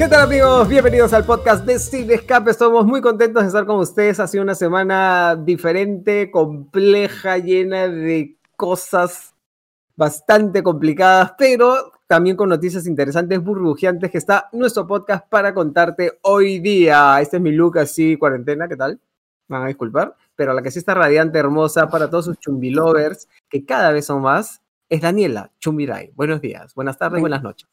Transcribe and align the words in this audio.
¿Qué 0.00 0.08
tal 0.08 0.22
amigos? 0.22 0.66
Bienvenidos 0.66 1.12
al 1.12 1.26
podcast 1.26 1.66
de 1.66 1.78
Cine 1.78 2.14
Escape. 2.14 2.50
Estamos 2.50 2.86
muy 2.86 3.02
contentos 3.02 3.42
de 3.42 3.48
estar 3.48 3.66
con 3.66 3.80
ustedes. 3.80 4.18
Ha 4.18 4.26
sido 4.26 4.42
una 4.42 4.54
semana 4.54 5.36
diferente, 5.36 6.30
compleja, 6.30 7.36
llena 7.36 7.86
de 7.86 8.38
cosas 8.56 9.34
bastante 9.96 10.62
complicadas, 10.62 11.34
pero 11.36 11.92
también 12.06 12.34
con 12.34 12.48
noticias 12.48 12.86
interesantes, 12.86 13.44
burbujeantes, 13.44 14.10
que 14.10 14.16
está 14.16 14.48
nuestro 14.52 14.86
podcast 14.86 15.28
para 15.28 15.52
contarte 15.52 16.18
hoy 16.22 16.60
día. 16.60 17.20
Este 17.20 17.36
es 17.36 17.42
mi 17.42 17.52
look 17.52 17.78
así, 17.78 18.16
cuarentena, 18.16 18.68
¿qué 18.68 18.76
tal? 18.76 18.98
Me 19.48 19.58
van 19.58 19.64
a 19.64 19.68
disculpar, 19.68 20.16
pero 20.34 20.54
la 20.54 20.62
que 20.62 20.70
sí 20.70 20.78
está 20.78 20.94
radiante, 20.94 21.38
hermosa 21.38 21.90
para 21.90 22.08
todos 22.08 22.24
sus 22.24 22.38
chumbilovers, 22.38 23.28
que 23.50 23.66
cada 23.66 23.92
vez 23.92 24.06
son 24.06 24.22
más, 24.22 24.62
es 24.88 25.02
Daniela 25.02 25.52
Chumbiray. 25.58 26.12
Buenos 26.14 26.40
días, 26.40 26.74
buenas 26.74 26.96
tardes, 26.96 27.20
buenas 27.20 27.42
noches. 27.42 27.68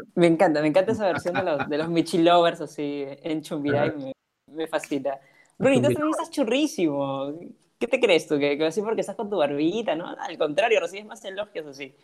Me 0.14 0.26
encanta, 0.26 0.60
me 0.60 0.68
encanta 0.68 0.92
esa 0.92 1.06
versión 1.06 1.34
de 1.34 1.42
los, 1.42 1.68
de 1.68 1.78
los 1.78 1.88
Michi 1.90 2.18
Lovers 2.18 2.60
así 2.60 3.04
en 3.06 3.42
Chumbiray, 3.42 3.92
me, 3.96 4.12
me 4.52 4.66
fascina. 4.66 5.18
Bruni, 5.58 5.76
tú 5.76 5.92
también 5.92 6.10
estás 6.10 6.30
churrísimo. 6.30 7.32
¿Qué 7.78 7.86
te 7.86 8.00
crees 8.00 8.26
tú? 8.26 8.38
¿Que, 8.38 8.56
que 8.56 8.66
así 8.66 8.80
porque 8.82 9.00
estás 9.00 9.16
con 9.16 9.28
tu 9.28 9.36
barbita, 9.36 9.94
no? 9.94 10.06
Al 10.06 10.38
contrario, 10.38 10.80
recibes 10.80 11.06
más 11.06 11.24
elogios 11.24 11.66
así. 11.66 11.94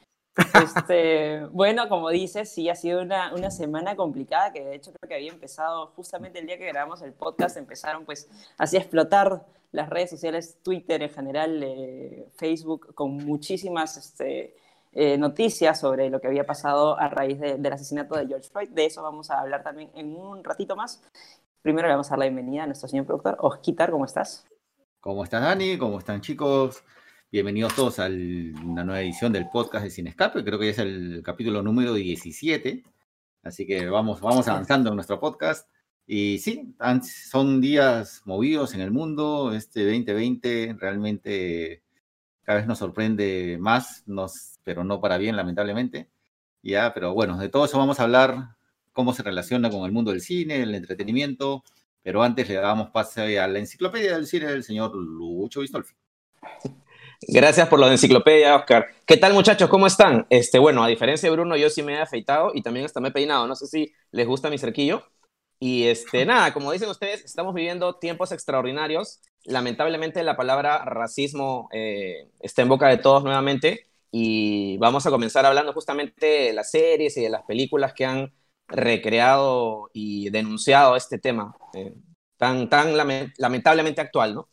Este, 0.55 1.45
bueno, 1.52 1.88
como 1.88 2.10
dices, 2.10 2.48
sí, 2.48 2.68
ha 2.68 2.74
sido 2.74 3.02
una, 3.02 3.34
una, 3.34 3.51
semana 3.51 3.96
complicada 3.96 4.52
que 4.52 4.65
de 4.65 4.74
hecho 4.74 4.93
creo 4.93 5.09
que 5.09 5.15
había 5.15 5.32
empezado 5.32 5.88
justamente 5.88 6.38
el 6.38 6.46
día 6.46 6.59
que 6.59 6.66
grabamos 6.66 7.02
el 7.02 7.12
podcast, 7.12 7.56
empezaron 7.56 8.04
pues 8.04 8.29
así 8.56 8.77
a 8.77 8.80
explotar 8.80 9.45
las 9.73 9.88
redes 9.88 10.10
sociales, 10.10 10.59
Twitter 10.62 11.02
en 11.02 11.10
general, 11.10 11.62
eh, 11.62 12.29
Facebook, 12.37 12.95
con 12.95 13.16
muchísimas 13.16 13.96
este, 13.96 14.54
eh, 14.92 15.16
noticias 15.16 15.80
sobre 15.80 16.10
lo 16.10 16.21
que 16.21 16.29
había 16.29 16.45
pasado 16.45 16.98
a 16.98 17.09
raíz 17.09 17.40
de, 17.40 17.57
del 17.57 17.73
asesinato 17.73 18.16
de 18.16 18.26
George 18.26 18.48
Floyd. 18.51 18.68
De 18.68 18.87
eso 18.87 19.02
vamos 19.02 19.30
a 19.30 19.40
hablar 19.40 19.62
también 19.62 19.90
en 19.95 20.15
un 20.15 20.45
ratito 20.45 20.76
más. 20.76 21.02
Primero 21.62 21.88
le 21.88 21.95
vamos 21.95 22.09
a 22.09 22.10
dar 22.10 22.18
la 22.18 22.24
bienvenida 22.26 22.65
a 22.65 22.66
nuestro 22.66 22.88
señor 22.88 23.07
productor. 23.07 23.37
Osquitar, 23.40 23.90
¿cómo 23.90 24.04
estás? 24.04 24.46
¿Cómo 25.01 25.24
estás, 25.24 25.43
Dani? 25.43 25.79
¿Cómo 25.79 25.98
están, 25.98 26.20
chicos? 26.20 26.82
Bienvenidos 27.30 27.74
todos 27.74 27.98
a 27.98 28.07
una 28.07 28.85
nueva 28.85 29.01
edición 29.01 29.32
del 29.32 29.48
podcast 29.48 29.85
de 29.85 29.90
Sin 29.90 30.07
Escape. 30.07 30.45
Creo 30.45 30.59
que 30.59 30.66
ya 30.66 30.73
es 30.73 30.79
el 30.79 31.23
capítulo 31.24 31.63
número 31.63 31.95
17. 31.95 32.85
Así 33.43 33.66
que 33.66 33.87
vamos, 33.88 34.20
vamos 34.20 34.46
avanzando 34.48 34.90
en 34.90 34.96
nuestro 34.96 35.18
podcast. 35.18 35.68
Y 36.07 36.38
sí, 36.38 36.74
son 37.02 37.63
días 37.63 38.20
movidos 38.26 38.74
en 38.74 38.82
el 38.82 38.90
mundo. 38.90 39.54
Este 39.54 39.85
2020 39.85 40.76
realmente 40.79 41.82
cada 42.45 42.59
vez 42.59 42.66
nos 42.66 42.79
sorprende 42.79 43.57
más, 43.60 44.02
nos, 44.07 44.59
pero 44.65 44.85
no 44.85 45.01
para 45.01 45.18
bien, 45.18 45.37
lamentablemente. 45.37 46.09
Ya, 46.62 46.95
pero 46.95 47.15
bueno, 47.15 47.38
de 47.38 47.48
todo 47.48 47.65
eso 47.65 47.79
vamos 47.79 48.01
a 48.01 48.04
hablar, 48.04 48.57
cómo 48.93 49.12
se 49.12 49.23
relaciona 49.23 49.71
con 49.71 49.85
el 49.85 49.93
mundo 49.93 50.12
del 50.12 50.21
cine, 50.21 50.63
el 50.63 50.74
entretenimiento. 50.74 51.65
Pero 52.02 52.23
antes 52.23 52.48
le 52.48 52.54
damos 52.57 52.90
pase 52.90 53.38
a 53.38 53.46
la 53.46 53.59
enciclopedia 53.59 54.15
del 54.15 54.26
cine 54.26 54.46
del 54.46 54.65
señor 54.65 54.95
Lucho 54.95 55.60
Bistolfi. 55.60 55.95
Gracias 57.29 57.68
por 57.68 57.79
de 57.79 57.93
enciclopedia, 57.93 58.57
Oscar. 58.57 58.88
¿Qué 59.07 59.16
tal, 59.16 59.32
muchachos? 59.32 59.68
¿Cómo 59.68 59.87
están? 59.87 60.26
Este, 60.29 60.59
bueno, 60.59 60.82
a 60.82 60.88
diferencia 60.88 61.29
de 61.29 61.37
Bruno, 61.37 61.57
yo 61.57 61.70
sí 61.70 61.82
me 61.82 61.95
he 61.95 62.01
afeitado 62.01 62.51
y 62.54 62.63
también 62.63 62.85
hasta 62.87 63.01
me 63.01 63.09
he 63.09 63.13
peinado. 63.13 63.46
No 63.46 63.54
sé 63.54 63.68
si 63.68 63.93
les 64.10 64.26
gusta 64.26 64.50
mi 64.50 64.59
cerquillo. 64.59 65.04
Y 65.60 65.84
este, 65.84 66.25
nada, 66.26 66.53
como 66.53 66.72
dicen 66.72 66.88
ustedes, 66.88 67.25
estamos 67.25 67.54
viviendo 67.54 67.94
tiempos 67.94 68.32
extraordinarios. 68.32 69.20
Lamentablemente 69.44 70.22
la 70.22 70.37
palabra 70.37 70.84
racismo 70.84 71.69
eh, 71.72 72.28
está 72.41 72.62
en 72.62 72.69
boca 72.69 72.88
de 72.88 72.98
todos 72.98 73.25
nuevamente 73.25 73.87
y 74.10 74.76
vamos 74.78 75.06
a 75.06 75.10
comenzar 75.10 75.47
hablando 75.47 75.72
justamente 75.72 76.26
de 76.26 76.53
las 76.53 76.71
series 76.71 77.16
y 77.16 77.22
de 77.22 77.31
las 77.31 77.43
películas 77.43 77.93
que 77.93 78.04
han 78.04 78.32
recreado 78.69 79.91
y 79.92 80.30
denunciado 80.30 80.97
este 80.97 81.19
tema 81.19 81.56
eh, 81.75 81.94
tan, 82.36 82.69
tan 82.69 82.97
lamentablemente 82.97 84.00
actual, 84.00 84.34
¿no? 84.34 84.48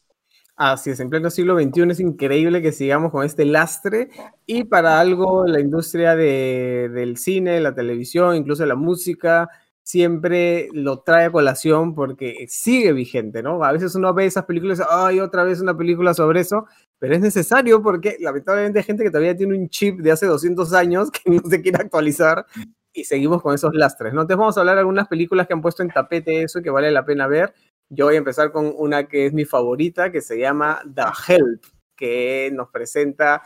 Así 0.56 0.90
es, 0.90 1.00
en 1.00 1.10
pleno 1.10 1.30
siglo 1.30 1.58
XXI 1.58 1.92
es 1.92 2.00
increíble 2.02 2.62
que 2.62 2.74
sigamos 2.74 3.14
con 3.14 3.26
este 3.26 3.46
lastre 3.46 4.10
y 4.46 4.66
para 4.66 5.00
algo 5.00 5.48
la 5.48 5.62
industria 5.62 6.18
de, 6.18 6.90
del 6.94 7.16
cine, 7.16 7.62
la 7.62 7.74
televisión, 7.74 8.36
incluso 8.36 8.66
la 8.66 8.76
música, 8.76 9.50
siempre 9.84 10.70
lo 10.74 11.00
trae 11.02 11.26
a 11.26 11.32
colación 11.32 11.96
porque 11.96 12.46
sigue 12.48 12.94
vigente, 12.94 13.42
¿no? 13.42 13.64
A 13.64 13.72
veces 13.72 13.96
uno 13.96 14.14
ve 14.14 14.26
esas 14.26 14.46
películas, 14.46 14.82
ay, 14.90 15.20
otra 15.20 15.44
vez 15.44 15.62
una 15.62 15.76
película 15.76 16.14
sobre 16.14 16.42
eso, 16.42 16.66
pero 17.00 17.16
es 17.16 17.22
necesario 17.22 17.82
porque 17.82 18.18
lamentablemente 18.20 18.80
hay 18.80 18.86
gente 18.86 19.04
que 19.04 19.10
todavía 19.10 19.36
tiene 19.36 19.58
un 19.58 19.70
chip 19.70 20.00
de 20.00 20.12
hace 20.12 20.26
200 20.26 20.74
años 20.74 21.10
que 21.12 21.32
no 21.32 21.42
se 21.50 21.62
quiere 21.62 21.80
actualizar 21.82 22.46
y 22.94 23.04
seguimos 23.04 23.42
con 23.42 23.56
esos 23.56 23.74
lastres, 23.74 24.14
¿no? 24.14 24.22
Entonces 24.22 24.40
vamos 24.40 24.58
a 24.58 24.62
hablar 24.62 24.76
de 24.76 24.82
algunas 24.82 25.08
películas 25.08 25.48
que 25.48 25.54
han 25.54 25.62
puesto 25.62 25.84
en 25.84 25.90
tapete 25.90 26.44
eso 26.44 26.62
que 26.62 26.70
vale 26.70 26.92
la 26.92 27.06
pena 27.06 27.28
ver 27.28 27.54
yo 27.90 28.06
voy 28.06 28.16
a 28.16 28.20
empezar 28.20 28.52
con 28.52 28.72
una 28.78 29.08
que 29.08 29.26
es 29.26 29.34
mi 29.34 29.46
favorita, 29.46 30.12
que 30.12 30.22
se 30.22 30.38
llama 30.38 30.80
The 30.94 31.04
Help, 31.28 31.66
que 31.96 32.52
nos 32.54 32.70
presenta 32.70 33.42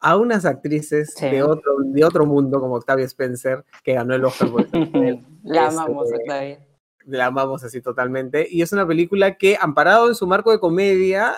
a 0.00 0.16
unas 0.16 0.44
actrices 0.44 1.14
sí. 1.16 1.26
de, 1.26 1.42
otro, 1.42 1.72
de 1.84 2.04
otro 2.04 2.26
mundo, 2.26 2.60
como 2.60 2.74
Octavia 2.74 3.04
Spencer, 3.04 3.64
que 3.84 3.94
ganó 3.94 4.14
el 4.14 4.24
Oscar 4.24 4.50
por 4.50 4.66
La 5.42 5.68
amamos, 5.68 6.06
este, 6.06 6.22
Octavia. 6.22 6.66
La 7.04 7.26
amamos 7.26 7.64
así 7.64 7.80
totalmente. 7.80 8.46
Y 8.50 8.62
es 8.62 8.72
una 8.72 8.86
película 8.86 9.36
que, 9.36 9.56
amparado 9.60 10.08
en 10.08 10.14
su 10.14 10.26
marco 10.26 10.50
de 10.50 10.58
comedia, 10.58 11.36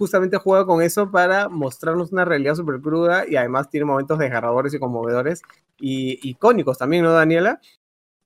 justamente 0.00 0.38
juega 0.38 0.64
con 0.64 0.80
eso 0.80 1.10
para 1.10 1.50
mostrarnos 1.50 2.10
una 2.10 2.24
realidad 2.24 2.54
súper 2.54 2.80
cruda 2.80 3.24
y 3.28 3.36
además 3.36 3.68
tiene 3.68 3.84
momentos 3.84 4.18
desgarradores 4.18 4.72
y 4.72 4.78
conmovedores 4.78 5.42
y 5.78 6.18
icónicos 6.26 6.78
también, 6.78 7.02
¿no, 7.02 7.12
Daniela? 7.12 7.60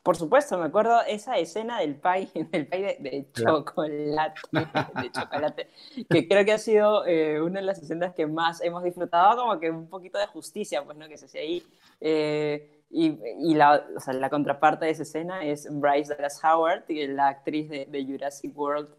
Por 0.05 0.17
supuesto, 0.17 0.59
me 0.59 0.67
acuerdo 0.67 1.01
esa 1.09 1.39
escena 1.39 1.81
del 1.81 1.95
pay, 1.95 2.31
del 2.53 2.67
pay 2.67 2.83
de, 2.83 2.97
de 3.01 3.27
chocolate, 3.33 4.39
de 4.53 5.11
chocolate, 5.11 5.71
que 6.11 6.29
creo 6.29 6.45
que 6.45 6.53
ha 6.53 6.59
sido 6.59 7.07
eh, 7.07 7.41
una 7.41 7.61
de 7.61 7.67
las 7.67 7.83
escenas 7.83 8.13
que 8.13 8.27
más 8.27 8.61
hemos 8.61 8.85
disfrutado, 8.85 9.41
como 9.41 9.59
que 9.59 9.71
un 9.71 9.89
poquito 9.89 10.19
de 10.19 10.27
justicia, 10.27 10.85
pues, 10.85 10.99
¿no? 10.99 11.09
Que 11.09 11.17
se 11.17 11.25
hace 11.25 11.39
ahí. 11.39 11.63
Eh, 12.03 12.83
y, 12.91 13.19
y 13.41 13.55
la, 13.55 13.83
o 13.97 13.99
sea, 13.99 14.13
la, 14.13 14.29
contraparte 14.29 14.85
de 14.85 14.91
esa 14.91 15.05
escena 15.05 15.43
es 15.43 15.67
Bryce 15.71 16.15
Dallas 16.15 16.39
Howard, 16.45 16.85
la 16.91 17.29
actriz 17.29 17.71
de, 17.71 17.87
de, 17.87 18.05
Jurassic 18.05 18.55
World, 18.55 18.91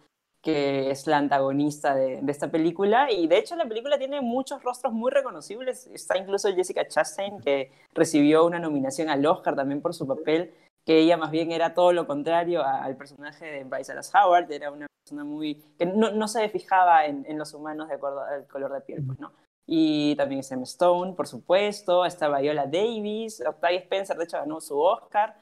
que 0.41 0.89
es 0.89 1.05
la 1.05 1.19
antagonista 1.19 1.93
de, 1.93 2.19
de, 2.19 2.31
esta 2.31 2.49
película. 2.49 3.11
Y 3.11 3.27
de 3.27 3.37
hecho 3.37 3.55
la 3.55 3.67
película 3.67 3.99
tiene 3.99 4.21
muchos 4.21 4.63
rostros 4.63 4.91
muy 4.91 5.11
reconocibles. 5.11 5.85
Está 5.93 6.17
incluso 6.17 6.51
Jessica 6.51 6.87
Chastain, 6.87 7.39
que 7.41 7.71
recibió 7.93 8.43
una 8.43 8.57
nominación 8.57 9.07
al 9.09 9.23
Oscar 9.23 9.55
también 9.55 9.83
por 9.83 9.93
su 9.93 10.07
papel 10.07 10.51
que 10.85 10.99
ella 10.99 11.17
más 11.17 11.31
bien 11.31 11.51
era 11.51 11.73
todo 11.73 11.91
lo 11.91 12.05
contrario 12.05 12.63
al 12.63 12.95
personaje 12.95 13.45
de 13.45 13.63
Bryce 13.63 13.91
Dallas 13.91 14.13
Howard, 14.13 14.51
era 14.51 14.71
una 14.71 14.87
persona 15.03 15.23
muy... 15.23 15.55
que 15.77 15.85
no, 15.85 16.11
no 16.11 16.27
se 16.27 16.47
fijaba 16.49 17.05
en, 17.05 17.25
en, 17.27 17.37
los 17.37 17.53
humanos 17.53 17.89
de 17.89 17.95
acuerdo 17.95 18.21
al 18.21 18.47
color 18.47 18.71
de 18.71 18.81
piel, 18.81 19.03
pues, 19.05 19.19
¿no? 19.19 19.33
Y 19.67 20.15
también 20.15 20.41
Emma 20.47 20.63
Stone, 20.63 21.13
por 21.13 21.27
supuesto, 21.27 22.05
está 22.05 22.29
Viola 22.39 22.67
Davis, 22.67 23.41
Octavia 23.45 23.79
Spencer, 23.79 24.15
de 24.15 24.25
hecho, 24.25 24.37
ganó 24.37 24.61
su 24.61 24.79
Oscar, 24.79 25.35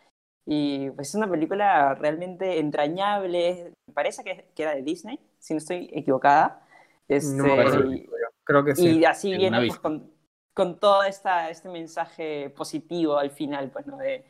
y 0.45 0.89
pues 0.91 1.09
es 1.09 1.15
una 1.15 1.29
película 1.29 1.93
realmente 1.95 2.59
entrañable, 2.59 3.73
me 3.87 3.93
parece 3.93 4.23
que, 4.23 4.49
que 4.55 4.63
era 4.63 4.75
de 4.75 4.81
Disney, 4.81 5.19
si 5.39 5.53
no 5.53 5.57
estoy 5.57 5.89
equivocada. 5.93 6.65
Este, 7.07 7.35
no, 7.35 7.93
y, 7.93 8.09
creo 8.45 8.63
que 8.63 8.75
sí. 8.75 8.99
Y 8.99 9.05
así 9.05 9.35
viene 9.35 9.67
pues, 9.67 9.79
con, 9.79 10.11
con 10.53 10.79
todo 10.79 11.03
esta, 11.03 11.49
este 11.49 11.69
mensaje 11.69 12.49
positivo 12.49 13.17
al 13.17 13.31
final, 13.31 13.69
pues, 13.71 13.85
¿no? 13.87 13.97
De, 13.97 14.25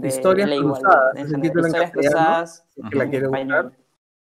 de 0.00 0.08
historias 0.08 0.48
la 0.48 0.56
cruzadas, 0.56 1.14
título 1.14 1.66
historias 1.66 1.74
en 1.74 1.90
cruzadas, 1.90 2.64
que 2.90 2.96
la 2.96 3.08
quiero 3.08 3.30
buscar. 3.30 3.72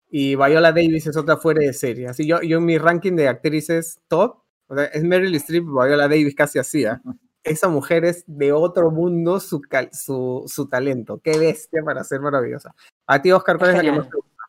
Y 0.09 0.35
Viola 0.35 0.71
Davis 0.71 1.07
es 1.07 1.17
otra 1.17 1.37
fuera 1.37 1.61
de 1.61 1.73
serie. 1.73 2.07
Así 2.07 2.25
yo, 2.25 2.41
yo 2.41 2.59
en 2.59 2.65
mi 2.65 2.77
ranking 2.77 3.13
de 3.13 3.27
actrices 3.27 3.99
top, 4.07 4.37
o 4.67 4.75
sea, 4.75 4.85
es 4.85 5.03
Meryl 5.03 5.35
Streep, 5.35 5.65
Viola 5.65 6.07
Davis 6.07 6.35
casi 6.35 6.59
hacía. 6.59 7.01
Esa 7.43 7.69
mujer 7.69 8.05
es 8.05 8.23
de 8.27 8.51
otro 8.51 8.91
mundo 8.91 9.39
su, 9.39 9.61
su, 9.91 10.43
su 10.47 10.67
talento. 10.67 11.19
Qué 11.23 11.37
bestia 11.37 11.81
para 11.83 12.03
ser 12.03 12.19
maravillosa. 12.21 12.73
A 13.05 13.21
ti, 13.21 13.31
Oscar, 13.31 13.57
¿cuál 13.57 13.71
es, 13.71 13.77
es 13.77 13.83
la 13.83 13.91
que 13.91 13.97
más 13.97 14.09
te 14.09 14.15
gusta? 14.15 14.43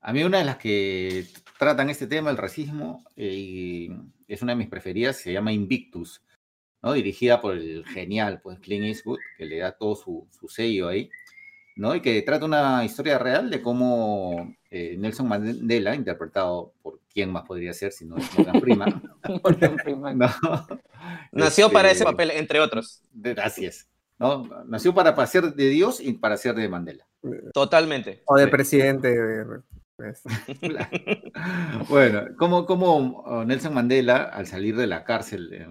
A 0.00 0.12
mí 0.12 0.22
una 0.22 0.38
de 0.38 0.44
las 0.44 0.56
que 0.56 1.26
tratan 1.58 1.90
este 1.90 2.06
tema, 2.06 2.30
el 2.30 2.36
racismo, 2.36 3.04
eh, 3.16 3.88
es 4.28 4.42
una 4.42 4.52
de 4.52 4.56
mis 4.56 4.68
preferidas, 4.68 5.16
se 5.16 5.32
llama 5.32 5.52
Invictus. 5.52 6.22
¿No? 6.86 6.92
dirigida 6.92 7.40
por 7.40 7.56
el 7.56 7.84
genial 7.84 8.40
pues, 8.40 8.60
Clint 8.60 8.84
Eastwood, 8.84 9.18
que 9.36 9.44
le 9.44 9.58
da 9.58 9.72
todo 9.72 9.96
su, 9.96 10.28
su 10.30 10.46
sello 10.46 10.86
ahí, 10.86 11.10
¿no? 11.74 11.96
y 11.96 12.00
que 12.00 12.22
trata 12.22 12.44
una 12.44 12.84
historia 12.84 13.18
real 13.18 13.50
de 13.50 13.60
cómo 13.60 14.54
eh, 14.70 14.94
Nelson 14.96 15.26
Mandela, 15.26 15.96
interpretado 15.96 16.74
por 16.82 17.00
quién 17.12 17.32
más 17.32 17.42
podría 17.42 17.72
ser 17.72 17.90
si 17.90 18.06
no 18.06 18.16
es 18.18 18.38
Morgan 18.38 18.60
Freeman, 18.60 20.18
¿no? 20.18 20.28
nació 21.32 21.66
este, 21.66 21.74
para 21.74 21.90
ese 21.90 22.04
papel, 22.04 22.30
entre 22.30 22.60
otros. 22.60 23.02
Gracias. 23.12 23.88
¿no? 24.20 24.44
Nació 24.66 24.94
para 24.94 25.26
ser 25.26 25.54
de 25.54 25.68
Dios 25.68 26.00
y 26.00 26.12
para 26.12 26.36
ser 26.36 26.54
de 26.54 26.68
Mandela. 26.68 27.04
Totalmente. 27.52 28.22
O 28.26 28.36
de 28.36 28.46
presidente. 28.46 29.08
De... 29.10 29.44
bueno, 31.88 32.26
como, 32.38 32.64
como 32.64 33.44
Nelson 33.44 33.74
Mandela, 33.74 34.22
al 34.22 34.46
salir 34.46 34.76
de 34.76 34.86
la 34.86 35.02
cárcel 35.02 35.52
eh, 35.52 35.66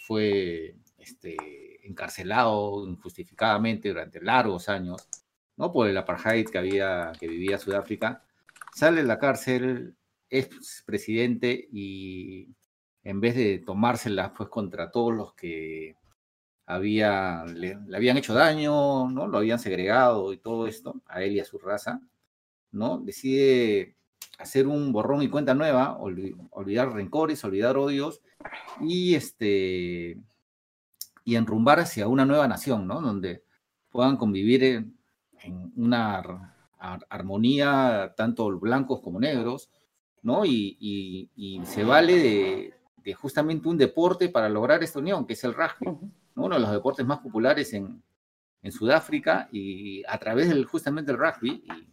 fue 0.00 0.76
este, 0.98 1.36
encarcelado 1.86 2.86
injustificadamente 2.86 3.88
durante 3.88 4.20
largos 4.20 4.68
años, 4.68 5.08
¿no? 5.56 5.72
Por 5.72 5.88
el 5.88 5.96
apartheid 5.96 6.48
que 6.48 6.58
había, 6.58 7.12
que 7.18 7.28
vivía 7.28 7.58
Sudáfrica. 7.58 8.24
Sale 8.74 9.02
de 9.02 9.08
la 9.08 9.18
cárcel, 9.18 9.96
es 10.28 10.82
presidente 10.84 11.68
y 11.72 12.48
en 13.04 13.20
vez 13.20 13.36
de 13.36 13.58
tomárselas 13.64 14.32
pues 14.36 14.48
contra 14.48 14.90
todos 14.90 15.14
los 15.14 15.34
que 15.34 15.96
había, 16.66 17.44
le, 17.44 17.78
habían 17.94 18.16
hecho 18.16 18.34
daño, 18.34 19.08
¿no? 19.10 19.28
Lo 19.28 19.38
habían 19.38 19.58
segregado 19.58 20.32
y 20.32 20.38
todo 20.38 20.66
esto, 20.66 21.00
a 21.06 21.22
él 21.22 21.34
y 21.34 21.40
a 21.40 21.44
su 21.44 21.58
raza, 21.58 22.00
¿no? 22.72 22.98
Decide 22.98 23.96
hacer 24.38 24.66
un 24.66 24.92
borrón 24.92 25.22
y 25.22 25.28
cuenta 25.28 25.54
nueva, 25.54 25.96
olvidar 25.98 26.92
rencores, 26.92 27.44
olvidar 27.44 27.76
odios 27.76 28.20
y 28.80 29.14
este 29.14 30.18
y 31.24 31.34
enrumbar 31.34 31.80
hacia 31.80 32.06
una 32.06 32.24
nueva 32.24 32.46
nación, 32.46 32.86
¿no? 32.86 33.00
Donde 33.00 33.42
puedan 33.90 34.16
convivir 34.16 34.62
en, 34.62 34.96
una 35.76 36.54
armonía 36.78 38.14
tanto 38.16 38.48
blancos 38.58 39.00
como 39.00 39.18
negros, 39.18 39.70
¿no? 40.22 40.44
Y, 40.44 41.28
se 41.64 41.82
vale 41.82 42.72
de, 43.02 43.14
justamente 43.14 43.68
un 43.68 43.76
deporte 43.76 44.28
para 44.28 44.48
lograr 44.48 44.82
esta 44.82 45.00
unión, 45.00 45.26
que 45.26 45.32
es 45.32 45.42
el 45.44 45.54
rugby, 45.54 45.98
uno 46.36 46.54
de 46.54 46.60
los 46.60 46.70
deportes 46.70 47.04
más 47.04 47.18
populares 47.18 47.72
en, 47.74 48.02
Sudáfrica, 48.68 49.48
y 49.52 50.02
a 50.08 50.18
través 50.18 50.48
del, 50.48 50.64
justamente 50.64 51.12
del 51.12 51.20
rugby, 51.20 51.62
y 51.64 51.85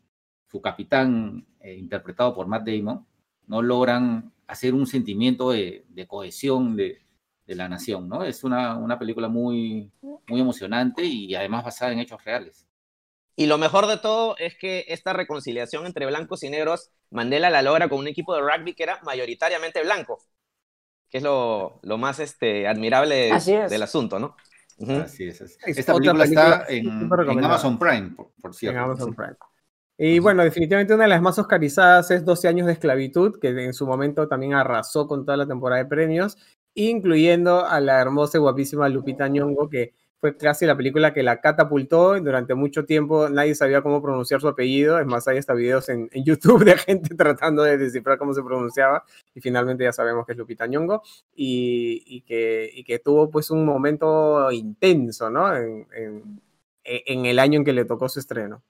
su 0.54 0.62
capitán, 0.62 1.48
eh, 1.62 1.74
interpretado 1.74 2.36
por 2.36 2.46
Matt 2.46 2.68
Damon, 2.68 3.08
no 3.48 3.64
logran 3.64 4.32
hacer 4.46 4.76
un 4.76 4.86
sentimiento 4.86 5.50
de, 5.50 5.84
cohesión 6.08 6.76
de, 6.76 7.02
la 7.48 7.68
nación, 7.68 8.08
¿no? 8.08 8.24
Es 8.24 8.44
una, 8.44 8.78
una, 8.78 9.00
película 9.00 9.28
muy, 9.28 9.92
muy 10.28 10.40
emocionante 10.40 11.04
y 11.04 11.34
además 11.34 11.66
basada 11.66 11.92
en 11.92 12.00
hechos 12.00 12.24
reales. 12.24 12.68
Y 13.36 13.48
lo 13.48 13.58
mejor 13.58 13.88
de 13.88 13.98
todo 13.98 14.38
es 14.38 14.56
que 14.56 14.86
esta 14.90 15.12
reconciliación 15.12 15.88
entre 15.88 16.06
blancos 16.06 16.44
y 16.44 16.52
negros, 16.52 16.92
Mandela 17.10 17.50
la 17.50 17.64
logra 17.64 17.90
con 17.90 17.98
un 17.98 18.08
equipo 18.08 18.36
de 18.36 18.42
rugby 18.42 18.76
que 18.76 18.84
era 18.84 19.00
mayoritariamente 19.04 19.82
blanco, 19.84 20.20
que 21.10 21.18
es 21.18 21.24
lo, 21.24 21.80
lo 21.82 21.98
más 21.98 22.20
este, 22.20 22.68
admirable 22.68 23.32
del 23.70 23.82
asunto, 23.82 24.20
¿no? 24.20 24.36
Así 25.04 25.28
es. 25.28 25.42
Esta 25.66 25.96
película, 25.96 26.26
está 26.26 26.66
en, 26.70 26.88
Amazon 27.44 27.80
Prime, 27.80 28.12
por, 28.40 28.54
cierto. 28.54 28.78
En 28.78 28.84
Amazon 28.84 29.16
Prime. 29.16 29.36
Y 29.98 30.20
bueno, 30.20 30.44
definitivamente 30.44 30.94
una 30.94 31.04
de 31.04 31.10
las 31.10 31.22
más 31.22 31.38
oscarizadas 31.38 32.10
es 32.12 32.26
12 32.26 32.48
años 32.48 32.68
de 32.68 32.74
esclavitud, 32.74 33.40
que 33.40 33.50
en 33.50 33.74
su 33.74 33.86
momento 33.86 34.28
también 34.28 34.54
arrasó 34.54 35.08
con 35.08 35.26
toda 35.26 35.38
la 35.38 35.48
temporada 35.48 35.84
de 35.84 35.90
premios, 35.90 36.38
incluyendo 36.74 37.66
a 37.66 37.80
la 37.80 38.02
hermosa 38.02 38.38
y 38.38 38.42
guapísima 38.42 38.90
Lupita 38.90 39.28
Nyong'o, 39.28 39.70
que 39.70 39.94
fue 40.24 40.38
casi 40.38 40.66
la 40.66 40.78
película 40.78 41.14
que 41.14 41.22
la 41.22 41.42
catapultó. 41.42 42.18
Durante 42.22 42.56
mucho 42.56 42.86
tiempo 42.86 43.28
nadie 43.28 43.56
sabía 43.56 43.82
cómo 43.82 44.02
pronunciar 44.02 44.40
su 44.40 44.48
apellido. 44.48 44.98
Es 44.98 45.06
más, 45.06 45.28
hay 45.28 45.38
hasta 45.38 45.54
videos 45.54 45.90
en, 45.90 46.10
YouTube 46.14 46.64
de 46.64 46.78
gente 46.78 47.14
tratando 47.18 47.62
de 47.62 47.78
descifrar 47.78 48.18
cómo 48.18 48.34
se 48.34 48.42
pronunciaba. 48.42 49.04
Y 49.36 49.42
finalmente 49.42 49.84
ya 49.84 49.92
sabemos 49.92 50.26
que 50.26 50.32
es 50.32 50.38
Lupita 50.38 50.66
Nyong'o. 50.66 51.02
Y, 51.36 52.22
que, 52.22 52.72
y 52.74 52.86
que 52.86 53.00
tuvo 53.00 53.30
pues 53.30 53.52
un 53.52 53.66
momento 53.66 54.50
intenso, 54.50 55.30
¿no? 55.30 55.54
En, 55.56 55.88
en, 56.86 57.26
el 57.26 57.38
año 57.38 57.60
en 57.60 57.66
que 57.66 57.74
le 57.74 57.84
tocó 57.84 58.08
su 58.08 58.20
estreno. 58.22 58.64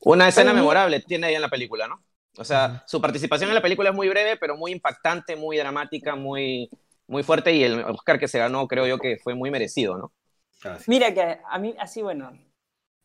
Una 0.00 0.28
escena 0.28 0.52
memorable 0.52 1.00
tiene 1.00 1.28
ahí 1.28 1.34
en 1.34 1.42
la 1.42 1.48
película, 1.48 1.88
¿no? 1.88 2.02
O 2.36 2.44
sea, 2.44 2.84
su 2.86 3.00
participación 3.00 3.50
en 3.50 3.54
la 3.54 3.62
película 3.62 3.90
es 3.90 3.96
muy 3.96 4.08
breve, 4.08 4.36
pero 4.36 4.56
muy 4.56 4.70
impactante, 4.70 5.34
muy 5.34 5.56
dramática, 5.56 6.14
muy, 6.14 6.70
muy 7.08 7.22
fuerte. 7.24 7.52
Y 7.52 7.64
el 7.64 7.80
Oscar 7.80 8.18
que 8.18 8.28
se 8.28 8.38
ganó, 8.38 8.68
creo 8.68 8.86
yo 8.86 8.98
que 8.98 9.18
fue 9.18 9.34
muy 9.34 9.50
merecido, 9.50 9.98
¿no? 9.98 10.12
Mira 10.86 11.12
que 11.12 11.40
a 11.44 11.58
mí, 11.58 11.74
así 11.78 12.02
bueno, 12.02 12.32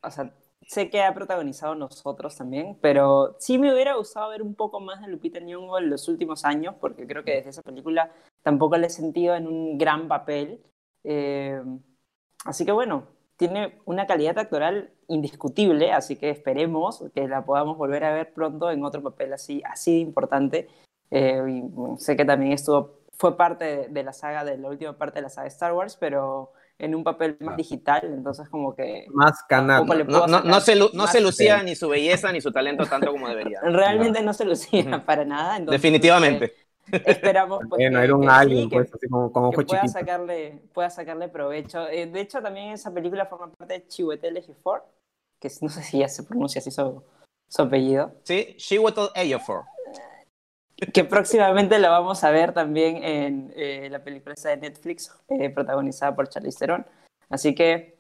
o 0.01 0.11
sea, 0.11 0.33
sé 0.67 0.89
que 0.89 1.01
ha 1.01 1.13
protagonizado 1.13 1.75
nosotros 1.75 2.35
también, 2.35 2.77
pero 2.81 3.35
sí 3.39 3.57
me 3.57 3.73
hubiera 3.73 3.95
gustado 3.95 4.29
ver 4.29 4.41
un 4.41 4.55
poco 4.55 4.79
más 4.79 5.01
de 5.01 5.07
Lupita 5.07 5.39
Nyong'o 5.39 5.77
en 5.79 5.89
los 5.89 6.07
últimos 6.07 6.45
años, 6.45 6.75
porque 6.79 7.07
creo 7.07 7.23
que 7.23 7.35
desde 7.35 7.49
esa 7.49 7.61
película 7.61 8.11
tampoco 8.43 8.77
la 8.77 8.87
he 8.87 8.89
sentido 8.89 9.35
en 9.35 9.47
un 9.47 9.77
gran 9.77 10.07
papel. 10.07 10.63
Eh, 11.03 11.61
así 12.45 12.65
que 12.65 12.71
bueno, 12.71 13.07
tiene 13.37 13.79
una 13.85 14.07
calidad 14.07 14.37
actoral 14.37 14.92
indiscutible, 15.07 15.91
así 15.91 16.15
que 16.15 16.29
esperemos 16.29 17.03
que 17.13 17.27
la 17.27 17.45
podamos 17.45 17.77
volver 17.77 18.03
a 18.03 18.13
ver 18.13 18.33
pronto 18.33 18.71
en 18.71 18.83
otro 18.83 19.01
papel 19.01 19.33
así, 19.33 19.61
así 19.65 19.93
de 19.93 19.99
importante. 19.99 20.67
Eh, 21.11 21.41
y, 21.47 21.99
sé 21.99 22.15
que 22.15 22.25
también 22.25 22.53
estuvo, 22.53 22.99
fue 23.11 23.37
parte 23.37 23.65
de, 23.65 23.87
de 23.89 24.03
la 24.03 24.13
saga, 24.13 24.43
de 24.43 24.57
la 24.57 24.69
última 24.69 24.93
parte 24.93 25.19
de 25.19 25.23
la 25.23 25.29
saga 25.29 25.43
de 25.43 25.49
Star 25.49 25.73
Wars, 25.73 25.97
pero 25.99 26.51
en 26.79 26.95
un 26.95 27.03
papel 27.03 27.37
más 27.39 27.55
digital, 27.55 28.01
entonces 28.03 28.49
como 28.49 28.75
que... 28.75 29.05
Más 29.09 29.43
canal. 29.47 29.85
No, 30.07 30.27
no, 30.27 30.41
no, 30.41 30.59
se, 30.59 30.75
no 30.75 31.07
se 31.07 31.21
lucía 31.21 31.63
ni 31.63 31.75
su 31.75 31.87
belleza 31.87 32.31
ni 32.31 32.41
su 32.41 32.51
talento 32.51 32.85
tanto 32.85 33.11
como 33.11 33.29
debería. 33.29 33.61
Realmente 33.61 34.21
no, 34.21 34.33
se 34.33 34.45
lucía 34.45 35.03
para 35.05 35.23
nada. 35.23 35.59
Definitivamente. 35.59 36.45
Eh, 36.45 36.55
esperamos 36.91 37.59
pues, 37.69 37.81
bueno, 37.81 37.99
era 38.01 38.15
un 38.15 38.29
alien, 38.29 38.69
pues, 38.69 38.93
así 38.93 39.07
como, 39.07 39.31
como 39.31 39.51
que 39.51 39.65
pueda 39.65 39.87
sacarle, 39.87 40.61
pueda 40.73 40.89
sacarle 40.89 41.29
provecho. 41.29 41.87
Eh, 41.89 42.07
de 42.07 42.21
hecho, 42.21 42.41
también 42.41 42.71
esa 42.71 42.93
película 42.93 43.25
forma 43.25 43.51
parte 43.51 43.73
de 43.73 43.87
Chiwetel 43.87 44.37
Ejiofor, 44.37 44.83
que 45.39 45.49
no 45.61 45.69
sé 45.69 45.83
si 45.83 45.99
ya 45.99 46.07
se 46.07 46.23
pronuncia 46.23 46.59
así 46.59 46.71
su, 46.71 47.03
su 47.47 47.61
apellido. 47.61 48.13
Sí, 48.23 48.55
Chiwetel 48.57 49.09
Ejiofor 49.15 49.65
que 50.91 51.03
próximamente 51.03 51.79
lo 51.79 51.89
vamos 51.89 52.23
a 52.23 52.31
ver 52.31 52.53
también 52.53 53.03
en 53.03 53.53
eh, 53.55 53.87
la 53.91 54.03
película 54.03 54.35
de 54.35 54.57
Netflix, 54.57 55.11
eh, 55.29 55.49
protagonizada 55.49 56.15
por 56.15 56.27
Charlize 56.27 56.59
Theron. 56.59 56.85
Así 57.29 57.55
que 57.55 57.92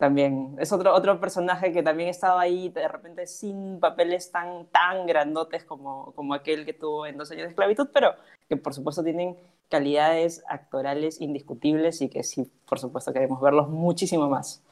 también 0.00 0.56
es 0.58 0.72
otro, 0.72 0.94
otro 0.94 1.20
personaje 1.20 1.72
que 1.72 1.82
también 1.82 2.08
estaba 2.08 2.40
ahí 2.40 2.70
de 2.70 2.88
repente 2.88 3.26
sin 3.26 3.78
papeles 3.80 4.32
tan, 4.32 4.64
tan 4.68 5.06
grandotes 5.06 5.62
como, 5.64 6.14
como 6.14 6.32
aquel 6.32 6.64
que 6.64 6.72
tuvo 6.72 7.04
en 7.06 7.18
Dos 7.18 7.30
años 7.32 7.42
de 7.42 7.48
esclavitud, 7.50 7.90
pero 7.92 8.14
que 8.48 8.56
por 8.56 8.72
supuesto 8.72 9.04
tienen 9.04 9.36
calidades 9.68 10.42
actorales 10.48 11.20
indiscutibles 11.20 12.00
y 12.00 12.08
que 12.08 12.22
sí, 12.22 12.50
por 12.66 12.78
supuesto 12.78 13.12
queremos 13.12 13.42
verlos 13.42 13.68
muchísimo 13.68 14.26
más. 14.26 14.64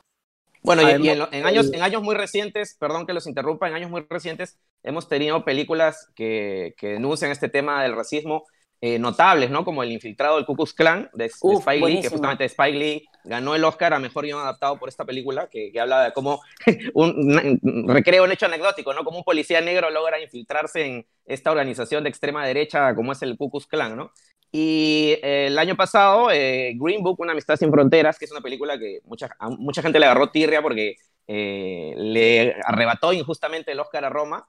Bueno, 0.62 0.80
y, 0.80 1.10
en, 1.10 1.44
años, 1.44 1.70
en 1.74 1.82
años 1.82 2.02
muy 2.02 2.14
recientes, 2.14 2.74
perdón 2.80 3.06
que 3.06 3.12
los 3.12 3.26
interrumpa, 3.26 3.68
en 3.68 3.74
años 3.74 3.90
muy 3.90 4.06
recientes 4.08 4.58
hemos 4.82 5.08
tenido 5.08 5.44
películas 5.44 6.10
que, 6.14 6.74
que 6.78 6.88
denuncian 6.88 7.30
este 7.30 7.50
tema 7.50 7.82
del 7.82 7.94
racismo 7.94 8.46
eh, 8.80 8.98
notables, 8.98 9.50
¿no? 9.50 9.64
Como 9.64 9.82
El 9.82 9.92
infiltrado 9.92 10.36
del 10.36 10.46
Ku 10.46 10.54
Klux 10.54 10.72
Klan 10.72 11.10
de, 11.12 11.26
Spike 11.26 11.86
Lee, 11.86 12.00
que 12.00 12.08
justamente 12.08 12.44
Spike 12.44 12.78
Lee 12.78 13.04
ganó 13.24 13.54
el 13.54 13.64
Oscar 13.64 13.92
a 13.94 13.98
Mejor 13.98 14.24
Guión 14.24 14.40
Adaptado 14.40 14.78
por 14.78 14.88
esta 14.88 15.04
película, 15.04 15.48
que, 15.48 15.72
que 15.72 15.80
habla 15.80 16.04
de 16.04 16.12
cómo 16.12 16.40
un, 16.94 17.88
recrea 17.88 18.22
un 18.22 18.32
hecho 18.32 18.46
anecdótico, 18.46 18.94
¿no? 18.94 19.04
Como 19.04 19.18
un 19.18 19.24
policía 19.24 19.60
negro 19.60 19.90
logra 19.90 20.20
infiltrarse 20.20 20.84
en 20.84 21.06
esta 21.26 21.50
organización 21.50 22.04
de 22.04 22.10
extrema 22.10 22.46
derecha 22.46 22.94
como 22.94 23.12
es 23.12 23.22
el 23.22 23.36
Ku 23.36 23.50
Klux 23.50 23.66
Klan, 23.66 23.96
¿no? 23.96 24.12
Y 24.50 25.18
eh, 25.22 25.46
el 25.48 25.58
año 25.58 25.76
pasado, 25.76 26.30
eh, 26.30 26.72
Green 26.76 27.02
Book, 27.02 27.20
Una 27.20 27.32
amistad 27.32 27.56
sin 27.56 27.70
fronteras, 27.70 28.18
que 28.18 28.24
es 28.24 28.32
una 28.32 28.40
película 28.40 28.78
que 28.78 29.00
mucha, 29.04 29.28
mucha 29.58 29.82
gente 29.82 29.98
le 29.98 30.06
agarró 30.06 30.30
tirria 30.30 30.62
porque 30.62 30.96
eh, 31.26 31.94
le 31.96 32.56
arrebató 32.64 33.12
injustamente 33.12 33.72
el 33.72 33.80
Oscar 33.80 34.04
a 34.06 34.08
Roma. 34.08 34.48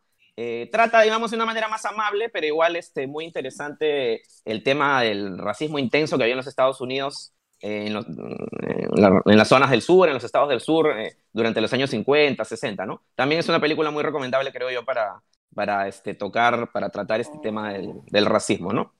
Trata, 0.71 1.01
digamos, 1.01 1.31
de 1.31 1.37
una 1.37 1.45
manera 1.45 1.67
más 1.67 1.85
amable, 1.85 2.29
pero 2.29 2.45
igual 2.47 2.75
este, 2.75 3.07
muy 3.07 3.25
interesante 3.25 4.21
el 4.45 4.63
tema 4.63 5.01
del 5.01 5.37
racismo 5.37 5.79
intenso 5.79 6.17
que 6.17 6.23
había 6.23 6.33
en 6.33 6.37
los 6.37 6.47
Estados 6.47 6.81
Unidos, 6.81 7.33
en, 7.61 7.97
en, 7.97 9.37
las 9.37 9.47
zonas 9.47 9.69
del 9.69 9.81
sur, 9.81 10.07
en 10.07 10.13
los 10.13 10.23
estados 10.23 10.49
del 10.49 10.61
sur, 10.61 10.93
durante 11.33 11.61
los 11.61 11.73
años 11.73 11.89
50, 11.89 12.43
60, 12.45 12.85
¿no? 12.85 13.01
También 13.15 13.39
es 13.39 13.49
una 13.49 13.59
película 13.59 13.91
muy 13.91 14.03
recomendable, 14.03 14.53
creo 14.53 14.71
yo, 14.71 14.85
para, 14.85 15.21
para 15.53 15.87
este, 15.87 16.13
tocar, 16.13 16.71
para 16.71 16.89
tratar 16.89 17.19
este 17.19 17.37
tema 17.39 17.73
del, 17.73 18.01
del 18.09 18.25
racismo, 18.25 18.71
¿no? 18.71 18.93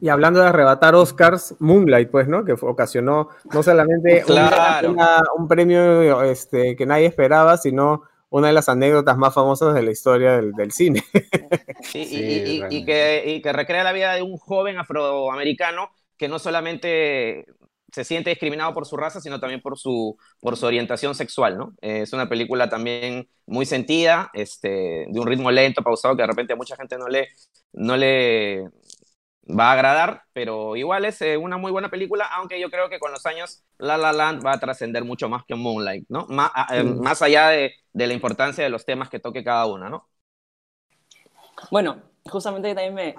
Y 0.00 0.08
hablando 0.08 0.40
de 0.40 0.48
arrebatar 0.48 0.94
Oscars, 0.94 1.54
Moonlight, 1.58 2.10
pues, 2.10 2.28
¿no? 2.28 2.44
Que 2.44 2.52
ocasionó 2.52 3.30
no 3.52 3.62
solamente 3.62 4.24
un 5.36 5.48
premio 5.48 6.22
este, 6.22 6.76
que 6.76 6.86
nadie 6.86 7.06
esperaba, 7.06 7.56
sino 7.56 8.02
una 8.36 8.48
de 8.48 8.52
las 8.52 8.68
anécdotas 8.68 9.16
más 9.16 9.32
famosas 9.32 9.74
de 9.74 9.82
la 9.82 9.90
historia 9.90 10.42
del, 10.42 10.70
cine. 10.70 11.02
y, 11.94 12.84
que, 12.84 13.40
que, 13.42 13.52
recrea 13.54 13.82
la 13.82 13.92
vida 13.92 14.12
de 14.12 14.20
un 14.20 14.36
joven 14.36 14.76
afroamericano 14.76 15.88
que 16.18 16.28
no 16.28 16.38
solamente 16.38 17.46
se 17.90 18.04
siente 18.04 18.28
discriminado 18.28 18.74
por 18.74 18.84
su 18.84 18.98
raza, 18.98 19.22
sino 19.22 19.40
también 19.40 19.62
por 19.62 19.78
su, 19.78 20.18
por 20.38 20.58
su 20.58 20.66
orientación 20.66 21.14
sexual, 21.14 21.56
¿no? 21.56 21.72
es 21.80 22.12
una 22.12 22.28
película 22.28 22.68
también 22.68 23.26
muy 23.46 23.64
sentida, 23.64 24.30
este, 24.34 25.06
de 25.08 25.18
un 25.18 25.26
ritmo 25.26 25.50
lento, 25.50 25.82
pausado, 25.82 26.14
que 26.14 26.22
de 26.22 26.26
repente 26.26 26.52
a 26.52 26.56
mucha 26.56 26.76
gente 26.76 26.98
no 26.98 27.08
le, 27.08 27.28
no 27.72 27.96
le, 27.96 28.68
va 29.48 29.70
a 29.70 29.72
agradar, 29.72 30.22
pero 30.32 30.76
igual 30.76 31.04
es 31.04 31.22
eh, 31.22 31.36
una 31.36 31.56
muy 31.56 31.70
buena 31.70 31.88
película, 31.88 32.26
aunque 32.26 32.60
yo 32.60 32.70
creo 32.70 32.88
que 32.88 32.98
con 32.98 33.12
los 33.12 33.26
años 33.26 33.64
La 33.78 33.96
La 33.96 34.12
Land 34.12 34.44
va 34.44 34.54
a 34.54 34.60
trascender 34.60 35.04
mucho 35.04 35.28
más 35.28 35.44
que 35.44 35.54
Moonlight, 35.54 36.06
¿no? 36.08 36.26
Más, 36.28 36.50
eh, 36.72 36.82
más 36.82 37.22
allá 37.22 37.48
de, 37.48 37.74
de, 37.92 38.06
la 38.06 38.12
importancia 38.12 38.64
de 38.64 38.70
los 38.70 38.84
temas 38.84 39.08
que 39.08 39.20
toque 39.20 39.44
cada 39.44 39.66
una, 39.66 39.88
¿no? 39.88 40.08
Bueno, 41.70 42.02
justamente 42.24 42.74
también 42.74 42.94
me, 42.94 43.14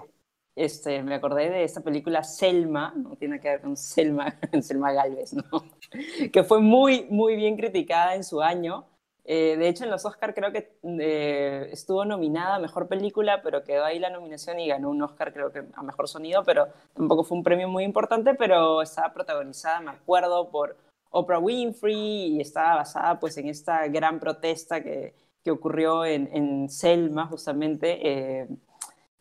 este, 0.58 1.04
me 1.04 1.14
acordé 1.14 1.50
de 1.50 1.64
esta 1.64 1.82
película 1.82 2.24
Selma, 2.24 2.92
no 2.96 3.16
tiene 3.16 3.40
que 3.40 3.48
ver 3.50 3.62
con 3.62 3.78
Selma, 3.78 4.36
Selma 4.62 4.92
Galvez, 4.92 5.34
¿no? 5.34 5.44
que 6.34 6.44
fue 6.44 6.60
muy, 6.60 7.06
muy 7.10 7.36
bien 7.36 7.56
criticada 7.56 8.16
en 8.16 8.24
su 8.24 8.42
año. 8.42 8.86
Eh, 9.30 9.58
de 9.58 9.68
hecho, 9.68 9.84
en 9.84 9.92
los 9.92 10.06
Oscar 10.06 10.34
creo 10.34 10.54
que 10.54 10.78
eh, 10.84 11.68
estuvo 11.74 12.06
nominada 12.06 12.56
a 12.56 12.60
Mejor 12.60 12.88
Película, 12.88 13.42
pero 13.44 13.62
quedó 13.66 13.84
ahí 13.84 14.00
la 14.00 14.10
nominación 14.10 14.58
y 14.58 14.70
ganó 14.70 14.90
un 14.90 15.02
Oscar 15.02 15.34
creo 15.34 15.52
que 15.52 15.66
a 15.74 15.84
Mejor 15.84 16.08
Sonido, 16.08 16.46
pero 16.46 16.68
tampoco 16.94 17.26
fue 17.26 17.38
un 17.38 17.44
premio 17.44 17.68
muy 17.68 17.84
importante, 17.84 18.36
pero 18.36 18.82
estaba 18.82 19.14
protagonizada, 19.14 19.82
me 19.82 19.92
acuerdo, 19.92 20.50
por 20.50 20.78
Oprah 21.10 21.40
Winfrey 21.40 22.38
y 22.38 22.40
estaba 22.40 22.78
basada 22.78 23.20
pues 23.20 23.38
en 23.38 23.50
esta 23.50 23.86
gran 23.90 24.22
protesta 24.22 24.82
que, 24.82 25.14
que 25.44 25.52
ocurrió 25.52 26.06
en, 26.06 26.70
Selma 26.70 27.28
justamente 27.28 28.00
eh, 28.08 28.48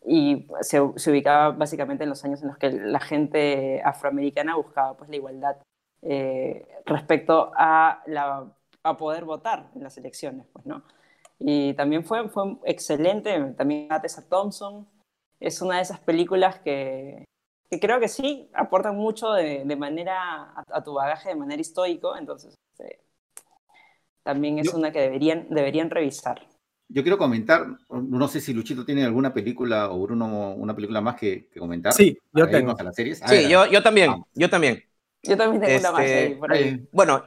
y 0.07 0.47
se, 0.61 0.81
se, 0.95 1.11
ubicaba 1.11 1.51
básicamente 1.51 2.05
en 2.05 2.11
los 2.11 2.25
años 2.25 2.43
en 2.43 2.49
los 2.49 2.59
que 2.59 2.71
la 2.71 3.01
gente 3.01 3.83
afroamericana 3.85 4.55
buscaba 4.55 4.97
pues 4.97 5.11
la 5.11 5.17
igualdad 5.17 5.57
respecto 6.85 7.51
a 7.57 8.03
la 8.07 8.47
a 8.91 8.97
poder 8.97 9.25
votar 9.25 9.71
en 9.75 9.83
las 9.83 9.97
elecciones, 9.99 10.47
pues, 10.53 10.67
¿no? 10.67 10.83
Y 11.39 11.75
también 11.75 12.05
fue, 12.05 12.29
fue 12.29 12.57
excelente, 12.65 13.39
también 13.57 13.89
Tessa 14.01 14.27
Thompson, 14.29 14.87
es 15.39 15.61
una 15.61 15.77
de 15.77 15.83
esas 15.83 16.01
películas 16.01 16.61
que, 16.61 17.25
que 17.71 17.81
creo 17.81 18.01
que 18.01 18.09
sí 18.09 18.49
aportan 18.55 18.97
mucho 18.97 19.33
de, 19.33 19.65
de 19.65 19.77
manera 19.77 20.53
a, 20.67 20.83
tu 20.83 20.95
bagaje 20.95 21.31
de 21.31 21.35
manera 21.37 21.61
histórico, 21.61 22.17
entonces 22.17 22.55
este, 22.73 23.01
también 24.23 24.59
es 24.59 24.73
una 24.73 24.93
que 24.93 25.01
deberían, 25.01 25.47
deberían 25.51 25.91
revisar. 25.91 26.47
Yo 26.89 27.03
quiero 27.03 27.19
comentar, 27.19 27.67
no 27.91 28.29
sé 28.29 28.41
si 28.41 28.55
Luchito 28.55 28.85
tiene 28.85 29.05
alguna 29.05 29.35
película 29.35 29.91
o 29.91 30.03
Bruno 30.03 30.55
una 30.55 30.75
película 30.75 31.01
más 31.01 31.17
que, 31.17 31.49
que 31.49 31.59
comentar. 31.59 31.93
Sí, 31.93 32.17
yo 32.33 32.49
tengo. 32.49 32.77
A 32.79 32.83
las 32.85 32.95
series. 32.95 33.21
sí, 33.27 33.49
yo, 33.49 33.67
yo 33.67 33.83
también, 33.83 34.25
yo 34.35 34.49
también. 34.49 34.85
Yo 35.25 35.37
también 35.37 35.63
tengo 35.63 35.81
una 35.81 35.91
más 35.91 36.01
ahí, 36.01 36.11
Este, 36.11 36.37
por 36.37 36.53
ahí. 36.53 36.89
Bueno, 36.93 37.25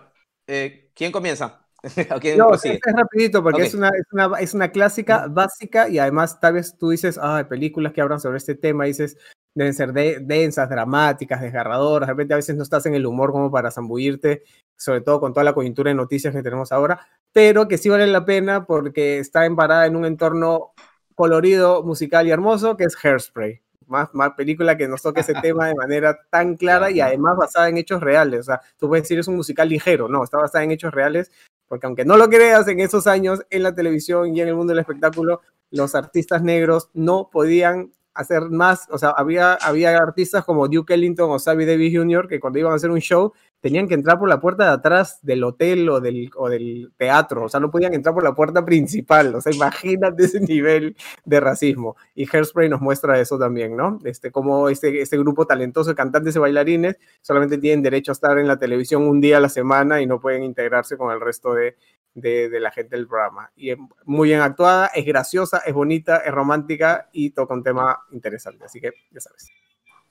eh, 0.50 0.92
¿quién 0.94 1.12
comienza? 1.12 1.66
¿O 2.16 2.20
quién 2.20 2.38
No, 2.38 2.54
es, 2.54 2.66
es 2.66 2.80
rapidito 2.94 3.42
porque 3.42 3.62
Ok. 3.62 3.68
es, 3.68 3.74
una, 3.74 3.88
es, 3.90 4.06
una, 4.12 4.40
es 4.40 4.54
una 4.54 4.72
clásica 4.72 5.28
básica 5.30 5.88
y 5.88 6.00
además 6.00 6.40
tal 6.40 6.54
vez 6.56 6.78
tú 6.78 6.90
dices, 6.90 7.20
ah, 7.22 7.46
películas 7.48 7.94
que 7.94 8.02
hablan 8.02 8.20
sobre 8.20 8.38
este 8.38 8.56
tema, 8.56 8.86
dices, 8.86 9.18
deben 9.56 9.74
ser 9.74 9.94
de- 9.94 10.20
densas, 10.22 10.70
dramáticas, 10.70 11.42
desgarradoras, 11.42 12.08
de 12.08 12.14
repente 12.14 12.34
a 12.34 12.38
veces 12.38 12.56
no 12.56 12.64
estás 12.64 12.86
en 12.86 12.96
el 12.96 13.06
humor 13.06 13.32
como 13.32 13.50
para 13.52 13.72
zambullirte, 13.72 14.44
sobre 14.78 15.02
todo 15.02 15.20
con 15.20 15.34
toda 15.34 15.44
la 15.44 15.54
coyuntura 15.54 15.90
de 15.90 15.96
noticias 15.96 16.34
que 16.34 16.44
tenemos 16.44 16.72
ahora, 16.72 17.08
pero 17.32 17.68
que 17.68 17.78
sí 17.78 17.90
vale 17.90 18.08
la 18.08 18.26
pena 18.26 18.66
porque 18.66 19.20
está 19.20 19.46
emparada 19.46 19.86
en 19.86 19.96
un 19.96 20.06
entorno 20.06 20.74
colorido, 21.16 21.84
musical 21.84 22.28
y 22.28 22.32
hermoso, 22.32 22.78
que 22.78 22.86
es 22.86 22.98
Hairspray. 23.04 23.62
Más, 23.90 24.10
más 24.14 24.32
película 24.38 24.78
que 24.78 24.88
nos 24.88 25.02
toque 25.02 25.22
ese 25.22 25.34
tema 25.42 25.68
de 25.68 25.76
manera 25.76 26.18
tan 26.30 26.56
clara 26.56 26.90
y 26.92 27.02
además 27.02 27.36
basada 27.38 27.68
en 27.70 27.78
hechos 27.78 28.02
reales. 28.02 28.42
O 28.42 28.44
sea, 28.44 28.62
tú 28.78 28.88
puedes 28.88 29.04
decir 29.04 29.20
es 29.20 29.28
un 29.28 29.36
musical 29.36 29.68
ligero, 29.68 30.08
no, 30.08 30.24
está 30.24 30.38
basada 30.38 30.64
en 30.64 30.72
hechos 30.72 30.94
reales 30.94 31.32
porque 31.70 31.86
aunque 31.86 32.04
no 32.04 32.18
lo 32.18 32.28
creas, 32.28 32.68
en 32.68 32.82
esos 32.82 33.08
años 33.08 33.42
en 33.50 33.64
la 33.64 33.74
televisión 33.74 34.36
y 34.36 34.42
en 34.42 34.50
el 34.50 34.56
mundo 34.56 34.72
del 34.72 34.80
espectáculo, 34.80 35.42
los 35.72 35.94
artistas 35.94 36.42
negros 36.42 36.90
no 36.94 37.30
podían 37.32 37.92
hacer 38.20 38.50
más, 38.50 38.86
o 38.92 38.98
sea, 38.98 39.12
había, 39.12 39.54
había 39.54 39.98
artistas 39.98 40.44
como 40.44 40.68
Duke 40.68 40.94
Ellington 40.94 41.32
o 41.32 41.40
Sammy 41.40 41.66
Davis 41.66 41.98
Jr. 41.98 42.28
que 42.28 42.40
cuando 42.42 42.60
iban 42.60 42.74
a 42.74 42.76
hacer 42.76 42.92
un 42.92 43.00
show 43.00 43.32
tenían 43.62 43.88
que 43.88 43.94
entrar 43.94 44.20
por 44.20 44.28
la 44.28 44.42
puerta 44.42 44.66
de 44.66 44.72
atrás 44.72 45.20
del 45.22 45.42
hotel 45.44 45.88
o 45.90 46.02
del, 46.02 46.30
o 46.36 46.50
del 46.50 46.92
teatro, 46.98 47.46
o 47.46 47.50
sea, 47.50 47.62
no 47.62 47.72
podían 47.72 47.94
entrar 47.94 48.14
por 48.14 48.24
la 48.24 48.36
puerta 48.36 48.66
principal, 48.66 49.36
o 49.36 49.42
sea, 49.42 49.54
imagínate 49.54 50.26
ese 50.26 50.42
nivel 50.42 50.98
de 51.24 51.40
racismo. 51.40 51.96
Y 52.14 52.28
Hairspray 52.30 52.68
nos 52.68 52.82
muestra 52.82 53.20
eso 53.22 53.40
también, 53.40 53.78
¿no? 53.78 54.00
Este, 54.04 54.32
como 54.32 54.68
este, 54.68 55.02
este 55.02 55.18
grupo 55.18 55.46
talentoso 55.46 55.90
de 55.90 55.96
cantantes 55.96 56.36
y 56.36 56.40
bailarines 56.40 56.98
solamente 57.22 57.58
tienen 57.58 57.82
derecho 57.82 58.12
a 58.12 58.14
estar 58.14 58.38
en 58.38 58.48
la 58.48 58.60
televisión 58.60 59.04
un 59.04 59.22
día 59.22 59.38
a 59.38 59.42
la 59.42 59.50
semana 59.50 60.02
y 60.02 60.06
no 60.06 60.20
pueden 60.20 60.44
integrarse 60.44 60.98
con 60.98 61.14
el 61.14 61.22
resto 61.22 61.54
de, 61.54 61.78
de, 62.14 62.60
la 62.60 62.72
gente 62.72 62.96
del 62.96 63.08
programa. 63.08 63.52
Y 63.56 63.72
es 63.72 63.78
muy 64.06 64.30
bien 64.30 64.42
actuada, 64.42 64.88
es 64.88 65.06
graciosa, 65.06 65.62
es 65.66 65.74
bonita, 65.74 66.18
es 66.18 66.32
romántica 66.32 67.10
y 67.12 67.32
toca 67.32 67.54
un 67.54 67.64
tema 67.64 68.00
interesante. 68.12 68.66
Así 68.66 68.80
que 68.80 68.92
ya 69.12 69.20
sabes. 69.20 69.50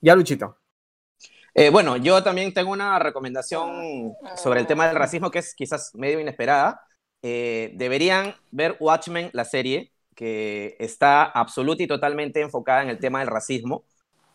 Ya, 0.00 0.14
Luchito. 0.14 0.58
Eh, 1.54 1.70
bueno, 1.70 1.96
yo 1.96 2.22
también 2.22 2.54
tengo 2.54 2.70
una 2.70 2.98
recomendación 2.98 4.12
sobre 4.36 4.60
el 4.60 4.66
tema 4.66 4.86
del 4.86 4.96
racismo 4.96 5.30
que 5.30 5.40
es 5.40 5.54
quizás 5.54 5.94
medio 5.94 6.20
inesperada. 6.20 6.82
Eh, 7.22 7.72
deberían 7.74 8.34
ver 8.52 8.76
Watchmen, 8.78 9.30
la 9.32 9.44
serie, 9.44 9.92
que 10.14 10.76
está 10.78 11.24
absoluta 11.24 11.82
y 11.82 11.86
totalmente 11.86 12.40
enfocada 12.40 12.82
en 12.82 12.90
el 12.90 12.98
tema 12.98 13.20
del 13.20 13.28
racismo, 13.28 13.84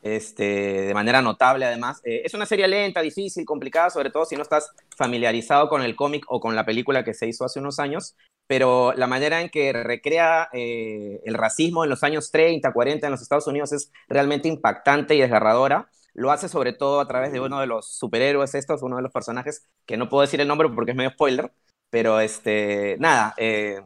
este, 0.04 0.44
de 0.44 0.94
manera 0.94 1.22
notable 1.22 1.66
además. 1.66 2.02
Eh, 2.04 2.22
es 2.26 2.34
una 2.34 2.46
serie 2.46 2.68
lenta, 2.68 3.02
difícil, 3.02 3.46
complicada, 3.46 3.90
sobre 3.90 4.12
todo 4.12 4.26
si 4.26 4.36
no 4.36 4.44
estás 4.44 4.72
familiarizado 4.96 5.70
con 5.70 5.82
el 5.82 5.96
cómic 5.96 6.26
o 6.28 6.40
con 6.40 6.56
la 6.56 6.66
película 6.66 7.04
que 7.04 7.14
se 7.14 7.28
hizo 7.28 7.46
hace 7.46 7.60
unos 7.60 7.80
años, 7.80 8.16
pero 8.46 8.94
la 8.94 9.08
manera 9.08 9.42
en 9.42 9.50
que 9.50 9.74
recrea 9.74 10.50
eh, 10.54 11.22
el 11.26 11.34
racismo 11.34 11.84
en 11.84 11.90
los 11.90 12.04
años 12.04 12.30
30, 12.32 12.72
40 12.72 13.08
en 13.08 13.12
los 13.12 13.22
Estados 13.22 13.48
Unidos 13.48 13.72
es 13.72 13.92
realmente 14.08 14.48
impactante 14.48 15.16
y 15.16 15.22
desgarradora 15.22 15.90
lo 16.14 16.32
hace 16.32 16.48
sobre 16.48 16.74
todo 16.74 17.00
a 17.00 17.08
través 17.08 17.32
de 17.34 17.40
uno 17.40 17.60
de 17.60 17.68
los 17.68 17.88
superhéroes 17.98 18.54
estos, 18.56 18.84
uno 18.84 18.98
de 18.98 19.02
los 19.02 19.12
personajes, 19.12 19.68
que 19.86 19.98
no 19.98 20.10
puedo 20.10 20.22
decir 20.22 20.40
el 20.42 20.48
nombre 20.48 20.70
porque 20.70 20.92
es 20.92 20.98
medio 20.98 21.12
spoiler, 21.12 21.52
pero 21.90 22.20
este, 22.20 22.98
nada, 23.00 23.34
eh, 23.38 23.82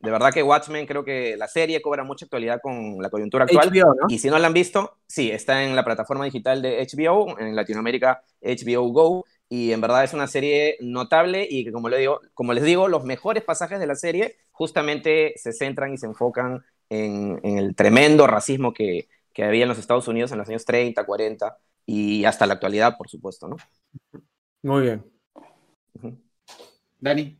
de 0.00 0.10
verdad 0.10 0.32
que 0.32 0.42
Watchmen 0.42 0.86
creo 0.86 1.04
que 1.04 1.36
la 1.36 1.46
serie 1.46 1.82
cobra 1.82 2.04
mucha 2.04 2.24
actualidad 2.24 2.60
con 2.62 2.96
la 3.00 3.10
coyuntura 3.10 3.44
actual. 3.44 3.70
HBO, 3.70 3.94
¿no? 3.94 4.06
Y 4.08 4.18
si 4.18 4.28
no 4.28 4.38
la 4.38 4.46
han 4.46 4.54
visto, 4.54 4.96
sí, 5.06 5.30
está 5.30 5.62
en 5.62 5.76
la 5.76 5.84
plataforma 5.84 6.24
digital 6.24 6.62
de 6.62 6.86
HBO, 6.86 7.38
en 7.38 7.54
Latinoamérica 7.54 8.22
HBO 8.40 8.88
Go, 8.88 9.24
y 9.48 9.72
en 9.72 9.80
verdad 9.80 10.04
es 10.04 10.14
una 10.14 10.26
serie 10.26 10.76
notable 10.80 11.46
y 11.48 11.64
que 11.64 11.72
como, 11.72 11.88
le 11.88 11.98
digo, 11.98 12.20
como 12.34 12.52
les 12.54 12.64
digo, 12.64 12.88
los 12.88 13.04
mejores 13.04 13.42
pasajes 13.42 13.78
de 13.78 13.86
la 13.86 13.96
serie 13.96 14.36
justamente 14.52 15.34
se 15.36 15.52
centran 15.52 15.92
y 15.92 15.98
se 15.98 16.06
enfocan 16.06 16.64
en, 16.88 17.40
en 17.42 17.58
el 17.58 17.74
tremendo 17.74 18.26
racismo 18.26 18.72
que, 18.72 19.08
que 19.32 19.44
había 19.44 19.62
en 19.62 19.68
los 19.68 19.78
Estados 19.78 20.08
Unidos 20.08 20.32
en 20.32 20.38
los 20.38 20.48
años 20.48 20.64
30, 20.64 21.04
40 21.04 21.58
y 21.84 22.24
hasta 22.24 22.46
la 22.46 22.54
actualidad, 22.54 22.96
por 22.96 23.08
supuesto, 23.08 23.48
¿no? 23.48 23.56
Muy 24.62 24.82
bien. 24.82 25.04
Dani, 26.98 27.39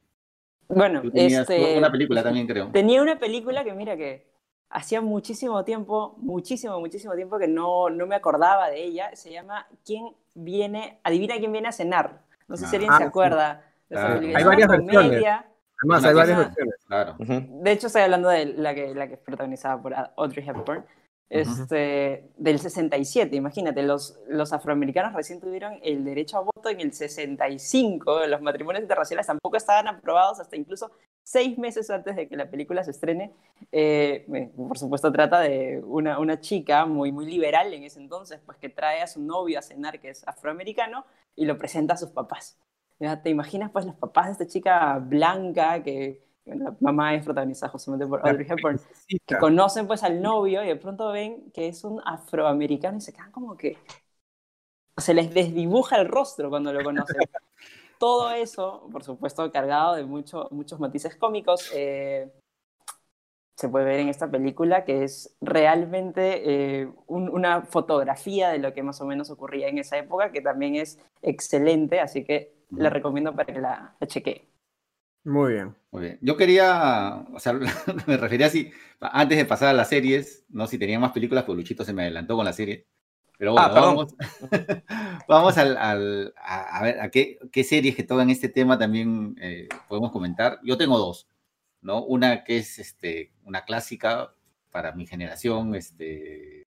Bueno, 0.74 1.02
este, 1.14 1.78
una 1.78 1.90
película 1.90 2.22
también, 2.22 2.46
creo. 2.46 2.68
tenía 2.72 3.02
una 3.02 3.18
película 3.18 3.64
que 3.64 3.72
mira 3.74 3.96
que 3.96 4.28
hacía 4.70 5.00
muchísimo 5.00 5.64
tiempo, 5.64 6.14
muchísimo, 6.18 6.78
muchísimo 6.80 7.14
tiempo 7.14 7.38
que 7.38 7.48
no, 7.48 7.90
no 7.90 8.06
me 8.06 8.14
acordaba 8.14 8.70
de 8.70 8.82
ella. 8.84 9.10
Se 9.14 9.30
llama 9.32 9.66
¿Quién 9.84 10.14
viene? 10.34 10.98
Adivina 11.02 11.36
quién 11.38 11.52
viene 11.52 11.68
a 11.68 11.72
cenar. 11.72 12.20
No 12.48 12.56
sé 12.56 12.66
si 12.66 12.76
alguien 12.76 12.92
Ah, 12.92 12.98
se 12.98 13.04
sí. 13.04 13.08
acuerda. 13.08 13.64
de 13.88 13.96
esa 13.96 14.04
Claro. 14.06 14.20
película. 14.20 14.38
Hay 14.38 14.44
varias 14.44 14.68
versiones. 14.68 14.96
comedia. 15.08 15.46
Además, 15.82 16.00
Una 16.00 16.08
hay 16.08 16.14
varias 16.14 16.38
versiones. 16.38 16.74
Claro. 16.86 17.16
De 17.18 17.72
hecho, 17.72 17.86
estoy 17.88 18.02
hablando 18.02 18.28
de 18.28 18.44
la 18.46 18.74
que, 18.74 18.94
la 18.94 19.08
que 19.08 19.14
es 19.14 19.20
protagonizada 19.20 19.80
por 19.82 19.94
Audrey 20.16 20.46
Hepburn. 20.48 20.84
Este, 21.30 22.28
del 22.37 22.58
67, 22.58 23.37
imagínate, 23.37 23.84
los, 23.84 24.18
los 24.26 24.52
afroamericanos 24.52 25.12
recién 25.14 25.40
tuvieron 25.40 25.78
el 25.80 26.04
derecho 26.04 26.38
a 26.38 26.40
voto 26.40 26.68
en 26.68 26.80
el 26.80 26.92
65, 26.92 28.26
los 28.26 28.42
matrimonios 28.42 28.82
interraciales 28.82 29.28
tampoco 29.28 29.56
estaban 29.56 29.87
aprobados 29.87 30.40
hasta 30.40 30.56
incluso 30.56 30.90
seis 31.22 31.56
meses 31.56 31.88
antes 31.90 32.16
de 32.16 32.28
que 32.28 32.37
la 32.37 32.50
película 32.50 32.82
se 32.82 32.90
estrene. 32.90 33.32
Eh, 33.70 34.26
por 34.56 34.76
supuesto, 34.76 35.12
trata 35.12 35.38
de 35.38 35.80
una, 35.84 36.18
una 36.18 36.40
chica 36.40 36.84
muy, 36.84 37.12
muy 37.12 37.26
liberal 37.26 37.72
en 37.72 37.84
ese 37.84 38.00
entonces, 38.00 38.40
pues 38.44 38.58
que 38.58 38.68
trae 38.68 39.00
a 39.00 39.06
su 39.06 39.22
novio 39.22 39.60
a 39.60 39.62
cenar, 39.62 40.00
que 40.00 40.10
es 40.10 40.26
afroamericano, 40.26 41.04
y 41.37 41.44
lo 41.44 41.56
presenta 41.58 41.94
a 41.94 41.96
sus 41.96 42.10
papás. 42.10 42.58
Ya, 42.99 43.22
¿Te 43.22 43.30
imaginas, 43.30 43.70
pues, 43.70 43.87
los 43.87 43.94
papás 43.94 44.26
de 44.26 44.32
esta 44.32 44.46
chica 44.49 44.99
blanca 44.99 45.82
que 45.84 46.20
la 46.47 46.75
mamá 46.80 47.14
es 47.14 47.25
protagonizada 47.25 47.70
justamente 47.73 48.06
por 48.06 48.26
Audrey 48.26 48.47
Hepburn? 48.49 48.78
que 49.26 49.38
conocen 49.38 49.87
pues 49.87 50.02
al 50.02 50.20
novio 50.23 50.62
y 50.64 50.68
de 50.68 50.76
pronto 50.76 51.12
ven 51.12 51.50
que 51.52 51.68
es 51.68 51.85
un 51.85 52.00
afroamericano 52.04 52.99
y 52.99 53.00
se 53.00 53.12
quedan 53.12 53.30
como 53.32 53.56
que 53.56 53.76
se 54.97 55.14
les 55.14 55.32
desdibuja 55.32 55.97
el 55.97 56.09
rostro 56.09 56.50
cuando 56.50 56.73
lo 56.73 56.82
conocen. 56.85 57.16
Todo 57.99 58.30
eso, 58.30 58.88
por 58.90 59.04
supuesto, 59.04 59.50
cargado 59.52 59.94
de 59.94 60.04
mucho, 60.04 60.49
muchos 60.50 60.80
matices 60.80 61.16
cómicos, 61.16 61.70
eh, 61.75 62.30
se 63.56 63.68
puede 63.68 63.85
ver 63.85 64.00
en 64.00 64.09
esta 64.09 64.30
película 64.30 64.85
que 64.85 65.04
es 65.04 65.37
realmente 65.42 66.80
eh, 66.80 66.88
un- 67.06 67.28
una 67.28 67.61
fotografía 67.62 68.49
de 68.49 68.59
lo 68.59 68.73
que 68.73 68.82
más 68.82 69.00
o 69.02 69.06
menos 69.06 69.28
ocurría 69.30 69.68
en 69.68 69.76
esa 69.78 69.99
época, 69.99 70.32
que 70.32 70.40
también 70.40 70.76
es 70.76 70.99
excelente, 71.20 72.00
así 72.00 72.25
que 72.25 72.54
la 72.70 72.88
recomiendo 72.88 73.35
para 73.35 73.52
que 73.52 73.61
la, 73.61 73.97
la 74.00 74.06
chequee. 74.06 74.49
Muy 75.24 75.54
bien. 75.54 75.74
Muy 75.90 76.02
bien. 76.02 76.18
Yo 76.22 76.36
quería, 76.36 77.24
o 77.32 77.40
sea, 77.40 77.52
me 78.06 78.16
refería 78.16 78.46
así, 78.46 78.70
antes 79.00 79.38
de 79.38 79.44
pasar 79.44 79.68
a 79.68 79.72
las 79.72 79.88
series, 79.88 80.44
no 80.48 80.66
si 80.66 80.78
tenía 80.78 81.00
más 81.00 81.12
películas, 81.12 81.44
pues 81.44 81.56
Luchito 81.56 81.84
se 81.84 81.92
me 81.92 82.02
adelantó 82.02 82.36
con 82.36 82.44
la 82.44 82.52
serie. 82.52 82.86
Pero 83.38 83.52
bueno, 83.52 83.66
Ah, 83.66 83.74
perdón. 83.74 83.96
vamos, 83.96 84.14
vamos 85.28 85.58
al, 85.58 85.76
al- 85.76 86.34
a, 86.36 86.78
a 86.78 86.82
ver 86.82 87.00
a 87.00 87.10
qué, 87.10 87.38
qué 87.50 87.64
series 87.64 87.96
que 87.96 88.04
tocan 88.04 88.30
este 88.30 88.48
tema 88.50 88.78
también 88.78 89.34
eh, 89.40 89.68
podemos 89.88 90.12
comentar. 90.12 90.60
Yo 90.62 90.76
tengo 90.76 90.98
dos, 90.98 91.26
¿no? 91.80 92.04
Una 92.04 92.44
que 92.44 92.58
es 92.58 92.78
este, 92.78 93.32
una 93.44 93.64
clásica 93.64 94.34
para 94.70 94.92
mi 94.92 95.06
generación, 95.06 95.74
este, 95.74 96.66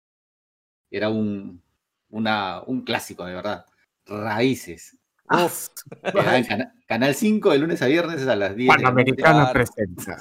era 0.91 1.09
un, 1.11 1.63
una, 2.11 2.63
un 2.67 2.83
clásico, 2.85 3.25
de 3.25 3.35
verdad. 3.35 3.67
Raíces. 4.07 4.99
en 6.03 6.69
Canal 6.87 7.15
5 7.15 7.51
de 7.51 7.59
lunes 7.59 7.83
a 7.83 7.87
viernes 7.87 8.27
a 8.27 8.37
las 8.37 8.57
10. 8.57 8.69
Panamericana 8.69 9.53
presenta. 9.53 10.19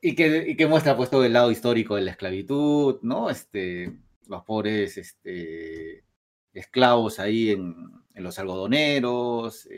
y, 0.00 0.14
que, 0.14 0.44
y 0.48 0.56
que 0.56 0.66
muestra 0.66 0.96
pues 0.96 1.10
todo 1.10 1.24
el 1.24 1.32
lado 1.32 1.50
histórico 1.50 1.96
de 1.96 2.02
la 2.02 2.10
esclavitud, 2.12 2.98
¿no? 3.02 3.30
Este, 3.30 3.92
los 4.28 4.42
pobres 4.44 4.98
este, 4.98 6.04
esclavos 6.52 7.18
ahí 7.18 7.50
en, 7.50 7.74
en 8.14 8.22
los 8.22 8.38
algodoneros, 8.38 9.68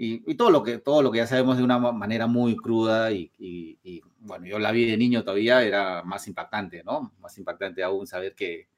y, 0.00 0.36
todo, 0.36 0.50
lo 0.50 0.62
que, 0.62 0.78
todo 0.78 1.02
lo 1.02 1.10
que 1.10 1.18
ya 1.18 1.26
sabemos 1.26 1.56
de 1.56 1.64
una 1.64 1.78
manera 1.78 2.28
muy 2.28 2.54
cruda 2.54 3.10
y, 3.10 3.32
y, 3.36 4.00
bueno, 4.20 4.46
yo 4.46 4.60
la 4.60 4.70
vi 4.70 4.88
de 4.88 4.96
niño 4.96 5.24
todavía, 5.24 5.64
era 5.64 6.04
más 6.04 6.28
impactante, 6.28 6.84
¿no? 6.84 7.14
Más 7.18 7.36
impactante 7.36 7.82
aún 7.82 8.06
saber 8.06 8.36
que, 8.36 8.68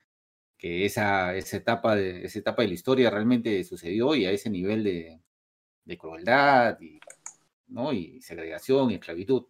que 0.61 0.85
esa, 0.85 1.35
esa, 1.35 1.57
etapa 1.57 1.97
de, 1.97 2.23
esa 2.27 2.39
etapa 2.39 2.61
de 2.61 2.69
la 2.69 2.75
historia 2.75 3.09
realmente 3.09 3.65
sucedió 3.65 4.15
y 4.15 4.27
a 4.27 4.31
ese 4.31 4.51
nivel 4.51 4.85
de, 4.85 5.19
de 5.87 5.99
crueldad 5.99 6.79
y, 6.81 7.01
¿no? 7.69 7.95
y 7.95 8.21
segregación 8.21 8.91
y 8.91 8.95
esclavitud. 8.95 9.47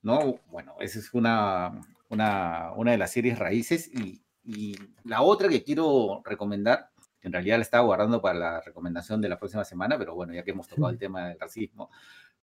¿no? 0.00 0.40
Bueno, 0.50 0.76
esa 0.80 0.98
es 0.98 1.12
una, 1.12 1.78
una, 2.08 2.72
una 2.74 2.92
de 2.92 2.96
las 2.96 3.12
series 3.12 3.38
raíces 3.38 3.88
y, 3.92 4.22
y 4.42 4.74
la 5.04 5.20
otra 5.20 5.50
que 5.50 5.62
quiero 5.62 6.22
recomendar 6.24 6.88
en 7.22 7.32
realidad 7.32 7.56
la 7.56 7.62
estaba 7.62 7.84
guardando 7.84 8.22
para 8.22 8.38
la 8.38 8.60
recomendación 8.62 9.20
de 9.20 9.28
la 9.28 9.38
próxima 9.38 9.62
semana, 9.62 9.98
pero 9.98 10.14
bueno, 10.14 10.32
ya 10.32 10.42
que 10.42 10.52
hemos 10.52 10.66
tocado 10.66 10.88
el 10.88 10.96
tema 10.96 11.28
del 11.28 11.38
racismo, 11.38 11.90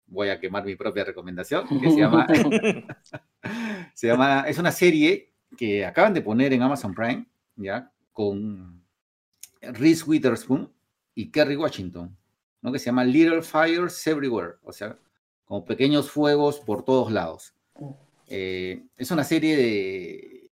voy 0.05 0.29
a 0.29 0.39
quemar 0.39 0.63
mi 0.63 0.75
propia 0.75 1.03
recomendación, 1.03 1.67
que 1.67 1.89
se 1.89 1.97
llama, 1.97 2.27
se 3.95 4.07
llama, 4.07 4.45
es 4.47 4.59
una 4.59 4.71
serie 4.71 5.33
que 5.57 5.87
acaban 5.87 6.13
de 6.13 6.21
poner 6.21 6.53
en 6.53 6.61
Amazon 6.61 6.93
Prime, 6.93 7.25
¿ya? 7.59 7.91
Con 8.11 8.83
Reese 9.61 10.03
Witherspoon 10.05 10.71
y 11.15 11.31
Kerry 11.31 11.55
Washington, 11.55 12.17
¿no? 12.61 12.71
Que 12.71 12.79
se 12.79 12.87
llama 12.87 13.03
Little 13.03 13.41
Fires 13.41 14.07
Everywhere, 14.07 14.55
o 14.63 14.71
sea, 14.71 14.97
como 15.45 15.65
pequeños 15.65 16.09
fuegos 16.09 16.59
por 16.59 16.83
todos 16.83 17.11
lados. 17.11 17.53
Eh, 18.27 18.85
es 18.97 19.11
una 19.11 19.23
serie 19.23 19.57
de, 19.57 20.51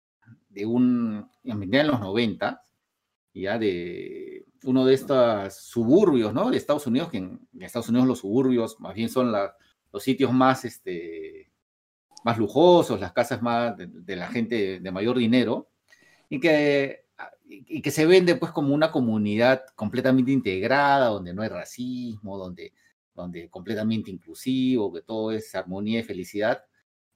de 0.50 0.66
un, 0.66 1.30
en 1.44 1.88
los 1.88 2.00
90, 2.00 2.62
ya 3.34 3.58
de 3.58 4.46
uno 4.64 4.86
de 4.86 4.94
estos 4.94 5.56
suburbios, 5.56 6.34
¿no? 6.34 6.52
De 6.52 6.58
Estados 6.58 6.86
Unidos, 6.88 7.10
que 7.10 7.18
en, 7.18 7.48
Estados 7.60 7.90
Unidos 7.90 8.08
los 8.08 8.20
suburbios 8.20 8.80
más 8.80 8.94
bien 8.94 9.10
son 9.10 9.32
los 9.32 10.04
sitios 10.04 10.32
más, 10.32 10.66
este, 10.66 11.52
más 12.24 12.38
lujosos, 12.38 13.00
las 13.00 13.14
casas 13.14 13.42
más 13.42 13.76
de, 13.78 14.16
la 14.16 14.28
gente 14.28 14.80
de, 14.80 14.92
mayor 14.92 15.18
dinero, 15.18 15.71
y 16.32 16.40
que, 16.40 17.04
y 17.46 17.82
que 17.82 17.92
se 17.92 18.06
vende 18.06 18.36
pues 18.36 18.54
como 18.54 18.74
una 18.74 18.90
comunidad 18.90 19.66
completamente 19.76 20.32
integrada, 20.32 21.08
donde 21.10 21.34
no 21.34 21.42
hay 21.42 21.50
racismo, 21.50 22.38
donde, 22.38 22.74
donde 23.14 23.50
completamente 23.50 24.10
inclusivo, 24.10 24.94
que 24.94 25.02
todo 25.02 25.34
es 25.34 25.54
armonía 25.54 26.00
y 26.00 26.04
felicidad. 26.04 26.64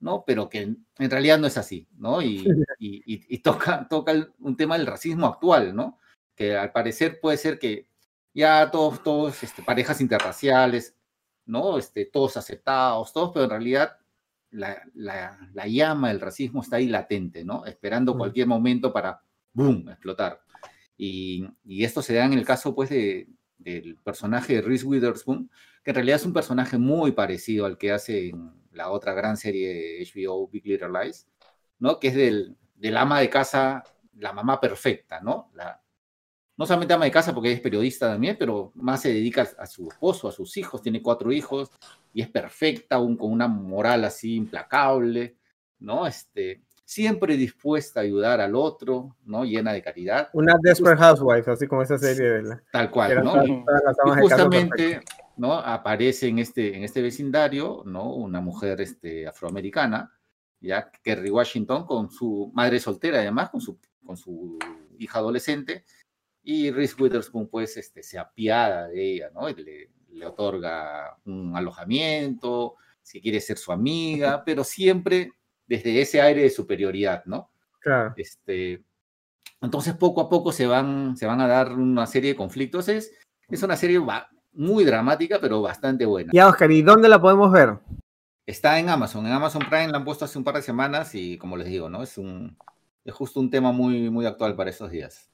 ¿no? 0.02 0.26
Pero 0.28 0.50
que 0.50 0.60
en, 0.64 0.86
realidad 0.98 1.40
no 1.40 1.48
es 1.48 1.58
así, 1.58 1.88
¿no? 1.98 2.22
Y, 2.22 2.46
y, 2.80 3.38
toca, 3.40 3.88
toca 3.88 4.14
un 4.40 4.58
tema 4.58 4.78
del 4.78 4.86
racismo 4.86 5.26
actual, 5.26 5.74
¿no? 5.74 5.98
que 6.36 6.58
al 6.58 6.74
parecer 6.74 7.22
puede 7.22 7.38
ser 7.38 7.58
que 7.58 7.88
ya 8.34 8.70
todos, 8.70 9.02
todos, 9.02 9.42
este, 9.42 9.64
parejas 9.64 10.02
interraciales, 10.02 10.94
¿no? 11.46 11.78
Este, 11.78 12.06
todos 12.06 12.36
aceptados, 12.36 13.14
todos, 13.14 13.32
pero 13.34 13.46
en 13.46 13.52
realidad 13.52 13.98
la, 14.56 15.38
la, 15.54 15.68
llama 15.68 16.10
del 16.10 16.22
racismo 16.22 16.62
está 16.62 16.78
ahí 16.78 16.88
latente, 16.88 17.44
¿no? 17.44 17.66
Esperando 17.66 18.18
cualquier 18.18 18.48
momento 18.48 18.92
para, 18.94 19.22
¡boom!, 19.54 19.90
explotar. 19.90 20.40
Y, 20.98 21.46
y, 21.64 21.84
esto 21.84 22.02
se 22.02 22.16
da 22.16 22.26
en 22.26 22.34
el 22.34 22.46
caso, 22.46 22.74
pues, 22.74 22.90
de, 22.90 23.28
del 23.58 23.98
personaje 23.98 24.56
de 24.56 24.62
Reese 24.62 24.86
Witherspoon, 24.86 25.50
que 25.84 25.92
en 25.92 25.96
realidad 25.96 26.18
es 26.18 26.25
un 26.25 26.34
personaje 26.34 26.77
muy 26.77 27.12
parecido 27.12 27.66
al 27.66 27.77
que 27.77 27.92
hace 27.92 28.29
en 28.29 28.51
la 28.72 28.90
otra 28.90 29.14
gran 29.14 29.38
serie 29.38 29.74
de 29.74 30.12
HBO, 30.14 30.48
Big 30.48 30.66
Little 30.66 30.90
Lies, 30.90 31.27
¿no? 31.79 32.00
Que 32.00 32.10
es 32.10 32.16
del, 32.16 32.58
del 32.75 32.98
ama 32.98 33.20
de 33.20 33.29
casa, 33.29 33.84
la 34.18 34.34
mamá 34.34 34.60
perfecta, 34.60 35.20
¿no? 35.22 35.51
La, 35.53 35.82
no 36.57 36.65
solamente 36.65 36.94
ama 36.94 37.05
de 37.05 37.11
casa 37.11 37.33
porque 37.33 37.51
es 37.51 37.59
periodista 37.59 38.09
también, 38.09 38.37
pero 38.39 38.72
más 38.75 39.01
se 39.01 39.09
dedica 39.09 39.48
a 39.57 39.65
su 39.65 39.89
esposo, 39.89 40.27
a 40.27 40.31
sus 40.31 40.55
hijos, 40.57 40.81
tiene 40.81 41.01
cuatro 41.01 41.31
hijos 41.31 41.70
y 42.13 42.22
es 42.22 42.29
perfecta, 42.29 42.96
aún 42.96 43.18
con 43.18 43.31
una 43.31 43.48
moral 43.48 44.05
así 44.05 44.35
implacable, 44.35 45.35
¿no? 45.79 46.07
Este, 46.07 46.61
siempre 46.85 47.35
dispuesta 47.35 48.00
a 48.00 48.03
ayudar 48.03 48.39
al 48.39 48.55
otro, 48.55 49.18
¿no? 49.25 49.44
Llena 49.44 49.74
de 49.74 49.81
caridad. 49.81 50.29
Una 50.33 50.55
Desperate 50.61 51.01
Housewife, 51.01 51.51
así 51.51 51.68
como 51.68 51.81
esa 51.81 51.98
serie 51.98 52.29
de 52.29 52.44
la... 52.44 52.63
Tal 52.72 52.89
cual, 52.89 53.24
¿no? 53.24 53.46
Y, 53.46 53.63
justamente, 54.22 55.01
¿no? 55.35 55.53
Aparece 55.53 56.27
en 56.27 56.39
este, 56.39 56.77
en 56.77 56.83
este 56.83 57.01
vecindario, 57.01 57.83
¿no? 57.85 58.13
Una 58.13 58.39
mujer 58.39 58.79
este, 58.79 59.27
afroamericana, 59.27 60.11
ya 60.61 60.89
Kerry 61.03 61.29
Washington, 61.29 61.85
con 61.85 62.09
su 62.09 62.51
madre 62.53 62.79
soltera 62.79 63.20
además, 63.20 63.50
con 63.50 63.59
su, 63.59 63.77
con 64.05 64.15
su 64.15 64.57
hija 64.98 65.20
adolescente, 65.20 65.83
y 66.46 66.72
Reese 66.72 66.96
Witherspoon, 66.98 67.48
pues, 67.48 67.75
este, 67.75 68.03
se 68.03 68.18
apiada 68.18 68.88
de 68.88 69.14
ella, 69.14 69.31
¿no? 69.34 69.50
Y 69.50 69.55
le, 69.55 69.90
le 70.12 70.25
otorga 70.25 71.18
un 71.25 71.55
alojamiento, 71.58 72.75
si 73.01 73.20
quiere 73.20 73.42
ser 73.42 73.58
su 73.58 73.72
amiga, 73.72 74.44
pero 74.46 74.64
siempre 74.64 75.31
desde 75.68 76.01
ese 76.01 76.22
aire 76.22 76.44
de 76.44 76.50
superioridad, 76.50 77.25
¿no? 77.25 77.51
Claro. 77.79 78.14
Este, 78.16 78.84
entonces, 79.62 79.96
poco 79.96 80.22
a 80.22 80.29
poco 80.29 80.51
se 80.51 80.68
van, 80.68 81.18
se 81.18 81.25
van 81.25 81.42
a 81.42 81.48
dar 81.48 81.72
una 81.74 82.05
serie 82.05 82.31
de 82.31 82.36
conflictos. 82.36 82.88
Es, 82.88 83.12
es 83.48 83.64
una 83.64 83.75
serie 83.75 84.00
muy 84.53 84.84
dramática, 84.84 85.40
pero 85.42 85.62
bastante 85.62 86.05
buena. 86.05 86.31
Ya, 86.34 86.48
Oscar, 86.48 86.72
¿y 86.72 86.81
dónde 86.81 87.10
la 87.10 87.20
podemos 87.20 87.51
ver? 87.51 87.77
Está 88.46 88.79
en 88.79 88.90
Amazon. 88.90 89.25
En 89.25 89.34
Amazon 89.34 89.64
Prime 89.68 89.88
la 89.88 89.98
han 89.98 90.05
puesto 90.05 90.25
hace 90.25 90.38
un 90.38 90.44
par 90.44 90.55
de 90.55 90.62
semanas 90.62 91.16
y, 91.16 91.38
como 91.38 91.58
les 91.58 91.68
digo, 91.68 91.90
¿no? 91.90 92.03
Es, 92.03 92.18
un, 92.18 92.58
es 93.03 93.14
justo 93.14 93.40
un 93.40 93.50
tema 93.50 93.72
muy, 93.72 94.10
muy 94.10 94.25
actual 94.25 94.55
para 94.55 94.70
estos 94.70 94.92
días. 94.92 95.31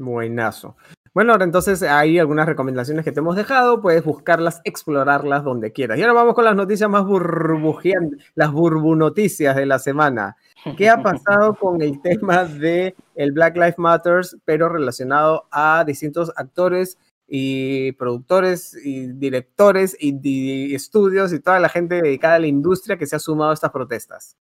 Buenazo. 0.00 0.76
Bueno, 1.12 1.32
ahora 1.32 1.44
entonces 1.44 1.82
hay 1.82 2.20
algunas 2.20 2.46
recomendaciones 2.46 3.04
que 3.04 3.10
te 3.10 3.18
hemos 3.18 3.34
dejado, 3.34 3.80
puedes 3.80 4.04
buscarlas, 4.04 4.60
explorarlas 4.62 5.42
donde 5.42 5.72
quieras. 5.72 5.98
Y 5.98 6.02
ahora 6.02 6.12
vamos 6.12 6.34
con 6.34 6.44
las 6.44 6.54
noticias 6.54 6.88
más 6.88 7.04
burbujeantes, 7.04 8.24
las 8.36 8.52
burbunoticias 8.52 9.56
de 9.56 9.66
la 9.66 9.80
semana. 9.80 10.36
¿Qué 10.76 10.88
ha 10.88 11.02
pasado 11.02 11.54
con 11.60 11.82
el 11.82 12.00
tema 12.00 12.44
de 12.44 12.94
el 13.16 13.32
Black 13.32 13.56
Lives 13.56 13.78
Matters, 13.78 14.36
pero 14.44 14.68
relacionado 14.68 15.48
a 15.50 15.82
distintos 15.84 16.32
actores 16.36 16.96
y 17.26 17.90
productores 17.92 18.76
y 18.84 19.08
directores 19.08 19.96
y, 19.98 20.20
y 20.22 20.74
estudios 20.76 21.32
y 21.32 21.40
toda 21.40 21.58
la 21.58 21.68
gente 21.68 22.02
dedicada 22.02 22.36
a 22.36 22.40
la 22.40 22.46
industria 22.46 22.96
que 22.96 23.06
se 23.06 23.16
ha 23.16 23.20
sumado 23.20 23.50
a 23.50 23.54
estas 23.54 23.72
protestas? 23.72 24.36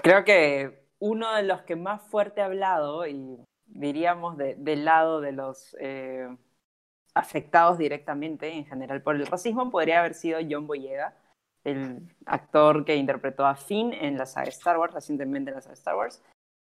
Creo 0.00 0.22
que 0.22 0.86
uno 1.00 1.34
de 1.34 1.42
los 1.42 1.62
que 1.62 1.74
más 1.74 2.00
fuerte 2.02 2.40
ha 2.40 2.46
hablado 2.46 3.04
y 3.08 3.44
diríamos, 3.74 4.36
del 4.36 4.84
lado 4.84 5.20
de 5.20 5.32
los 5.32 5.76
eh, 5.80 6.28
afectados 7.14 7.78
directamente 7.78 8.52
en 8.52 8.64
general 8.66 9.02
por 9.02 9.16
el 9.16 9.26
racismo, 9.26 9.70
podría 9.70 10.00
haber 10.00 10.14
sido 10.14 10.40
John 10.48 10.66
Boyega, 10.66 11.16
el 11.64 12.08
actor 12.26 12.84
que 12.84 12.96
interpretó 12.96 13.46
a 13.46 13.54
Finn 13.54 13.92
en 13.92 14.18
la 14.18 14.26
saga 14.26 14.48
Star 14.48 14.78
Wars, 14.78 14.94
recientemente 14.94 15.50
en 15.50 15.56
la 15.56 15.62
saga 15.62 15.74
Star 15.74 15.96
Wars, 15.96 16.22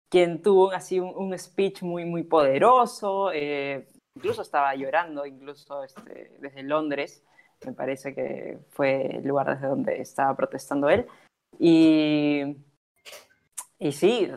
quien 0.09 0.41
tuvo 0.41 0.71
así 0.71 0.99
un, 0.99 1.37
speech 1.37 1.81
muy, 1.81 2.05
muy 2.05 2.23
poderoso, 2.23 3.31
eh, 3.33 3.87
incluso 4.15 4.41
estaba 4.41 4.73
llorando, 4.75 5.25
incluso 5.25 5.83
este, 5.83 6.31
desde 6.39 6.63
Londres, 6.63 7.23
me 7.65 7.73
parece 7.73 8.13
que 8.13 8.59
fue 8.69 9.17
el 9.17 9.27
lugar 9.27 9.55
desde 9.55 9.67
donde 9.67 9.99
estaba 9.99 10.35
protestando 10.35 10.89
él. 10.89 11.07
Y, 11.59 12.57
y 13.79 13.91
sí, 13.91 14.31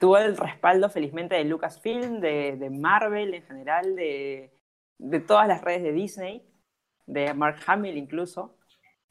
tuvo 0.00 0.18
el 0.18 0.36
respaldo 0.36 0.90
felizmente 0.90 1.34
de 1.34 1.44
Lucasfilm, 1.44 2.20
de, 2.20 2.56
de 2.56 2.70
Marvel 2.70 3.34
en 3.34 3.42
general, 3.42 3.96
de, 3.96 4.52
de, 4.98 5.20
todas 5.20 5.48
las 5.48 5.62
redes 5.62 5.82
de 5.82 5.92
Disney, 5.92 6.42
de 7.06 7.34
Mark 7.34 7.58
Hamill 7.66 7.96
incluso. 7.96 8.56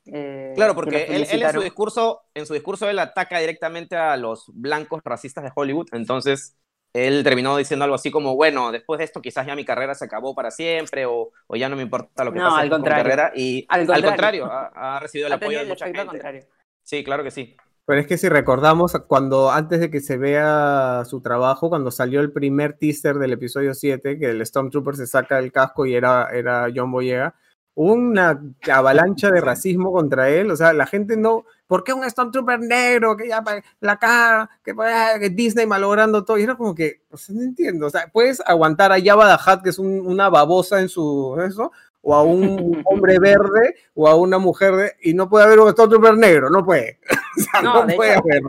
Eh, 0.06 0.54
claro, 0.56 0.76
porque 0.76 1.06
él, 1.06 1.26
en, 1.30 1.52
su 1.52 1.62
discurso, 1.62 2.22
en 2.34 2.46
su 2.46 2.54
discurso 2.54 2.90
él 2.90 3.00
ataca 3.00 3.40
directamente 3.40 3.96
a 3.96 4.16
los 4.18 4.46
blancos 4.54 5.02
racistas 5.04 5.44
de 5.44 5.52
Hollywood, 5.56 5.88
entonces 5.94 6.58
él 6.94 7.24
terminó 7.24 7.58
diciendo 7.58 7.84
algo 7.84 7.96
así 7.96 8.10
como, 8.10 8.36
bueno, 8.36 8.72
después 8.72 9.00
de 9.00 9.04
esto 9.04 9.22
quizás 9.22 9.46
ya 9.46 9.56
mi 9.56 9.66
carrera 9.66 9.96
se 9.96 10.06
acabó 10.06 10.34
para 10.34 10.50
siempre 10.50 11.06
o, 11.06 11.32
o 11.48 11.56
ya 11.56 11.68
no 11.68 11.76
me 11.76 11.82
importa 11.82 12.24
lo 12.24 12.32
que 12.32 12.40
no, 12.40 12.50
pase 12.50 12.62
al 12.62 12.70
con 12.70 12.82
mi 12.84 12.88
carrera. 12.88 13.32
Y 13.36 13.66
al 13.68 13.86
contrario, 13.86 14.46
ha, 14.50 15.00
recibido 15.02 15.28
el 15.28 15.34
apoyo 15.34 15.60
de 15.60 15.66
mucha 15.66 15.86
gente. 15.86 16.06
Contrario. 16.06 16.46
Sí, 16.84 17.04
claro 17.04 17.24
que 17.24 17.32
sí. 17.32 17.58
Pero 17.86 18.02
es 18.02 18.08
que 18.08 18.18
si 18.18 18.30
recordamos, 18.30 18.94
cuando 19.08 19.52
antes 19.52 19.80
de 19.80 19.92
que 19.92 20.02
se 20.02 20.18
vea 20.18 21.04
su 21.06 21.22
trabajo, 21.22 21.70
cuando 21.70 21.92
salió 21.92 22.20
el 22.20 22.32
primer 22.32 22.74
teaser 22.74 23.20
del 23.20 23.34
episodio 23.34 23.76
7, 23.76 24.18
que 24.18 24.30
el 24.32 24.44
Stormtrooper 24.44 24.96
se 24.96 25.06
saca 25.06 25.38
el 25.38 25.52
casco 25.52 25.86
y 25.86 25.94
era, 25.94 26.30
era 26.32 26.68
John 26.76 26.92
Boyega, 26.92 27.36
una 27.76 28.42
avalancha 28.72 29.30
de 29.30 29.42
racismo 29.42 29.92
contra 29.92 30.30
él, 30.30 30.50
o 30.50 30.56
sea, 30.56 30.74
la 30.74 30.88
gente 30.88 31.16
no, 31.18 31.46
¿por 31.68 31.84
qué 31.84 31.94
un 31.94 32.10
Stormtrooper 32.10 32.60
negro? 32.62 33.16
Que 33.18 33.28
ya 33.28 33.44
la 33.82 34.00
cara, 34.00 34.50
que, 34.64 34.74
que 35.20 35.30
Disney 35.30 35.68
malogrando 35.68 36.24
todo, 36.26 36.40
y 36.40 36.44
era 36.44 36.56
como 36.56 36.74
que, 36.74 37.02
pues 37.10 37.30
no 37.30 37.44
entiendo, 37.44 37.88
o 37.88 37.90
sea, 37.90 38.08
puedes 38.12 38.42
aguantar 38.48 38.94
a 38.94 39.02
Jabba 39.02 39.38
the 39.38 39.52
Hutt, 39.52 39.62
que 39.62 39.70
es 39.70 39.78
una 39.78 40.30
babosa 40.30 40.80
en 40.80 40.90
su, 40.90 41.38
eso, 41.46 41.72
o 42.02 42.16
a 42.16 42.24
un 42.24 42.82
hombre 42.86 43.20
verde, 43.20 43.76
o 43.94 44.08
a 44.08 44.16
una 44.16 44.40
mujer, 44.40 44.96
y 45.04 45.14
no 45.14 45.30
puede 45.30 45.46
haber 45.46 45.60
un 45.60 45.70
Stormtrooper 45.72 46.18
negro, 46.18 46.50
no 46.50 46.66
puede, 46.66 47.00
o 47.38 47.42
sea, 47.42 47.62
no, 47.62 47.86
puede 47.96 48.16
haber. 48.16 48.42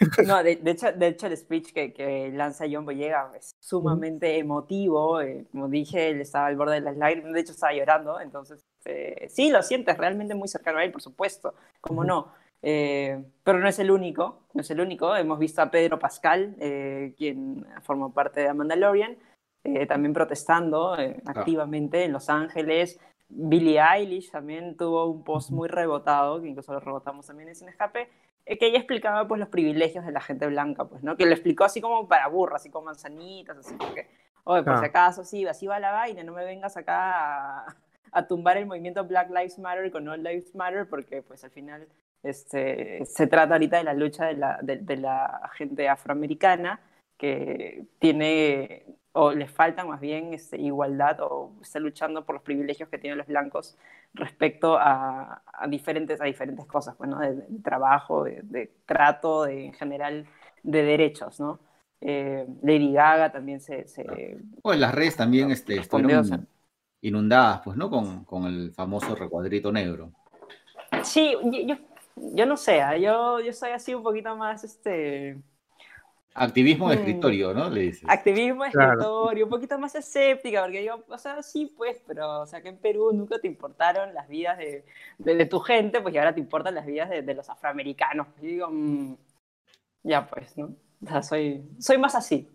No, 0.26 0.42
de, 0.42 0.58
hecho, 0.64 0.92
de 0.92 1.08
hecho 1.08 1.26
el 1.26 1.36
speech 1.36 1.72
que, 1.72 1.92
que 1.92 2.30
lanza 2.32 2.64
John 2.70 2.84
Boyega 2.84 3.30
es 3.36 3.54
sumamente 3.60 4.38
emotivo, 4.38 5.20
eh, 5.20 5.46
como 5.52 5.68
dije, 5.68 6.10
él 6.10 6.20
estaba 6.20 6.46
al 6.46 6.56
borde 6.56 6.74
de 6.74 6.80
las 6.80 6.96
lágrimas, 6.96 7.32
de 7.32 7.40
hecho 7.40 7.52
estaba 7.52 7.72
llorando, 7.72 8.20
entonces 8.20 8.64
eh, 8.84 9.26
sí, 9.28 9.50
lo 9.50 9.62
sientes 9.62 9.96
realmente 9.96 10.34
muy 10.34 10.48
cercano 10.48 10.78
a 10.78 10.84
él, 10.84 10.92
por 10.92 11.02
supuesto, 11.02 11.54
como 11.80 12.04
no. 12.04 12.32
Eh, 12.62 13.22
pero 13.42 13.58
no 13.58 13.68
es 13.68 13.78
el 13.78 13.90
único, 13.90 14.40
no 14.54 14.62
es 14.62 14.70
el 14.70 14.80
único. 14.80 15.14
Hemos 15.14 15.38
visto 15.38 15.60
a 15.60 15.70
Pedro 15.70 15.98
Pascal, 15.98 16.56
quien 17.16 17.66
formó 17.82 18.12
parte 18.12 18.40
de 18.40 18.54
Mandalorian, 18.54 19.18
también 19.86 20.14
protestando 20.14 20.94
ah. 20.94 21.14
activamente 21.26 22.04
en 22.04 22.12
Los 22.12 22.30
Ángeles. 22.30 22.98
Billie 23.28 23.80
Eilish 23.80 24.30
también 24.30 24.76
tuvo 24.76 25.06
un 25.06 25.24
post 25.24 25.50
muy 25.50 25.68
rebotado, 25.68 26.40
que 26.40 26.48
incluso 26.48 26.72
lo 26.72 26.80
rebotamos 26.80 27.26
también 27.26 27.48
en 27.48 27.54
Sin 27.54 27.68
Escape, 27.68 28.08
que 28.44 28.66
ella 28.66 28.78
explicaba 28.78 29.26
pues 29.26 29.40
los 29.40 29.48
privilegios 29.48 30.04
de 30.04 30.12
la 30.12 30.20
gente 30.20 30.46
blanca, 30.46 30.84
pues, 30.84 31.02
¿no? 31.02 31.16
Que 31.16 31.26
lo 31.26 31.32
explicó 31.32 31.64
así 31.64 31.80
como 31.80 32.08
para 32.08 32.28
burra, 32.28 32.56
así 32.56 32.70
como 32.70 32.86
manzanitas, 32.86 33.56
así 33.58 33.74
porque, 33.76 34.08
oye, 34.44 34.62
por 34.62 34.78
si 34.78 34.84
acaso, 34.84 35.24
sí, 35.24 35.46
así 35.46 35.66
va 35.66 35.80
la 35.80 35.92
vaina, 35.92 36.22
no 36.22 36.32
me 36.32 36.44
vengas 36.44 36.76
acá 36.76 37.66
a, 38.12 38.26
tumbar 38.28 38.56
el 38.58 38.66
movimiento 38.66 39.04
Black 39.04 39.28
Lives 39.30 39.58
Matter 39.58 39.90
con 39.90 40.06
All 40.08 40.22
Lives 40.22 40.54
Matter, 40.54 40.88
porque 40.88 41.22
pues 41.22 41.42
al 41.42 41.50
final 41.50 41.88
este, 42.22 43.04
se 43.06 43.26
trata 43.26 43.54
ahorita 43.54 43.78
de 43.78 43.84
la 43.84 43.94
lucha 43.94 44.26
de 44.26 44.34
la, 44.34 44.58
de 44.62 44.96
la 44.96 45.50
gente 45.54 45.88
afroamericana 45.88 46.80
que 47.16 47.86
tiene 47.98 48.84
o 49.16 49.32
les 49.32 49.50
falta 49.50 49.84
más 49.84 50.00
bien 50.00 50.34
este, 50.34 50.60
igualdad 50.60 51.20
o 51.20 51.52
está 51.62 51.78
luchando 51.78 52.24
por 52.24 52.34
los 52.34 52.42
privilegios 52.42 52.88
que 52.88 52.98
tienen 52.98 53.16
los 53.16 53.28
blancos 53.28 53.76
respecto 54.12 54.76
a, 54.76 55.40
diferentes, 55.68 56.20
a 56.20 56.24
diferentes 56.24 56.66
cosas, 56.66 56.98
bueno, 56.98 57.16
pues, 57.18 57.48
de, 57.48 57.58
trabajo, 57.60 58.24
de, 58.24 58.72
trato, 58.86 59.44
de, 59.44 59.66
en 59.66 59.72
general 59.72 60.26
de 60.64 60.82
derechos, 60.82 61.38
¿no? 61.38 61.60
Eh, 62.00 62.44
Lady 62.62 62.92
Gaga 62.92 63.30
también 63.30 63.60
se... 63.60 63.86
se 63.86 64.36
pues 64.60 64.78
las 64.80 64.92
redes 64.92 65.16
también 65.16 65.50
este, 65.52 65.76
estuvieron 65.76 66.48
inundadas, 67.00 67.60
pues, 67.64 67.76
¿no? 67.76 67.88
Con, 67.88 68.24
con, 68.24 68.46
el 68.46 68.72
famoso 68.72 69.14
recuadrito 69.14 69.70
negro. 69.70 70.10
Sí, 71.04 71.36
yo, 71.66 71.76
yo, 72.16 72.46
no 72.46 72.56
sé, 72.56 72.82
¿ah? 72.82 72.96
yo, 72.96 73.38
yo 73.38 73.52
soy 73.52 73.70
así 73.70 73.94
un 73.94 74.02
poquito 74.02 74.36
más, 74.36 74.64
este 74.64 75.38
Activismo 76.36 76.90
de 76.90 76.96
mm. 76.96 76.98
escritorio, 76.98 77.54
¿no? 77.54 77.70
Le 77.70 77.80
dices. 77.82 78.08
Activismo 78.08 78.64
de 78.64 78.70
escritorio, 78.70 79.44
un 79.44 79.50
poquito 79.50 79.78
más 79.78 79.94
escéptica, 79.94 80.62
porque 80.62 80.80
digo, 80.80 81.04
o 81.08 81.18
sea, 81.18 81.40
sí, 81.44 81.72
pues, 81.76 82.02
pero, 82.06 82.40
o 82.40 82.46
sea, 82.46 82.60
que 82.60 82.70
en 82.70 82.78
Perú 82.78 83.12
nunca 83.12 83.38
te 83.38 83.46
importaron 83.46 84.12
las 84.12 84.28
vidas 84.28 84.58
de, 84.58 84.84
de, 85.18 85.46
tu 85.46 85.60
gente, 85.60 86.00
pues 86.00 86.12
y 86.12 86.18
ahora 86.18 86.34
te 86.34 86.40
importan 86.40 86.74
las 86.74 86.86
vidas 86.86 87.08
de, 87.08 87.22
de 87.22 87.34
los 87.34 87.48
afroamericanos. 87.48 88.26
Y 88.42 88.46
digo, 88.46 88.68
mm, 88.68 89.16
ya 90.02 90.26
pues, 90.26 90.58
¿no? 90.58 90.74
O 91.02 91.06
sea, 91.06 91.22
soy, 91.22 91.62
soy 91.78 91.98
más 91.98 92.16
así. 92.16 92.50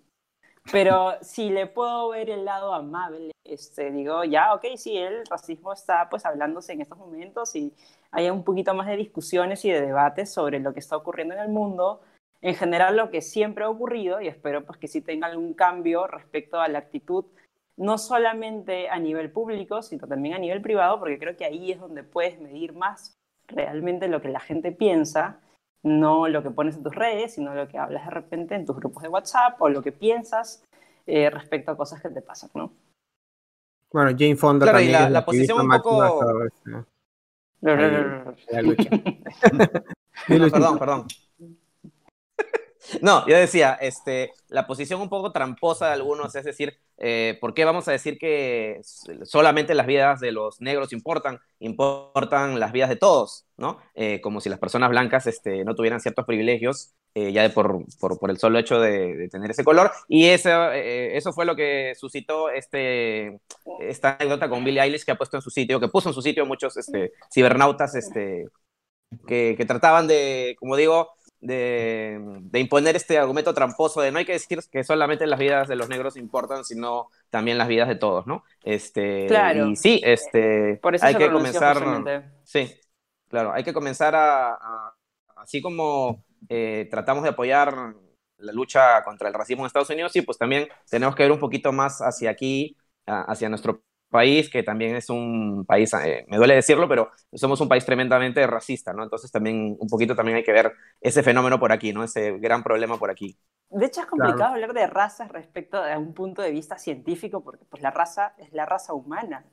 Pero 0.72 1.13
si 1.22 1.50
le 1.50 1.65
puedo 1.68 2.10
ver 2.10 2.30
el 2.30 2.46
lado 2.46 2.74
amable, 2.74 3.32
este, 3.44 3.92
digo, 3.92 4.24
ya, 4.24 4.54
ok, 4.54 4.65
sí, 4.76 4.98
el 4.98 5.26
racismo 5.26 5.74
está 5.74 6.10
pues 6.10 6.26
hablándose 6.26 6.74
en 6.74 6.82
estos 6.82 6.98
momentos 6.98 7.56
y 7.56 7.74
hay 8.12 8.30
un 8.30 8.44
poquito 8.44 8.74
más 8.74 8.88
de 8.88 8.98
discusiones 8.98 9.63
y 9.65 9.72
de 9.72 9.82
debates 9.82 10.32
sobre 10.32 10.60
lo 10.60 10.74
que 10.74 10.80
está 10.80 10.98
ocurriendo 10.98 11.34
en 11.34 11.42
el 11.42 11.50
mundo 11.50 12.02
en 12.41 12.56
general 12.56 12.95
lo 12.95 13.10
que 13.10 13.21
siempre 13.21 13.63
ha 13.63 13.69
ocurrido, 13.69 14.21
y 14.21 14.28
espero 14.28 14.65
pues 14.65 14.80
que 14.80 14.88
sí 14.88 15.02
tenga 15.02 15.28
algún 15.28 15.54
cambio 15.54 16.08
respecto 16.08 16.60
a 16.60 16.67
la 16.67 16.80
actitud, 16.80 17.25
no 17.78 17.97
solamente 17.97 18.89
a 18.89 18.99
nivel 18.99 19.32
público, 19.32 19.82
sino 19.82 20.08
también 20.08 20.36
a 20.36 20.39
nivel 20.39 20.62
privado, 20.62 20.99
porque 20.99 21.19
creo 21.19 21.36
que 21.36 21.45
ahí 21.45 21.71
es 21.71 21.80
donde 21.80 22.04
puedes 22.04 22.39
medir 22.39 22.73
más 22.73 23.17
realmente 23.47 24.08
lo 24.08 24.21
que 24.21 24.30
la 24.30 24.39
gente 24.39 24.71
piensa, 24.71 25.39
no 25.84 26.28
lo 26.28 26.43
que 26.43 26.52
pones 26.52 26.75
en 26.75 26.84
tus 26.84 26.95
redes, 26.95 27.34
sino 27.34 27.54
lo 27.56 27.67
que 27.67 27.78
hablas 27.78 28.06
de 28.06 28.12
repente 28.12 28.56
en 28.56 28.65
tus 28.65 28.75
grupos 28.75 29.04
de 29.04 29.10
WhatsApp 29.10 29.62
o 29.62 29.69
lo 29.69 29.82
que 29.82 29.91
piensas 29.91 30.63
eh, 31.08 31.30
respecto 31.30 31.71
a 31.71 31.78
cosas 31.78 32.02
que 32.02 32.10
te 32.10 32.21
pasan, 32.21 32.49
¿no? 32.54 32.73
Bueno, 33.91 34.12
Jane 34.12 34.36
Fonda 34.36 34.67
también. 34.67 34.91
la, 34.91 35.10
la 35.10 35.25
posición 35.25 35.62
un 35.62 35.69
poco... 35.69 36.23
La 37.62 38.62
lucha. 38.62 38.89
perdón, 40.28 40.80
perdón. 40.80 41.08
No, 43.02 43.28
yo 43.28 43.36
decía, 43.36 43.78
este, 43.82 44.32
la 44.47 44.67
posición 44.67 45.02
un 45.02 45.10
poco 45.10 45.32
tramposa 45.32 45.88
de 45.88 45.93
algunos, 45.93 46.36
es 46.36 46.43
decir, 46.43 46.78
eh, 46.97 47.38
¿por 47.39 47.54
qué 47.54 47.65
vamos 47.65 47.88
a 47.88 47.91
decir 47.91 48.17
que 48.17 48.82
solamente 49.23 49.73
las 49.73 49.88
vidas 49.88 50.19
de 50.19 50.32
los 50.32 50.60
negros 50.62 50.91
importan? 50.91 51.39
Importan 51.60 52.60
las 52.60 52.71
vidas 52.71 52.89
de 52.89 52.95
todos, 52.95 53.45
¿no? 53.58 53.78
Eh, 53.95 54.19
como 54.21 54.41
si 54.41 54.49
las 54.49 54.60
personas 54.60 54.89
blancas 54.89 55.28
este, 55.28 55.63
no 55.63 55.75
tuvieran 55.75 56.02
ciertos 56.02 56.25
privilegios, 56.25 56.93
eh, 57.15 57.32
ya 57.32 57.41
de 57.43 57.49
por, 57.49 57.86
por, 57.99 58.19
por, 58.19 58.30
el 58.30 58.38
solo 58.38 58.60
hecho 58.60 58.80
de, 58.80 59.30
tener 59.32 59.52
ese 59.52 59.63
color. 59.63 59.91
Y 60.08 60.28
eso, 60.28 60.71
eso 60.71 61.34
fue 61.34 61.45
lo 61.45 61.56
que 61.56 61.93
suscitó 61.95 62.49
este, 62.49 63.39
esta 63.80 64.15
anécdota 64.19 64.49
con 64.49 64.63
Billie 64.63 64.82
Eilish, 64.82 65.06
que 65.06 65.12
ha 65.12 65.17
puesto 65.17 65.38
en 65.38 65.41
su 65.41 65.49
sitio, 65.49 65.80
que 65.80 65.88
puso 65.88 66.10
en 66.10 66.15
su 66.15 66.21
sitio 66.21 66.45
muchos 66.45 66.75
este, 66.78 67.13
cibernautas 67.32 67.95
este, 67.95 68.47
que, 69.28 69.56
que 69.58 69.65
trataban 69.65 70.08
de, 70.08 70.56
como 70.60 70.75
digo, 70.75 71.10
de, 71.41 72.19
imponer 72.54 72.95
este 72.95 73.17
argumento 73.17 73.54
tramposo 73.54 74.02
de 74.02 74.12
no 74.12 74.19
hay 74.19 74.25
que 74.25 74.34
decir 74.34 74.60
que 74.71 74.84
solamente 74.84 75.25
las 75.28 75.39
vidas 75.39 75.67
de 75.67 75.75
los 75.75 75.89
negros 75.89 76.17
importan, 76.17 76.65
sino 76.65 77.10
también 77.30 77.58
las 77.58 77.67
vidas 77.67 77.88
de 77.88 77.95
todos, 77.95 78.28
¿no? 78.28 78.43
Este, 78.63 79.28
claro. 79.28 79.67
Y 79.67 79.75
sí, 79.75 80.02
este, 80.04 80.80
hay 81.02 81.15
que 81.15 81.32
comenzar, 81.32 82.23
sí, 82.43 82.73
claro, 83.28 83.54
hay 83.54 83.63
que 83.63 83.73
comenzar 83.73 84.15
a, 84.15 84.58
así 85.38 85.62
como 85.62 86.23
eh, 86.49 86.88
tratamos 86.91 87.23
de 87.23 87.30
apoyar 87.30 87.93
la 88.38 88.54
lucha 88.54 89.04
contra 89.04 89.28
el 89.28 89.34
racismo 89.34 89.63
en 89.63 89.67
Estados 89.67 89.89
Unidos, 89.89 90.12
sí, 90.12 90.21
pues 90.21 90.38
también 90.38 90.67
tenemos 90.89 91.15
que 91.15 91.23
ver 91.23 91.32
un 91.32 91.39
poquito 91.39 91.71
más 91.71 91.99
hacia 91.99 92.30
aquí, 92.30 92.78
hacia 93.06 93.49
nuestro 93.49 93.82
país 94.10 94.50
que 94.50 94.63
también 94.63 94.95
es 94.95 95.10
un 95.10 95.65
país, 95.65 95.93
eh, 95.93 96.26
me 96.28 96.38
duele 96.38 96.56
decirlo, 96.56 96.88
pero 96.88 97.12
somos 97.34 97.62
un 97.62 97.69
país 97.69 97.86
tremendamente 97.86 98.45
racista, 98.48 98.91
¿no? 98.93 99.04
Entonces 99.04 99.32
también 99.32 99.78
un 99.80 99.88
poquito 99.88 100.15
también 100.15 100.38
hay 100.38 100.43
que 100.43 100.52
ver 100.52 100.74
ese 101.00 101.24
fenómeno 101.24 101.60
por 101.60 101.72
aquí, 101.72 101.93
¿no? 101.93 102.04
Ese 102.04 102.38
gran 102.39 102.63
problema 102.63 102.98
por 102.98 103.12
aquí. 103.12 103.38
De 103.69 103.86
hecho 103.86 104.02
es 104.02 104.08
complicado 104.08 104.54
hablar 104.54 104.74
de 104.74 104.88
razas 104.88 105.30
respecto 105.32 105.78
a 105.78 105.98
un 105.98 106.13
punto 106.13 106.41
de 106.41 106.52
vista 106.52 106.78
científico, 106.78 107.43
porque 107.43 107.65
pues 107.65 107.82
la 107.84 107.91
raza 107.91 108.34
es 108.38 108.52
la 108.52 108.65
raza 108.65 108.93
humana. 108.93 109.45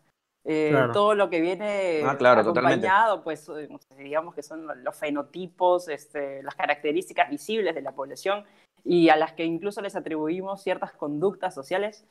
Eh, 0.48 0.72
todo 0.92 1.16
lo 1.16 1.28
que 1.28 1.40
viene 1.40 2.02
ah, 2.06 2.16
claro, 2.16 2.42
acompañado, 2.42 3.24
pues 3.24 3.48
eh, 3.48 3.68
digamos 3.98 4.32
que 4.32 4.44
son 4.44 4.84
los 4.84 4.96
fenotipos, 4.96 5.88
este, 5.88 6.40
las 6.44 6.54
características 6.54 7.28
visibles 7.28 7.74
de 7.74 7.82
la 7.82 7.90
población 7.90 8.44
y 8.84 9.08
a 9.08 9.16
las 9.16 9.32
que 9.32 9.44
incluso 9.44 9.82
les 9.82 9.96
atribuimos 9.96 10.62
ciertas 10.62 10.92
conductas 10.92 11.52
sociales 11.52 12.06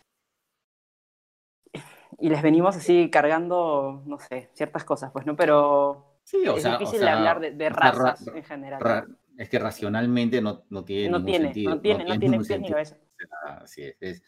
y 2.19 2.29
les 2.29 2.41
venimos 2.41 2.75
así 2.75 3.09
cargando, 3.09 4.03
no 4.05 4.19
sé, 4.19 4.49
ciertas 4.53 4.83
cosas, 4.83 5.11
pues, 5.11 5.25
¿no? 5.25 5.35
Pero 5.35 6.19
sí, 6.23 6.47
o 6.47 6.57
es 6.57 6.63
sea, 6.63 6.77
difícil 6.77 7.07
hablar 7.07 7.39
de, 7.39 7.69
razas 7.69 8.25
en 8.27 8.43
general. 8.43 9.05
es 9.37 9.49
que 9.49 9.59
racionalmente 9.59 10.41
no, 10.41 10.63
no 10.69 10.83
tiene 10.83 11.09
no 11.09 11.23
tiene, 11.23 11.45
sentido. 11.45 11.75
No 11.75 11.81
tiene, 11.81 12.05
no 12.05 12.19
tiene, 12.19 12.37
ni 12.37 12.69
cabeza. 12.69 12.97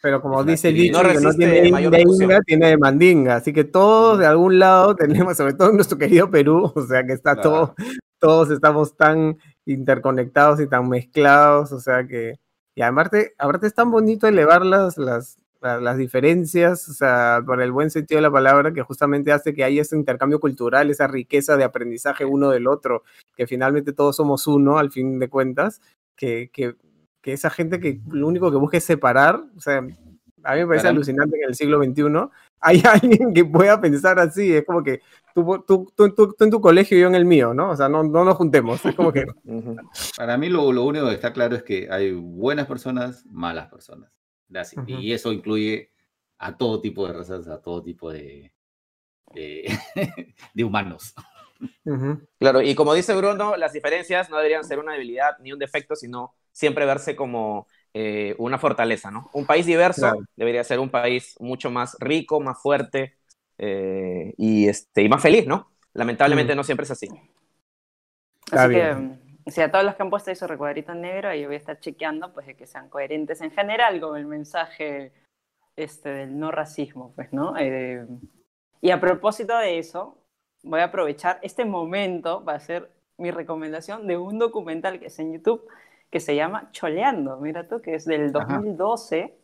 Pero 0.02 0.21
como 0.21 0.43
dice 0.43 0.69
el 0.69 0.76
dicho, 0.76 1.04
no, 1.04 1.10
que 1.10 1.19
no 1.19 1.34
tiene 1.34 1.71
mandinga, 1.71 2.39
tiene 2.41 2.67
de 2.67 2.78
mandinga. 2.78 3.36
Así 3.36 3.54
que 3.54 3.63
todos 3.63 4.19
de 4.19 4.26
algún 4.26 4.60
lado 4.60 4.95
tenemos, 4.95 5.36
sobre 5.38 5.54
todo 5.54 5.69
en 5.69 5.76
nuestro 5.76 5.97
querido 5.97 6.30
Perú, 6.30 6.71
o 6.76 6.82
sea 6.86 7.06
que 7.06 7.13
está 7.13 7.36
todo, 7.36 7.76
todos 8.19 8.52
estamos 8.52 8.95
tan 8.95 9.38
interconectados 9.65 10.60
y 10.62 10.67
tan 10.67 10.88
mezclados, 10.88 11.71
o 11.71 11.80
sea 11.80 12.08
que, 12.08 12.36
y 12.73 12.82
aparte, 12.82 13.34
aparte 13.38 13.67
es 13.67 13.73
tan 13.73 13.91
bonito 13.91 14.28
elevar 14.28 14.65
las, 14.65 14.97
las, 14.97 15.38
las 15.61 15.97
diferencias, 15.97 16.87
o 16.89 16.93
sea, 16.93 17.41
por 17.45 17.61
el 17.61 17.71
buen 17.71 17.89
sentido 17.89 18.17
de 18.17 18.23
la 18.23 18.31
palabra, 18.31 18.73
que 18.73 18.81
justamente 18.81 19.31
hace 19.31 19.53
que 19.53 19.63
haya 19.63 19.81
ese 19.81 19.95
intercambio 19.95 20.39
cultural, 20.39 20.89
esa 20.89 21.07
riqueza 21.07 21.57
de 21.57 21.63
aprendizaje 21.63 22.25
uno 22.25 22.49
del 22.49 22.67
otro, 22.67 23.03
que 23.35 23.47
finalmente 23.47 23.93
todos 23.93 24.15
somos 24.15 24.47
uno, 24.47 24.77
al 24.77 24.91
fin 24.91 25.19
de 25.19 25.29
cuentas, 25.29 25.81
que, 26.15 26.49
que, 26.51 26.75
que 27.21 27.33
esa 27.33 27.49
gente 27.49 27.79
que 27.79 27.99
lo 28.09 28.27
único 28.27 28.51
que 28.51 28.57
busca 28.57 28.77
es 28.77 28.83
separar, 28.83 29.43
o 29.55 29.59
sea, 29.59 29.85
a 30.43 30.53
mí 30.53 30.61
me 30.61 30.67
parece 30.67 30.87
alucinante 30.87 31.37
que 31.37 31.43
en 31.43 31.49
el 31.49 31.55
siglo 31.55 31.83
XXI 31.83 32.03
hay 32.61 32.81
alguien 32.91 33.33
que 33.33 33.45
pueda 33.45 33.79
pensar 33.79 34.19
así, 34.19 34.53
es 34.53 34.65
como 34.65 34.83
que 34.83 35.01
tú, 35.33 35.63
tú, 35.67 35.91
tú, 35.95 36.13
tú, 36.13 36.35
en 36.39 36.51
tu 36.51 36.61
colegio 36.61 36.97
y 36.97 37.01
yo 37.01 37.07
en 37.07 37.15
el 37.15 37.25
mío, 37.25 37.53
¿no? 37.53 37.71
O 37.71 37.75
sea, 37.75 37.89
no, 37.89 38.03
no 38.03 38.23
nos 38.23 38.35
juntemos, 38.37 38.83
es 38.85 38.95
como 38.95 39.11
que... 39.11 39.25
Para 40.17 40.37
mí 40.37 40.49
lo, 40.49 40.71
lo 40.71 40.83
único 40.83 41.07
que 41.07 41.15
está 41.15 41.33
claro 41.33 41.55
es 41.55 41.63
que 41.63 41.87
hay 41.91 42.11
buenas 42.11 42.67
personas, 42.67 43.25
malas 43.27 43.67
personas. 43.69 44.16
Y 44.88 45.13
eso 45.13 45.31
incluye 45.31 45.91
a 46.38 46.57
todo 46.57 46.81
tipo 46.81 47.07
de 47.07 47.13
razas, 47.13 47.47
a 47.47 47.62
todo 47.62 47.83
tipo 47.83 48.12
de, 48.12 48.51
de 49.33 50.63
humanos. 50.63 51.13
Claro, 52.38 52.62
y 52.62 52.75
como 52.75 52.93
dice 52.93 53.15
Bruno, 53.15 53.57
las 53.57 53.73
diferencias 53.73 54.29
no 54.29 54.38
deberían 54.38 54.63
ser 54.63 54.79
una 54.79 54.93
debilidad 54.93 55.38
ni 55.39 55.51
un 55.51 55.60
defecto, 55.60 55.95
sino 55.95 56.36
siempre 56.51 56.86
verse 56.86 57.15
como 57.15 57.67
eh, 57.93 58.36
una 58.38 58.57
fortaleza, 58.57 59.12
¿no? 59.12 59.29
Un 59.33 59.45
país 59.45 59.65
diverso 59.65 60.12
debería 60.36 60.63
ser 60.63 60.79
un 60.79 60.89
país 60.89 61.36
mucho 61.39 61.71
más 61.71 61.97
rico, 61.99 62.39
más 62.39 62.62
fuerte 62.62 63.17
eh, 63.57 64.33
y, 64.38 64.67
este, 64.67 65.03
y 65.03 65.10
más 65.10 65.21
feliz, 65.21 65.47
¿no? 65.47 65.71
Lamentablemente 65.93 66.55
no 66.55 66.63
siempre 66.63 66.83
es 66.83 66.91
así. 66.91 67.07
Así 68.51 68.73
que, 68.73 68.95
si 69.47 69.62
a 69.62 69.71
todos 69.71 69.86
los 69.86 69.95
que 69.95 70.03
han 70.03 70.10
puesto 70.10 70.31
ese 70.31 70.47
recuadrito 70.47 70.91
en 70.91 71.01
negro, 71.01 71.33
yo 71.33 71.47
voy 71.47 71.55
a 71.55 71.60
estar 71.60 71.79
chequeando 71.79 72.33
pues 72.33 72.47
de 72.47 72.55
que 72.55 72.67
sean 72.67 72.89
coherentes 72.89 73.41
en 73.41 73.51
general 73.51 73.99
con 73.99 74.17
el 74.17 74.25
mensaje 74.25 75.13
este, 75.75 76.10
del 76.10 76.38
no 76.38 76.51
racismo, 76.51 77.13
pues, 77.15 77.31
¿no? 77.31 77.55
Eh, 77.57 78.05
y 78.81 78.91
a 78.91 78.99
propósito 78.99 79.57
de 79.57 79.79
eso, 79.79 80.17
voy 80.63 80.81
a 80.81 80.86
aprovechar 80.86 81.39
este 81.41 81.65
momento 81.65 82.43
para 82.43 82.57
hacer 82.57 82.91
mi 83.17 83.31
recomendación 83.31 84.05
de 84.07 84.17
un 84.17 84.38
documental 84.38 84.99
que 84.99 85.07
es 85.07 85.19
en 85.19 85.33
YouTube 85.33 85.67
que 86.10 86.19
se 86.19 86.36
llama 86.36 86.69
Choleando, 86.71 87.38
mira 87.38 87.67
tú, 87.67 87.81
que 87.81 87.95
es 87.95 88.05
del 88.05 88.31
2012. 88.31 89.38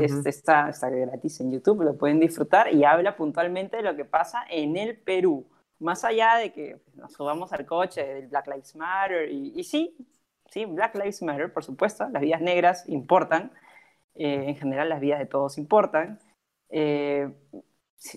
Este 0.00 0.28
está, 0.28 0.68
está 0.68 0.90
gratis 0.90 1.40
en 1.40 1.52
YouTube, 1.52 1.82
lo 1.82 1.96
pueden 1.96 2.20
disfrutar 2.20 2.72
y 2.72 2.84
habla 2.84 3.16
puntualmente 3.16 3.78
de 3.78 3.82
lo 3.82 3.96
que 3.96 4.04
pasa 4.04 4.44
en 4.50 4.76
el 4.76 4.96
Perú. 4.96 5.46
Más 5.78 6.04
allá 6.04 6.36
de 6.36 6.52
que 6.52 6.80
nos 6.94 7.12
subamos 7.12 7.52
al 7.52 7.66
coche 7.66 8.06
del 8.06 8.28
Black 8.28 8.46
Lives 8.46 8.74
Matter, 8.76 9.30
y, 9.30 9.62
sí, 9.64 9.94
sí, 10.50 10.64
Black 10.64 10.94
Lives 10.94 11.22
Matter, 11.22 11.52
por 11.52 11.64
supuesto, 11.64 12.08
las 12.08 12.22
vidas 12.22 12.40
negras 12.40 12.88
importan, 12.88 13.52
eh, 14.14 14.44
en 14.48 14.56
general 14.56 14.88
las 14.88 15.00
vidas 15.00 15.18
de 15.18 15.26
todos 15.26 15.58
importan. 15.58 16.18
Eh, 16.70 17.30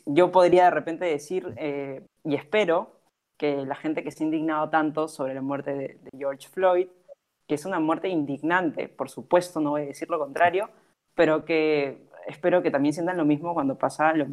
yo 0.05 0.31
podría 0.31 0.65
de 0.65 0.71
repente 0.71 1.05
decir, 1.05 1.53
eh, 1.57 2.05
y 2.23 2.35
espero 2.35 2.99
que 3.37 3.65
la 3.65 3.75
gente 3.75 4.03
que 4.03 4.11
se 4.11 4.23
ha 4.23 4.25
indignado 4.25 4.69
tanto 4.69 5.07
sobre 5.07 5.33
la 5.33 5.41
muerte 5.41 5.73
de, 5.73 5.99
George 6.17 6.49
Floyd, 6.49 6.87
que 7.47 7.55
es 7.55 7.65
una 7.65 7.79
muerte 7.79 8.09
indignante, 8.09 8.89
por 8.89 9.09
supuesto, 9.09 9.59
no 9.59 9.71
voy 9.71 9.83
a 9.83 9.85
decir 9.85 10.09
lo 10.09 10.19
contrario, 10.19 10.69
pero 11.15 11.45
que 11.45 12.07
espero 12.27 12.61
que 12.61 12.71
también 12.71 12.93
sientan 12.93 13.17
lo 13.17 13.25
mismo 13.25 13.53
cuando 13.53 13.77
pasa 13.77 14.13
lo. 14.13 14.25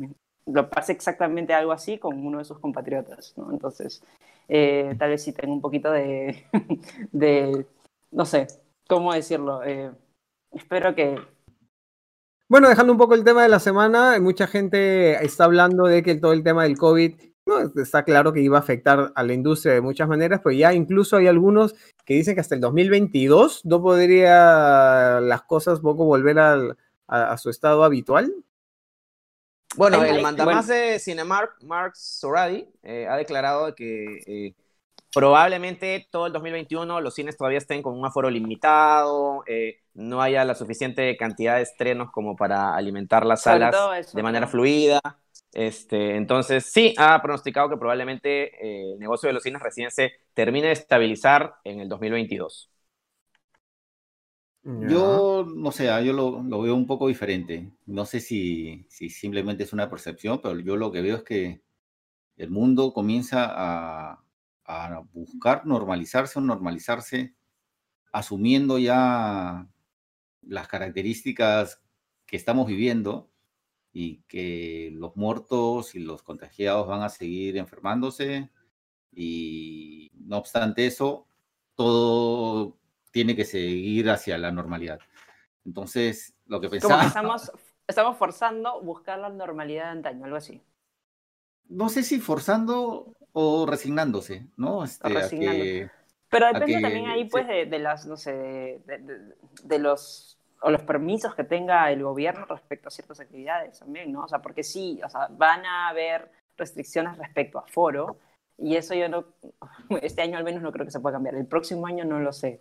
Lo 0.46 0.70
pase 0.70 0.92
exactamente 0.92 1.52
algo 1.54 1.72
así 1.72 1.98
con 1.98 2.24
uno 2.24 2.38
de 2.38 2.44
sus 2.44 2.58
compatriotas, 2.58 3.34
¿no? 3.36 3.50
Entonces, 3.50 4.02
eh, 4.48 4.94
tal 4.98 5.10
vez 5.10 5.22
sí 5.22 5.32
tengo 5.32 5.52
un 5.52 5.60
poquito 5.60 5.90
de, 7.12 7.66
no 8.12 8.24
sé, 8.24 8.46
¿cómo 8.88 9.12
decirlo? 9.12 9.62
Eh, 9.64 9.90
espero 10.52 10.94
que 10.94 11.18
bueno, 12.48 12.68
dejando 12.68 12.92
un 12.92 12.98
poco 12.98 13.14
el 13.14 13.24
tema 13.24 13.42
de 13.42 13.48
la 13.48 13.58
semana, 13.58 14.20
mucha 14.20 14.46
gente 14.46 15.24
está 15.24 15.44
hablando 15.44 15.86
de 15.86 16.04
que 16.04 16.14
todo 16.14 16.32
el 16.32 16.44
tema 16.44 16.62
del 16.62 16.78
COVID, 16.78 17.14
no, 17.44 17.58
está 17.82 18.04
claro 18.04 18.32
que 18.32 18.40
iba 18.40 18.56
a 18.56 18.60
afectar 18.60 19.12
a 19.16 19.22
la 19.24 19.32
industria 19.32 19.74
de 19.74 19.80
muchas 19.80 20.08
maneras, 20.08 20.40
pero 20.44 20.54
ya 20.54 20.72
incluso 20.72 21.16
hay 21.16 21.26
algunos 21.26 21.74
que 22.04 22.14
dicen 22.14 22.34
que 22.36 22.40
hasta 22.40 22.54
el 22.54 22.60
2022 22.60 23.64
no 23.64 23.82
podría 23.82 25.20
las 25.20 25.42
cosas 25.42 25.80
poco 25.80 26.04
volver 26.04 26.38
a, 26.38 27.36
su 27.36 27.50
estado 27.50 27.82
habitual. 27.82 28.32
Bueno, 29.74 30.02
el 30.04 30.22
mandamás 30.22 30.68
de 30.68 30.98
Cinemark, 30.98 31.62
Mark 31.62 31.96
Soradi, 31.96 32.68
eh, 32.82 33.06
ha 33.08 33.16
declarado 33.16 33.74
que 33.74 34.22
eh, 34.26 34.54
probablemente 35.12 36.06
todo 36.10 36.26
el 36.26 36.32
2021 36.32 37.00
los 37.00 37.14
cines 37.14 37.36
todavía 37.36 37.58
estén 37.58 37.82
con 37.82 37.98
un 37.98 38.04
aforo 38.06 38.30
limitado, 38.30 39.42
eh, 39.46 39.80
no 39.94 40.22
haya 40.22 40.44
la 40.44 40.54
suficiente 40.54 41.16
cantidad 41.16 41.56
de 41.56 41.62
estrenos 41.62 42.10
como 42.10 42.36
para 42.36 42.74
alimentar 42.74 43.26
las 43.26 43.42
salas 43.42 43.74
de 44.12 44.22
manera 44.22 44.46
fluida. 44.46 45.00
Este, 45.52 46.16
entonces, 46.16 46.66
sí, 46.70 46.94
ha 46.98 47.20
pronosticado 47.22 47.70
que 47.70 47.78
probablemente 47.78 48.90
el 48.92 48.98
negocio 48.98 49.26
de 49.26 49.32
los 49.32 49.42
cines 49.42 49.62
recién 49.62 49.90
se 49.90 50.12
termine 50.34 50.66
de 50.66 50.74
estabilizar 50.74 51.54
en 51.64 51.80
el 51.80 51.88
2022. 51.88 52.70
Yo, 54.66 55.46
no 55.46 55.70
sé, 55.70 55.90
ah, 55.90 56.00
yo 56.00 56.12
lo, 56.12 56.42
veo 56.42 56.74
un 56.74 56.88
poco 56.88 57.06
diferente. 57.06 57.72
No 57.86 58.04
sé 58.04 58.18
si, 58.18 58.84
si 58.88 59.10
simplemente 59.10 59.62
es 59.62 59.72
una 59.72 59.88
percepción, 59.88 60.40
pero 60.42 60.58
yo 60.58 60.76
lo 60.76 60.90
que 60.90 61.02
veo 61.02 61.18
es 61.18 61.22
que 61.22 61.62
el 62.36 62.50
mundo 62.50 62.92
comienza 62.92 63.46
a, 63.46 64.24
a 64.64 65.02
buscar 65.12 65.66
normalizarse 65.66 66.40
o 66.40 66.42
normalizarse 66.42 67.36
asumiendo 68.10 68.78
ya 68.78 69.68
las 70.42 70.66
características 70.66 71.80
que 72.26 72.36
estamos 72.36 72.66
viviendo 72.66 73.30
y 73.92 74.22
que 74.26 74.90
los 74.94 75.14
muertos 75.16 75.94
y 75.94 76.00
los 76.00 76.24
contagiados 76.24 76.88
van 76.88 77.02
a 77.02 77.08
seguir 77.08 77.56
enfermándose 77.56 78.50
y 79.12 80.10
no 80.14 80.38
obstante 80.38 80.86
eso, 80.86 81.28
todo 81.76 82.78
tiene 83.16 83.34
que 83.34 83.46
seguir 83.46 84.10
hacia 84.10 84.36
la 84.36 84.52
normalidad. 84.52 85.00
Entonces, 85.64 86.34
lo 86.48 86.60
que 86.60 86.68
pensaba... 86.68 86.96
Como 86.96 87.08
estamos, 87.08 87.52
estamos 87.86 88.18
forzando 88.18 88.82
buscar 88.82 89.18
la 89.18 89.30
normalidad 89.30 89.84
de 89.84 89.90
antaño, 89.90 90.26
algo 90.26 90.36
así. 90.36 90.60
No 91.70 91.88
sé 91.88 92.02
si 92.02 92.20
forzando 92.20 93.16
o 93.32 93.64
resignándose, 93.64 94.48
¿no? 94.58 94.84
Este, 94.84 95.90
Pero 96.28 96.46
depende 96.52 96.82
también 96.82 97.06
ahí, 97.06 97.24
pues, 97.24 97.48
de, 97.48 97.78
las, 97.78 98.04
no 98.04 98.18
sé, 98.18 98.82
de, 98.84 99.78
los 99.78 100.38
o 100.60 100.70
los 100.70 100.82
permisos 100.82 101.34
que 101.34 101.44
tenga 101.44 101.90
el 101.90 102.02
gobierno 102.02 102.44
respecto 102.44 102.88
a 102.88 102.90
ciertas 102.90 103.20
actividades 103.20 103.78
también, 103.78 104.12
¿no? 104.12 104.24
O 104.24 104.28
sea, 104.28 104.42
porque 104.42 104.62
sí, 104.62 105.00
o 105.02 105.08
sea, 105.08 105.28
van 105.30 105.64
a 105.64 105.88
haber 105.88 106.30
restricciones 106.58 107.16
respecto 107.16 107.58
a 107.58 107.66
foro, 107.66 108.18
y 108.58 108.76
eso 108.76 108.92
yo 108.94 109.08
no, 109.08 109.24
este 110.02 110.20
año 110.20 110.36
al 110.36 110.44
menos 110.44 110.60
no 110.62 110.70
creo 110.70 110.84
que 110.84 110.92
se 110.92 111.00
pueda 111.00 111.14
cambiar, 111.14 111.36
el 111.36 111.46
próximo 111.46 111.86
año 111.86 112.04
no 112.04 112.20
lo 112.20 112.34
sé. 112.34 112.60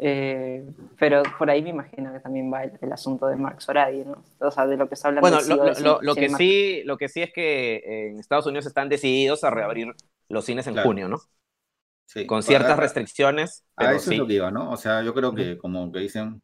Eh, 0.00 0.64
pero 0.96 1.22
por 1.38 1.50
ahí 1.50 1.60
me 1.60 1.70
imagino 1.70 2.12
que 2.12 2.20
también 2.20 2.52
va 2.52 2.62
el, 2.62 2.92
asunto 2.92 3.26
de 3.26 3.34
Mark 3.36 3.60
Soradi, 3.60 4.04
¿no? 4.04 4.22
O 4.38 4.50
sea, 4.50 4.66
de 4.66 4.76
lo 4.76 4.88
que 4.88 4.94
está 4.94 5.08
hablando. 5.08 5.28
Bueno, 5.28 5.72
lo, 5.80 6.00
lo, 6.00 6.14
que 6.14 6.28
sí, 6.30 6.82
lo 6.84 6.96
que 6.96 7.08
sí 7.08 7.22
es 7.22 7.32
que 7.32 8.08
en 8.08 8.20
Estados 8.20 8.46
Unidos 8.46 8.66
están 8.66 8.88
decididos 8.88 9.42
a 9.42 9.50
reabrir 9.50 9.92
los 10.28 10.44
cines 10.44 10.66
en 10.68 10.76
junio, 10.76 11.08
¿no? 11.08 11.18
Sí. 12.06 12.26
Con 12.26 12.42
ciertas 12.42 12.78
restricciones. 12.78 13.64
Pero 13.76 13.90
eso 13.90 14.12
es 14.12 14.18
lo 14.18 14.26
que 14.26 14.34
iba, 14.34 14.50
¿no? 14.50 14.70
O 14.70 14.76
sea, 14.76 15.02
yo 15.02 15.12
creo 15.12 15.34
que 15.34 15.58
como 15.58 15.90
que 15.90 15.98
dicen, 15.98 16.40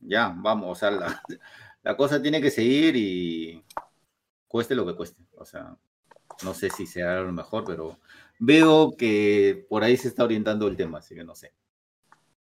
ya, 0.00 0.34
vamos, 0.36 0.72
o 0.72 0.74
sea, 0.74 0.90
la, 0.90 1.22
la 1.82 1.96
cosa 1.96 2.20
tiene 2.20 2.40
que 2.40 2.50
seguir 2.50 2.96
y 2.96 3.64
cueste 4.48 4.74
lo 4.74 4.84
que 4.84 4.96
cueste. 4.96 5.22
O 5.36 5.44
sea, 5.44 5.76
no 6.42 6.54
sé 6.54 6.70
si 6.70 6.86
será 6.86 7.20
lo 7.20 7.32
mejor, 7.32 7.64
pero 7.64 7.98
veo 8.38 8.96
que 8.96 9.64
por 9.68 9.84
ahí 9.84 9.96
se 9.96 10.08
está 10.08 10.24
orientando 10.24 10.66
el 10.66 10.76
tema, 10.76 10.98
así 10.98 11.14
que 11.14 11.24
no 11.24 11.34
sé. 11.34 11.52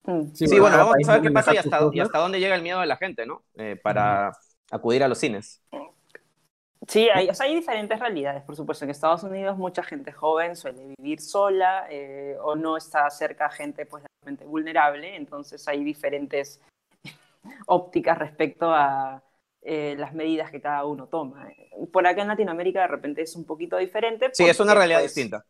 Mm. 0.04 0.34
Sí, 0.34 0.58
bueno, 0.58 0.76
vamos 0.76 1.08
a 1.08 1.12
ver 1.12 1.22
qué 1.22 1.30
pasa 1.30 1.54
y 1.54 1.58
hasta, 1.58 2.18
dónde 2.18 2.40
llega 2.40 2.54
el 2.54 2.62
miedo 2.62 2.80
de 2.80 2.86
la 2.86 2.96
gente, 2.96 3.24
¿no? 3.26 3.44
Eh, 3.54 3.76
para 3.82 4.32
acudir 4.70 5.02
a 5.02 5.08
los 5.08 5.18
cines. 5.18 5.62
Sí, 6.88 7.08
hay, 7.14 7.28
hay 7.38 7.54
diferentes 7.54 7.98
realidades, 7.98 8.42
por 8.42 8.56
supuesto. 8.56 8.84
En 8.84 8.90
Estados 8.90 9.22
Unidos 9.22 9.56
mucha 9.56 9.82
gente 9.82 10.10
joven 10.10 10.56
suele 10.56 10.94
vivir 10.98 11.20
sola 11.20 11.86
eh, 11.88 12.36
o 12.42 12.56
no 12.56 12.76
está 12.76 13.08
cerca 13.10 13.46
a 13.46 13.50
gente 13.50 13.86
pues, 13.86 14.04
vulnerable, 14.44 15.14
entonces 15.14 15.66
hay 15.68 15.84
diferentes 15.84 16.60
ópticas 17.66 18.18
respecto 18.18 18.72
a 18.72 19.22
eh, 19.62 19.94
las 19.96 20.12
medidas 20.12 20.50
que 20.50 20.60
cada 20.60 20.84
uno 20.84 21.06
toma. 21.06 21.48
Por 21.92 22.04
acá 22.06 22.22
en 22.22 22.28
Latinoamérica 22.28 22.80
de 22.80 22.88
repente 22.88 23.22
es 23.22 23.36
un 23.36 23.44
poquito 23.44 23.76
diferente. 23.76 24.30
Sí, 24.32 24.44
es 24.44 24.58
una 24.58 24.74
realidad 24.74 24.98
pues, 24.98 25.14
distinta. 25.14 25.44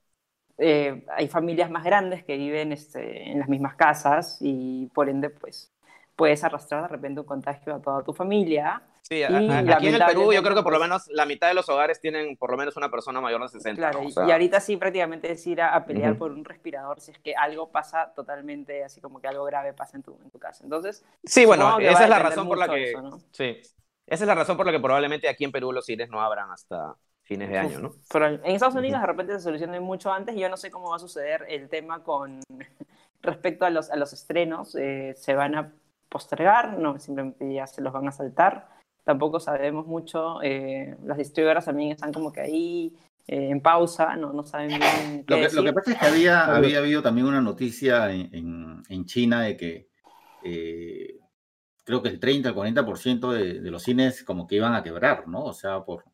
Eh, 0.64 1.04
hay 1.16 1.26
familias 1.26 1.70
más 1.70 1.82
grandes 1.82 2.22
que 2.22 2.36
viven 2.36 2.72
este, 2.72 3.32
en 3.32 3.40
las 3.40 3.48
mismas 3.48 3.74
casas 3.74 4.38
y 4.40 4.88
por 4.94 5.08
ende 5.08 5.28
pues 5.28 5.72
puedes 6.14 6.44
arrastrar 6.44 6.82
de 6.82 6.88
repente 6.88 7.20
un 7.20 7.26
contagio 7.26 7.74
a 7.74 7.82
toda 7.82 8.04
tu 8.04 8.12
familia. 8.12 8.80
Sí, 9.02 9.24
aquí 9.24 9.88
en 9.88 9.94
el 9.96 10.04
Perú 10.06 10.32
yo 10.32 10.40
creo 10.40 10.54
que 10.54 10.62
por 10.62 10.72
lo 10.72 10.78
menos 10.78 11.08
la 11.08 11.26
mitad 11.26 11.48
de 11.48 11.54
los 11.54 11.68
hogares 11.68 12.00
tienen 12.00 12.36
por 12.36 12.52
lo 12.52 12.56
menos 12.56 12.76
una 12.76 12.92
persona 12.92 13.20
mayor 13.20 13.42
de 13.42 13.48
60. 13.48 13.74
Claro, 13.74 14.04
y, 14.04 14.30
ahorita 14.30 14.60
sí 14.60 14.76
prácticamente 14.76 15.32
es 15.32 15.44
ir 15.48 15.60
a, 15.60 15.84
pelear 15.84 16.16
por 16.16 16.30
un 16.30 16.44
respirador 16.44 17.00
si 17.00 17.10
es 17.10 17.18
que 17.18 17.34
algo 17.34 17.72
pasa 17.72 18.12
totalmente, 18.14 18.84
así 18.84 19.00
como 19.00 19.20
que 19.20 19.26
algo 19.26 19.44
grave 19.44 19.72
pasa 19.72 19.96
en 19.96 20.04
tu, 20.04 20.16
en 20.22 20.30
tu 20.30 20.38
casa. 20.38 20.62
Entonces, 20.62 21.04
sí, 21.24 21.44
bueno, 21.44 21.80
esa 21.80 22.04
es 22.04 22.08
la 22.08 22.20
razón 22.20 22.46
por 22.46 22.58
la 22.58 22.68
que... 22.68 22.94
Sí, 23.32 23.60
esa 24.06 24.24
es 24.24 24.28
la 24.28 24.36
razón 24.36 24.56
por 24.56 24.66
la 24.66 24.70
que 24.70 24.80
probablemente 24.80 25.28
aquí 25.28 25.42
en 25.42 25.50
Perú 25.50 25.72
los 25.72 25.86
cines 25.86 26.08
no 26.08 26.20
abran 26.20 26.52
hasta 26.52 26.94
fines 27.22 27.48
de 27.48 27.58
año, 27.58 27.78
¿no? 27.78 27.94
Pero 28.12 28.26
en 28.26 28.40
Estados 28.44 28.74
Unidos 28.74 29.00
de 29.00 29.06
repente 29.06 29.32
se 29.34 29.40
soluciona 29.40 29.80
mucho 29.80 30.12
antes 30.12 30.36
y 30.36 30.40
yo 30.40 30.48
no 30.48 30.56
sé 30.56 30.70
cómo 30.70 30.90
va 30.90 30.96
a 30.96 31.00
suceder 31.00 31.44
el 31.48 31.68
tema 31.68 32.02
con 32.02 32.40
respecto 33.22 33.64
a 33.64 33.70
los, 33.70 33.90
a 33.90 33.96
los 33.96 34.12
estrenos. 34.12 34.74
Eh, 34.74 35.14
¿Se 35.16 35.34
van 35.34 35.54
a 35.54 35.72
postergar? 36.08 36.78
No, 36.78 36.98
simplemente 36.98 37.52
ya 37.52 37.66
se 37.66 37.80
los 37.80 37.92
van 37.92 38.08
a 38.08 38.12
saltar. 38.12 38.68
Tampoco 39.04 39.40
sabemos 39.40 39.86
mucho. 39.86 40.42
Eh, 40.42 40.96
las 41.04 41.18
distribuidoras 41.18 41.64
también 41.64 41.92
están 41.92 42.12
como 42.12 42.32
que 42.32 42.40
ahí 42.40 42.96
eh, 43.26 43.50
en 43.50 43.60
pausa, 43.60 44.16
no, 44.16 44.32
no 44.32 44.42
saben 44.44 44.68
bien. 44.68 45.24
Qué 45.24 45.36
lo, 45.36 45.48
que, 45.48 45.54
lo 45.54 45.64
que 45.64 45.72
pasa 45.72 45.92
es 45.92 45.98
que 45.98 46.06
había, 46.06 46.44
había 46.44 46.78
habido 46.78 47.02
también 47.02 47.26
una 47.26 47.40
noticia 47.40 48.12
en, 48.12 48.82
en, 48.88 49.06
China 49.06 49.42
de 49.42 49.56
que 49.56 49.88
creo 51.84 52.02
que 52.02 52.08
el 52.08 52.20
30 52.20 52.48
al 52.48 52.54
40% 52.54 53.32
de, 53.32 53.60
de 53.60 53.70
los 53.70 53.82
cines 53.82 54.22
como 54.24 54.46
que 54.46 54.56
iban 54.56 54.74
a 54.74 54.82
quebrar, 54.82 55.26
¿no? 55.28 55.44
O 55.44 55.52
sea, 55.52 55.84
por, 55.84 56.04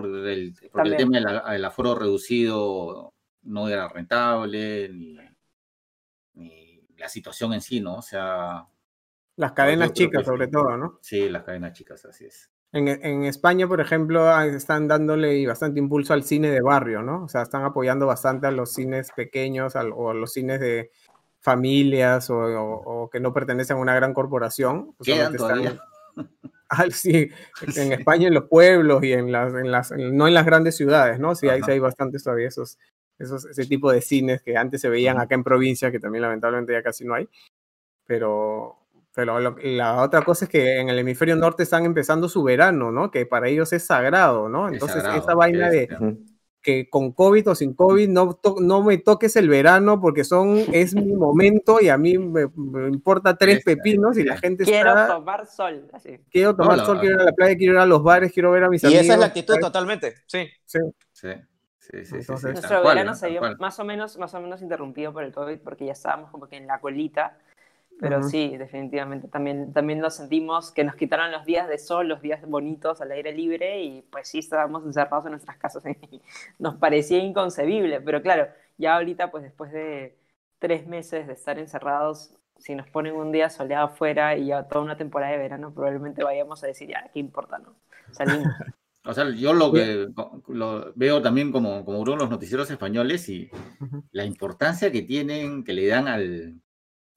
Porque 0.00 0.32
el, 0.32 0.54
porque 0.72 0.88
el 0.88 0.96
tema 0.96 1.18
del 1.52 1.64
aforo 1.64 1.94
reducido 1.94 3.14
no 3.42 3.68
era 3.68 3.88
rentable, 3.88 4.88
ni, 4.88 5.18
ni, 6.34 6.82
la 6.96 7.08
situación 7.08 7.52
en 7.52 7.60
sí, 7.60 7.80
¿no? 7.80 7.96
O 7.96 8.02
sea... 8.02 8.66
Las 9.36 9.52
cadenas 9.52 9.92
chicas, 9.92 10.24
sobre 10.24 10.48
todo, 10.48 10.76
¿no? 10.76 10.98
Sí, 11.02 11.28
las 11.28 11.42
cadenas 11.42 11.72
chicas, 11.72 12.04
así 12.06 12.24
es. 12.24 12.50
En, 12.72 12.88
en, 12.88 13.24
España, 13.24 13.68
por 13.68 13.80
ejemplo, 13.80 14.28
ah, 14.28 14.46
están 14.46 14.88
dándole 14.88 15.46
bastante 15.46 15.78
impulso 15.78 16.14
al 16.14 16.24
cine 16.24 16.50
de 16.50 16.60
barrio, 16.60 17.02
¿no? 17.02 17.24
O 17.24 17.28
sea, 17.28 17.42
están 17.42 17.64
apoyando 17.64 18.06
bastante 18.06 18.46
a 18.46 18.50
los 18.50 18.72
cines 18.72 19.12
pequeños 19.14 19.74
o 19.76 20.10
a 20.10 20.14
los 20.14 20.32
cines 20.32 20.60
de 20.60 20.90
familias 21.46 22.28
o, 22.28 23.08
que 23.12 23.20
no 23.20 23.32
pertenecen 23.32 23.76
a 23.76 23.80
una 23.80 23.94
gran 23.94 24.12
corporación. 24.12 24.94
¿Quedan 25.02 25.36
todavía? 25.36 25.78
Ah, 26.16 26.24
sí, 26.90 27.30
en 27.76 27.92
España, 27.92 28.28
en 28.28 28.34
los 28.34 28.44
pueblos 28.44 29.02
y 29.04 29.12
en 29.12 29.32
las, 29.32 29.54
en 29.54 29.70
las 29.70 29.92
no 29.92 30.28
en 30.28 30.34
las 30.34 30.46
grandes 30.46 30.76
ciudades, 30.76 31.18
¿no? 31.18 31.34
Sí, 31.34 31.48
hay, 31.48 31.62
sí 31.62 31.70
hay 31.70 31.78
bastantes 31.78 32.24
todavía 32.24 32.48
esos, 32.48 32.78
esos, 33.18 33.44
ese 33.46 33.66
tipo 33.66 33.90
de 33.90 34.00
cines 34.00 34.42
que 34.42 34.56
antes 34.56 34.80
se 34.80 34.88
veían 34.88 35.20
acá 35.20 35.34
en 35.34 35.44
provincia, 35.44 35.90
que 35.90 36.00
también 36.00 36.22
lamentablemente 36.22 36.72
ya 36.72 36.82
casi 36.82 37.04
no 37.04 37.14
hay. 37.14 37.28
Pero, 38.06 38.76
pero 39.14 39.40
la 39.40 40.02
otra 40.02 40.22
cosa 40.22 40.44
es 40.44 40.50
que 40.50 40.78
en 40.78 40.88
el 40.88 40.98
hemisferio 40.98 41.36
norte 41.36 41.62
están 41.62 41.84
empezando 41.84 42.28
su 42.28 42.42
verano, 42.42 42.92
¿no? 42.92 43.10
Que 43.10 43.26
para 43.26 43.48
ellos 43.48 43.72
es 43.72 43.84
sagrado, 43.84 44.48
¿no? 44.48 44.68
Entonces 44.68 45.02
esa 45.04 45.34
vaina 45.34 45.70
de 45.70 45.88
que 46.66 46.90
con 46.90 47.12
COVID 47.12 47.50
o 47.50 47.54
sin 47.54 47.74
COVID 47.74 48.08
no, 48.08 48.40
no 48.60 48.82
me 48.82 48.98
toques 48.98 49.36
el 49.36 49.48
verano 49.48 50.00
porque 50.00 50.24
son 50.24 50.64
es 50.72 50.96
mi 50.96 51.12
momento 51.12 51.78
y 51.80 51.90
a 51.90 51.96
mí 51.96 52.18
me, 52.18 52.42
importa 52.88 53.36
tres 53.36 53.62
pepinos 53.62 54.18
y 54.18 54.24
la 54.24 54.36
gente 54.36 54.64
quiero 54.64 55.06
tomar 55.06 55.46
sol. 55.46 55.88
Así. 55.92 56.18
Quiero 56.28 56.56
tomar 56.56 56.84
sol, 56.84 56.98
quiero 56.98 57.14
ir 57.14 57.20
a 57.20 57.24
la 57.26 57.32
playa, 57.32 57.56
quiero 57.56 57.74
ir 57.74 57.78
a 57.78 57.86
los 57.86 58.02
bares, 58.02 58.32
quiero 58.32 58.50
ver 58.50 58.64
a 58.64 58.68
mis 58.68 58.82
amigos. 58.82 59.00
Y 59.00 59.04
esa 59.04 59.14
es 59.14 59.20
la 59.20 59.26
actitud 59.26 59.54
totalmente, 59.60 60.14
sí. 60.26 60.48
Sí. 60.64 60.80
sí. 61.12 61.28
Sí, 61.78 62.04
sí, 62.04 62.32
Nuestro 62.32 62.82
verano 62.82 63.14
se 63.14 63.28
vio 63.28 63.40
más 63.60 63.78
o, 63.78 63.84
menos, 63.84 64.18
más 64.18 64.34
o 64.34 64.40
menos 64.40 64.60
interrumpido 64.60 65.12
por 65.12 65.22
el 65.22 65.32
COVID 65.32 65.60
porque 65.60 65.86
ya 65.86 65.92
estábamos 65.92 66.32
como 66.32 66.48
que 66.48 66.56
en 66.56 66.66
la 66.66 66.80
colita 66.80 67.38
pero 67.98 68.22
sí, 68.22 68.56
definitivamente 68.58 69.26
también, 69.28 69.72
también 69.72 70.02
lo 70.02 70.10
sentimos 70.10 70.70
que 70.70 70.84
nos 70.84 70.96
quitaron 70.96 71.32
los 71.32 71.46
días 71.46 71.66
de 71.68 71.78
sol, 71.78 72.08
los 72.08 72.20
días 72.20 72.46
bonitos 72.46 73.00
al 73.00 73.10
aire 73.12 73.32
libre 73.32 73.82
y 73.82 74.02
pues 74.02 74.28
sí 74.28 74.38
estábamos 74.38 74.84
encerrados 74.84 75.24
en 75.24 75.32
nuestras 75.32 75.56
casas 75.56 75.82
y 76.10 76.20
nos 76.58 76.76
parecía 76.76 77.18
inconcebible, 77.18 78.00
pero 78.02 78.20
claro, 78.20 78.48
ya 78.76 78.96
ahorita 78.96 79.30
pues 79.30 79.44
después 79.44 79.72
de 79.72 80.18
tres 80.58 80.86
meses 80.86 81.26
de 81.26 81.32
estar 81.32 81.58
encerrados, 81.58 82.34
si 82.58 82.74
nos 82.74 82.88
ponen 82.88 83.14
un 83.14 83.32
día 83.32 83.48
soleado 83.48 83.86
afuera 83.86 84.36
y 84.36 84.46
ya 84.46 84.64
toda 84.64 84.84
una 84.84 84.96
temporada 84.96 85.32
de 85.32 85.38
verano, 85.38 85.72
probablemente 85.72 86.22
vayamos 86.22 86.62
a 86.64 86.66
decir, 86.66 86.88
ya, 86.88 87.10
¿qué 87.12 87.20
importa? 87.20 87.58
No? 87.58 87.74
Salimos. 88.12 88.46
O 89.08 89.14
sea, 89.14 89.30
yo 89.30 89.52
lo 89.52 89.72
que 89.72 90.08
lo 90.48 90.92
veo 90.96 91.22
también 91.22 91.52
como, 91.52 91.84
como 91.84 92.00
uno 92.00 92.10
de 92.10 92.18
los 92.18 92.28
noticieros 92.28 92.68
españoles 92.72 93.28
y 93.28 93.48
la 94.10 94.24
importancia 94.24 94.90
que 94.90 95.02
tienen, 95.02 95.62
que 95.62 95.74
le 95.74 95.86
dan 95.86 96.08
al, 96.08 96.60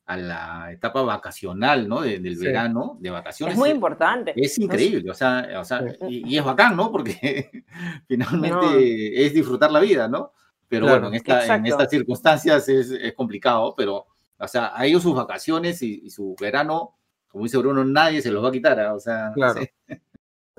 a 0.09 0.17
la 0.17 0.71
etapa 0.71 1.03
vacacional, 1.03 1.87
¿no? 1.87 2.01
del 2.01 2.35
verano, 2.35 2.97
de 2.99 3.11
vacaciones. 3.11 3.53
Es 3.53 3.59
muy 3.59 3.69
importante. 3.69 4.33
Es 4.35 4.57
increíble, 4.57 5.11
o 5.11 5.13
sea, 5.13 5.47
o 5.59 5.63
sea 5.63 5.83
y, 6.09 6.35
es 6.35 6.43
bacán, 6.43 6.75
¿no? 6.75 6.91
Porque 6.91 7.51
finalmente 8.07 9.23
es 9.23 9.35
disfrutar 9.35 9.71
la 9.71 9.79
vida, 9.79 10.07
¿no? 10.07 10.33
Pero 10.67 10.87
bueno, 10.87 11.09
en, 11.09 11.13
esta, 11.13 11.55
en 11.55 11.67
estas 11.67 11.91
circunstancias 11.91 12.67
es, 12.69 12.89
es, 12.89 13.13
complicado, 13.13 13.75
pero, 13.77 14.07
o 14.39 14.47
sea, 14.47 14.71
a 14.75 14.83
ellos 14.87 15.03
sus 15.03 15.13
vacaciones 15.13 15.79
y, 15.83 16.09
su 16.09 16.35
verano, 16.41 16.95
como 17.27 17.43
dice 17.43 17.59
Bruno, 17.59 17.85
nadie 17.85 18.23
se 18.23 18.31
los 18.31 18.43
va 18.43 18.49
a 18.49 18.51
quitar, 18.51 18.79
¿ah? 18.79 18.95
o 18.95 18.99
sea, 18.99 19.31
claro. 19.35 19.61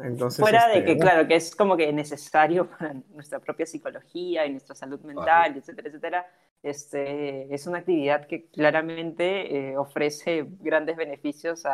Entonces, 0.02 0.40
Fuera 0.40 0.68
de 0.68 0.84
que, 0.84 0.96
claro, 0.96 1.26
que 1.26 1.36
es 1.36 1.54
como 1.54 1.76
que 1.76 1.92
necesario 1.92 2.68
para 2.78 2.94
nuestra 3.14 3.38
propia 3.38 3.66
psicología 3.66 4.46
y 4.46 4.50
nuestra 4.50 4.74
salud 4.74 5.00
mental, 5.00 5.56
etcétera, 5.56 5.88
etcétera, 5.88 6.26
este, 6.62 7.52
es 7.54 7.66
una 7.66 7.78
actividad 7.78 8.26
que 8.26 8.46
claramente 8.46 9.70
eh, 9.70 9.76
ofrece 9.76 10.46
grandes 10.60 10.96
beneficios 10.96 11.64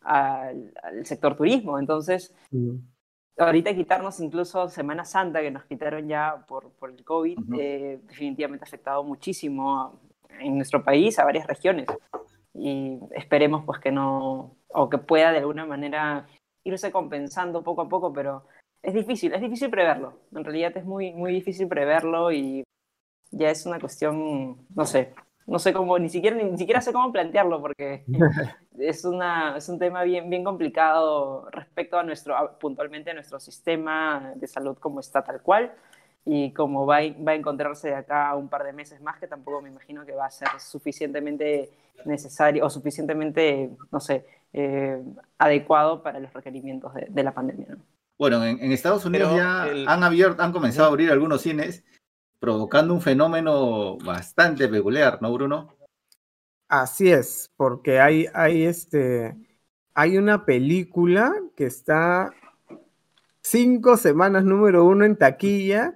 al 0.00 1.04
sector 1.04 1.36
turismo. 1.36 1.78
Entonces, 1.78 2.34
ahorita 3.38 3.74
quitarnos 3.74 4.20
incluso 4.20 4.68
Semana 4.68 5.04
Santa, 5.04 5.40
que 5.40 5.50
nos 5.50 5.64
quitaron 5.64 6.08
ya 6.08 6.44
por, 6.48 6.70
por 6.72 6.90
el 6.90 7.04
COVID, 7.04 7.38
eh, 7.58 8.00
definitivamente 8.04 8.64
ha 8.64 8.68
afectado 8.68 9.04
muchísimo 9.04 10.00
en 10.40 10.56
nuestro 10.56 10.84
país, 10.84 11.18
a 11.18 11.24
varias 11.24 11.46
regiones. 11.46 11.86
Y 12.54 12.98
esperemos 13.14 13.64
pues 13.64 13.80
que 13.80 13.92
no, 13.92 14.56
o 14.68 14.88
que 14.88 14.98
pueda 14.98 15.32
de 15.32 15.38
alguna 15.38 15.66
manera 15.66 16.26
irse 16.66 16.90
compensando 16.90 17.62
poco 17.62 17.82
a 17.82 17.88
poco, 17.88 18.12
pero 18.12 18.44
es 18.82 18.94
difícil, 18.94 19.32
es 19.32 19.40
difícil 19.40 19.70
preverlo. 19.70 20.14
En 20.34 20.44
realidad 20.44 20.76
es 20.76 20.84
muy, 20.84 21.12
muy 21.12 21.32
difícil 21.32 21.68
preverlo 21.68 22.32
y 22.32 22.64
ya 23.30 23.50
es 23.50 23.66
una 23.66 23.78
cuestión, 23.78 24.66
no 24.74 24.84
sé, 24.84 25.14
no 25.46 25.58
sé 25.58 25.72
cómo, 25.72 25.98
ni 25.98 26.08
siquiera, 26.08 26.36
ni, 26.36 26.56
siquiera 26.58 26.80
sé 26.80 26.92
cómo 26.92 27.12
plantearlo 27.12 27.60
porque 27.60 28.04
es, 28.78 29.04
una, 29.04 29.56
es 29.56 29.68
un 29.68 29.78
tema 29.78 30.02
bien, 30.02 30.28
bien 30.28 30.44
complicado 30.44 31.48
respecto 31.50 31.98
a 31.98 32.02
nuestro, 32.02 32.34
puntualmente 32.58 33.10
a 33.10 33.14
nuestro 33.14 33.38
sistema 33.38 34.32
de 34.34 34.46
salud 34.46 34.76
como 34.78 35.00
está 35.00 35.22
tal 35.22 35.40
cual 35.42 35.72
y 36.24 36.52
como 36.52 36.84
va, 36.86 36.98
va 37.26 37.32
a 37.32 37.36
encontrarse 37.36 37.88
de 37.88 37.94
acá 37.94 38.34
un 38.34 38.48
par 38.48 38.64
de 38.64 38.72
meses 38.72 39.00
más 39.00 39.18
que 39.20 39.28
tampoco 39.28 39.62
me 39.62 39.68
imagino 39.68 40.04
que 40.04 40.12
va 40.12 40.26
a 40.26 40.30
ser 40.30 40.48
suficientemente 40.58 41.70
necesario 42.04 42.64
o 42.64 42.70
suficientemente, 42.70 43.70
no 43.92 44.00
sé, 44.00 44.26
eh, 44.52 45.02
adecuado 45.38 46.02
para 46.02 46.20
los 46.20 46.32
requerimientos 46.32 46.92
de, 47.08 47.22
la 47.22 47.34
pandemia. 47.34 47.76
Bueno, 48.18 48.44
en, 48.44 48.72
Estados 48.72 49.04
Unidos 49.04 49.34
ya 49.36 49.64
han 49.64 50.02
abierto, 50.02 50.42
han 50.42 50.52
comenzado 50.52 50.86
a 50.86 50.90
abrir 50.90 51.10
algunos 51.10 51.42
cines 51.42 51.84
provocando 52.38 52.94
un 52.94 53.00
fenómeno 53.00 53.98
bastante 53.98 54.68
peculiar, 54.68 55.20
¿no, 55.20 55.32
Bruno? 55.32 55.74
Así 56.68 57.10
es, 57.10 57.50
porque 57.56 58.00
hay, 58.00 58.26
hay, 58.34 58.64
este, 58.64 59.36
hay 59.94 60.18
una 60.18 60.44
película 60.44 61.32
que 61.54 61.66
está 61.66 62.32
cinco 63.42 63.96
semanas 63.96 64.44
número 64.44 64.84
uno 64.84 65.04
en 65.04 65.16
taquilla 65.16 65.94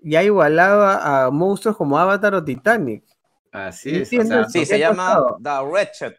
y 0.00 0.16
ha 0.16 0.22
igualado 0.22 0.82
a, 0.82 1.30
monstruos 1.30 1.76
como 1.76 1.98
Avatar 1.98 2.34
o 2.34 2.44
Titanic. 2.44 3.04
Así 3.52 3.96
es. 3.96 4.08
sí, 4.08 4.66
se 4.66 4.78
llama 4.78 5.24
The 5.42 5.64
Wretched. 5.64 6.14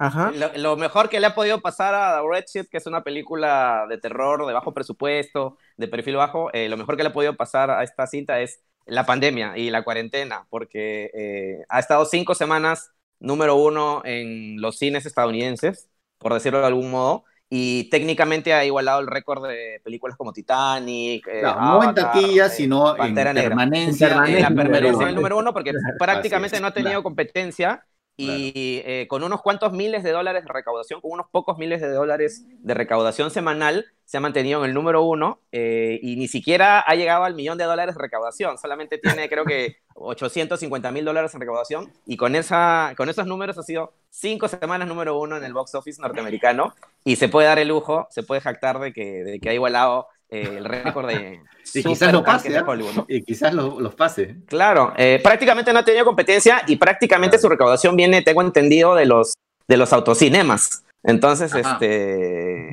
Ajá. 0.00 0.32
Lo, 0.56 0.78
mejor 0.78 1.10
que 1.10 1.20
le 1.20 1.26
ha 1.26 1.34
podido 1.34 1.60
pasar 1.60 1.94
a 1.94 2.18
The 2.18 2.26
Wretched, 2.26 2.68
que 2.70 2.78
es 2.78 2.86
una 2.86 3.04
película 3.04 3.84
de 3.86 3.98
terror 3.98 4.46
de 4.46 4.54
bajo 4.54 4.72
presupuesto, 4.72 5.58
de 5.76 5.88
perfil 5.88 6.16
bajo, 6.16 6.50
eh, 6.54 6.70
lo 6.70 6.78
mejor 6.78 6.96
que 6.96 7.02
le 7.02 7.10
ha 7.10 7.12
podido 7.12 7.36
pasar 7.36 7.70
a 7.70 7.82
esta 7.82 8.06
cinta 8.06 8.40
es 8.40 8.62
la 8.86 9.04
pandemia 9.04 9.58
y 9.58 9.68
la 9.68 9.84
cuarentena, 9.84 10.46
porque 10.48 11.10
eh, 11.12 11.64
ha 11.68 11.78
estado 11.78 12.06
cinco 12.06 12.34
semanas 12.34 12.92
número 13.18 13.56
uno 13.56 14.00
en 14.06 14.58
los 14.62 14.78
cines 14.78 15.04
estadounidenses, 15.04 15.90
por 16.16 16.32
decirlo 16.32 16.60
de 16.60 16.66
algún 16.68 16.90
modo, 16.90 17.24
y 17.50 17.90
técnicamente 17.90 18.54
ha 18.54 18.64
igualado 18.64 19.00
el 19.00 19.06
récord 19.06 19.46
de 19.46 19.82
películas 19.84 20.16
como 20.16 20.32
Titanic. 20.32 21.26
Eh, 21.26 21.42
no, 21.42 21.84
en 21.84 21.94
taquilla, 21.94 22.46
eh, 22.46 22.50
sino 22.50 22.96
en 22.96 23.14
permanencia. 23.14 24.08
En 24.08 24.40
la 24.40 24.48
permanencia 24.48 25.02
en 25.02 25.08
el 25.08 25.14
número 25.14 25.36
uno, 25.36 25.52
porque 25.52 25.72
prácticamente 25.98 26.58
no 26.58 26.68
ha 26.68 26.72
tenido 26.72 27.02
competencia 27.02 27.84
y 28.16 28.82
eh, 28.84 29.06
con 29.08 29.24
unos 29.24 29.40
cuantos 29.40 29.72
miles 29.72 30.02
de 30.02 30.12
dólares 30.12 30.44
de 30.44 30.52
recaudación, 30.52 31.00
con 31.00 31.12
unos 31.12 31.26
pocos 31.30 31.56
miles 31.56 31.80
de 31.80 31.88
dólares 31.88 32.44
de 32.48 32.74
recaudación 32.74 33.30
semanal, 33.30 33.86
se 34.04 34.18
ha 34.18 34.20
mantenido 34.20 34.62
en 34.62 34.68
el 34.68 34.74
número 34.74 35.02
uno 35.04 35.40
eh, 35.52 35.98
y 36.02 36.16
ni 36.16 36.28
siquiera 36.28 36.80
ha 36.80 36.94
llegado 36.94 37.24
al 37.24 37.34
millón 37.34 37.56
de 37.56 37.64
dólares 37.64 37.94
de 37.94 38.02
recaudación, 38.02 38.58
solamente 38.58 38.98
tiene 38.98 39.28
creo 39.28 39.44
que 39.44 39.76
850 39.94 40.90
mil 40.90 41.04
dólares 41.04 41.34
en 41.34 41.40
recaudación. 41.40 41.92
Y 42.06 42.16
con, 42.16 42.34
esa, 42.34 42.94
con 42.96 43.08
esos 43.08 43.26
números 43.26 43.58
ha 43.58 43.62
sido 43.62 43.92
cinco 44.08 44.48
semanas 44.48 44.88
número 44.88 45.18
uno 45.18 45.36
en 45.36 45.44
el 45.44 45.52
box 45.52 45.74
office 45.74 46.00
norteamericano. 46.00 46.74
Y 47.04 47.16
se 47.16 47.28
puede 47.28 47.46
dar 47.46 47.58
el 47.58 47.68
lujo, 47.68 48.06
se 48.10 48.22
puede 48.22 48.40
jactar 48.40 48.78
de 48.80 48.92
que, 48.92 49.24
de 49.24 49.40
que 49.40 49.50
ha 49.50 49.54
igualado 49.54 50.08
eh, 50.30 50.56
el 50.56 50.64
récord 50.64 51.08
de... 51.08 51.40
y 51.74 51.82
quizás 51.82 52.12
lo 52.12 52.24
pase, 52.24 52.56
¿eh? 52.56 52.62
Y 53.08 53.22
quizás 53.22 53.52
los 53.52 53.94
pase. 53.94 54.36
Claro, 54.46 54.92
eh, 54.96 55.20
prácticamente 55.22 55.72
no 55.72 55.80
ha 55.80 55.84
tenido 55.84 56.04
competencia 56.04 56.62
y 56.66 56.76
prácticamente 56.76 57.38
su 57.38 57.48
recaudación 57.48 57.96
viene, 57.96 58.22
tengo 58.22 58.42
entendido, 58.42 58.94
de 58.94 59.06
los, 59.06 59.34
de 59.66 59.76
los 59.76 59.92
autocinemas. 59.92 60.84
Entonces, 61.02 61.54
este, 61.54 62.70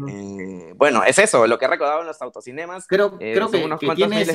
bueno, 0.76 1.04
es 1.04 1.18
eso, 1.18 1.48
lo 1.48 1.58
que 1.58 1.66
ha 1.66 1.70
recaudado 1.70 2.02
en 2.02 2.08
los 2.08 2.22
autocinemas. 2.22 2.86
Creo, 2.86 3.18
creo 3.18 3.50
que, 3.50 3.64
unos 3.64 3.80
que 3.80 3.90
tiene 3.96 4.26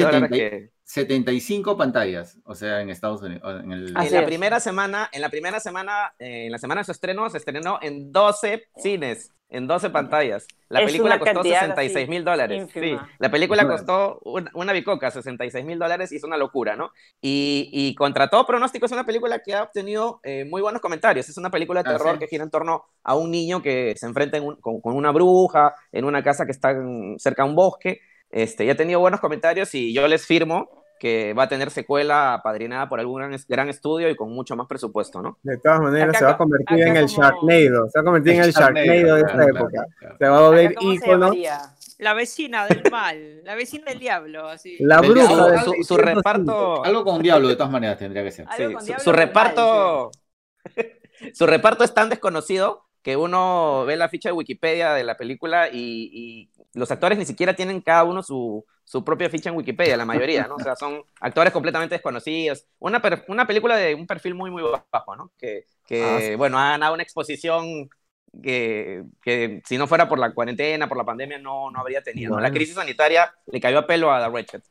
75 0.93 1.79
pantallas, 1.79 2.37
o 2.45 2.55
sea, 2.55 2.83
en 2.83 2.91
Estados 2.91 3.23
Unidos. 3.23 3.63
En, 3.65 3.95
la 3.95 4.27
primera 4.27 4.61
semana, 4.61 5.09
en 5.11 5.23
la 5.23 5.31
primera 5.31 5.59
semana, 5.59 6.13
en 6.19 6.53
la 6.53 6.59
semana 6.59 6.83
de 6.83 6.85
su 6.85 6.93
estreno, 6.93 7.31
se 7.31 7.39
estrenó 7.39 7.79
en 7.81 8.13
12 8.13 8.69
cines 8.77 9.33
en 9.49 9.67
12 9.67 9.89
pantallas. 9.89 10.47
La 10.69 10.85
película 10.85 11.19
costó 11.19 11.43
66 11.43 12.09
mil 12.11 12.25
dólares. 12.25 12.69
Sí, 12.75 12.95
la 13.19 13.31
película 13.31 13.67
costó 13.67 14.21
una, 14.25 14.73
bicoca, 14.75 15.11
66 15.11 15.65
mil 15.65 15.79
dólares 15.79 16.13
y 16.13 16.17
es 16.17 16.25
una 16.25 16.37
locura, 16.37 16.77
¿no? 16.77 16.91
Y, 17.23 17.71
y, 17.73 17.95
contra 17.95 18.29
todo 18.29 18.47
pronóstico 18.47 18.85
es 18.85 18.93
una 18.93 19.07
película 19.07 19.39
que 19.39 19.55
ha 19.55 19.63
obtenido 19.63 20.21
eh, 20.25 20.45
muy 20.45 20.61
buenos 20.61 20.83
comentarios. 20.83 21.27
Es 21.27 21.39
una 21.39 21.51
película 21.51 21.83
de 21.83 21.89
ah, 21.89 21.93
terror 21.97 22.19
que 22.19 22.27
gira 22.27 22.45
en 22.45 22.51
torno 22.51 22.85
a 23.03 23.15
un 23.15 23.31
niño 23.31 23.63
que 23.63 23.95
se 23.97 24.05
enfrenta 24.05 24.39
con, 24.41 24.81
con, 24.81 24.95
una 24.95 25.11
bruja 25.11 25.75
en 25.91 26.05
una 26.05 26.23
casa 26.23 26.45
que 26.45 26.53
está 26.53 26.75
cerca 27.17 27.45
de 27.45 27.49
un 27.49 27.55
bosque. 27.55 28.01
Este, 28.31 28.67
ya 28.67 28.73
ha 28.73 28.77
tenido 28.77 29.01
buenos 29.01 29.21
comentarios 29.21 29.75
y 29.75 29.95
yo 29.95 30.07
les 30.07 30.27
firmo 30.27 30.82
que 31.03 31.35
va 31.35 31.43
a 31.43 31.49
tener 31.49 31.73
secuela 31.73 32.41
padrinada 32.45 32.89
por 32.89 33.01
algún 33.01 33.17
gran, 33.19 33.37
gran 33.49 33.69
estudio 33.69 34.09
y 34.09 34.15
con 34.15 34.31
mucho 34.31 34.55
más 34.55 34.69
presupuesto, 34.69 35.21
¿no? 35.21 35.37
De 35.43 35.59
todas 35.59 35.81
maneras, 35.81 36.11
Acá 36.11 36.19
se 36.21 36.25
va 36.27 36.31
a 36.31 36.37
co- 36.37 36.45
convertir 36.45 36.81
en 36.81 36.97
el 36.97 37.07
como- 37.07 37.23
Sharknado. 37.23 37.89
Se 37.91 37.99
va 37.99 38.01
a 38.01 38.05
convertir 38.05 38.33
en 38.35 38.43
el 38.43 38.53
Sharknado 38.53 39.15
de 39.17 39.21
esta 39.21 39.33
claro, 39.33 39.49
época. 39.57 39.71
claro, 39.71 39.89
claro. 39.99 40.17
Se 40.21 40.29
va 40.29 40.39
a 40.39 40.41
volver 40.49 40.75
¿cómo 40.77 40.91
se 40.91 40.95
ícono. 40.97 41.33
La 41.99 42.15
vecina 42.15 42.67
del 42.69 42.83
mal, 42.93 43.43
la 43.43 43.55
vecina 43.57 43.85
del 43.87 43.99
diablo, 43.99 44.47
así. 44.47 44.77
La 44.79 45.01
bruja 45.01 45.27
Su, 45.65 45.71
su 45.83 45.97
605. 45.97 45.97
reparto, 45.97 46.85
Algo 46.85 47.05
con 47.05 47.21
Diablo, 47.21 47.49
de 47.49 47.57
todas 47.57 47.73
maneras, 47.73 47.99
tendría 47.99 48.23
que 48.23 48.31
ser. 48.31 48.47
Sí, 48.57 48.93
su, 49.01 49.11
reparto, 49.11 50.13
su 51.35 51.47
reparto 51.49 51.83
es 51.83 51.93
tan 51.95 52.11
desconocido 52.11 52.85
que 53.03 53.17
uno 53.17 53.85
ve 53.87 53.97
la 53.97 54.09
ficha 54.09 54.29
de 54.29 54.35
Wikipedia 54.35 54.93
de 54.93 55.03
la 55.03 55.17
película 55.17 55.69
y, 55.69 56.09
y 56.13 56.51
los 56.75 56.91
actores 56.91 57.19
ni 57.19 57.25
siquiera 57.27 57.55
tienen 57.55 57.81
cada 57.81 58.05
uno 58.05 58.23
su, 58.23 58.65
su 58.85 59.05
propia 59.05 59.29
ficha 59.31 59.51
en 59.51 59.57
Wikipedia, 59.57 59.97
la 59.97 60.05
mayoría, 60.07 60.47
¿no? 60.47 60.57
O 60.57 60.61
sea, 60.61 60.75
son 60.77 61.03
actores 61.21 61.53
completamente 61.53 61.95
desconocidos. 61.95 62.67
Una, 62.79 63.01
per- 63.03 63.25
una 63.29 63.47
película 63.47 63.77
de 63.77 63.95
un 63.95 64.07
perfil 64.07 64.35
muy, 64.35 64.51
muy 64.51 64.63
bajo, 64.93 65.17
¿no? 65.17 65.31
Que, 65.39 65.67
que 65.87 66.03
Ah, 66.03 66.19
sí. 66.21 66.35
bueno, 66.35 66.59
ha 66.59 66.71
ganado 66.71 66.95
una 66.95 67.03
exposición 67.03 67.89
que, 68.43 69.05
que 69.23 69.61
si 69.67 69.77
no 69.77 69.87
fuera 69.87 70.09
por 70.09 70.19
la 70.19 70.33
cuarentena, 70.33 70.89
por 70.89 70.97
la 70.97 71.05
pandemia, 71.05 71.39
no, 71.39 71.71
no 71.71 71.79
habría 71.81 72.03
tenido. 72.03 72.31
¿no? 72.31 72.37
La 72.37 72.45
Bueno. 72.49 72.55
crisis 72.55 72.75
sanitaria 72.77 73.35
le 73.47 73.61
cayó 73.61 73.79
a 73.81 73.87
pelo 73.87 74.11
a 74.11 74.21
The 74.25 74.31
Ratchet. 74.35 74.65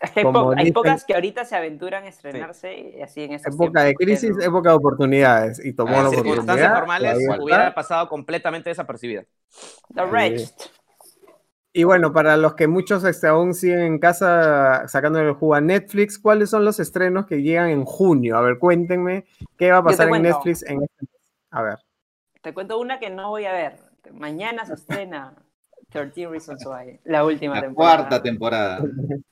Es 0.00 0.10
que 0.12 0.20
hay, 0.20 0.24
po- 0.24 0.50
hay 0.52 0.64
dicen- 0.64 0.72
pocas 0.72 1.04
que 1.04 1.14
ahorita 1.14 1.44
se 1.44 1.54
aventuran 1.54 2.04
a 2.04 2.08
estrenarse 2.08 2.78
y 2.96 3.02
así 3.02 3.24
en 3.24 3.32
estos 3.34 3.54
Época 3.54 3.82
de 3.82 3.94
crisis, 3.94 4.30
no- 4.36 4.42
época 4.42 4.70
de 4.70 4.76
oportunidades. 4.76 5.62
Y 5.64 5.74
tomó 5.74 5.98
Ah, 5.98 6.02
la 6.04 6.08
sí, 6.10 6.14
En 6.14 6.20
oportunidad. 6.20 6.32
circunstancias 6.54 6.72
normales 6.72 7.18
hubiera 7.40 7.74
pasado 7.74 8.08
completamente 8.08 8.70
desapercibida. 8.70 9.24
The 9.94 10.04
Wretched. 10.06 10.48
Y 11.74 11.84
bueno, 11.84 12.12
para 12.12 12.36
los 12.36 12.54
que 12.54 12.66
muchos 12.68 13.02
este, 13.04 13.28
aún 13.28 13.54
siguen 13.54 13.80
en 13.80 13.98
casa 13.98 14.86
sacando 14.88 15.20
el 15.20 15.32
jugo 15.32 15.54
a 15.54 15.60
Netflix, 15.62 16.18
¿cuáles 16.18 16.50
son 16.50 16.66
los 16.66 16.78
estrenos 16.78 17.26
que 17.26 17.40
llegan 17.42 17.70
en 17.70 17.84
junio? 17.84 18.36
A 18.36 18.42
ver, 18.42 18.58
cuéntenme 18.58 19.24
qué 19.56 19.70
va 19.72 19.78
a 19.78 19.82
pasar 19.82 20.08
en. 20.08 20.22
Netflix 20.22 20.62
en 20.64 20.82
este 20.82 20.96
mes. 21.00 21.20
A 21.50 21.62
ver. 21.62 21.78
Te 22.42 22.52
cuento 22.52 22.78
una 22.78 22.98
que 22.98 23.08
no 23.08 23.30
voy 23.30 23.46
a 23.46 23.52
ver. 23.52 23.78
Mañana 24.12 24.66
se 24.66 24.74
estrena 24.74 25.34
13 25.90 26.26
Reasons 26.28 26.66
Why, 26.66 27.00
la 27.04 27.24
última 27.24 27.54
La 27.54 27.62
temporada. 27.62 27.96
cuarta 27.96 28.22
temporada. 28.22 28.82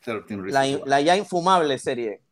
13 0.02 0.36
La, 0.46 0.64
la 0.86 1.00
ya 1.02 1.16
infumable 1.16 1.78
serie, 1.78 2.22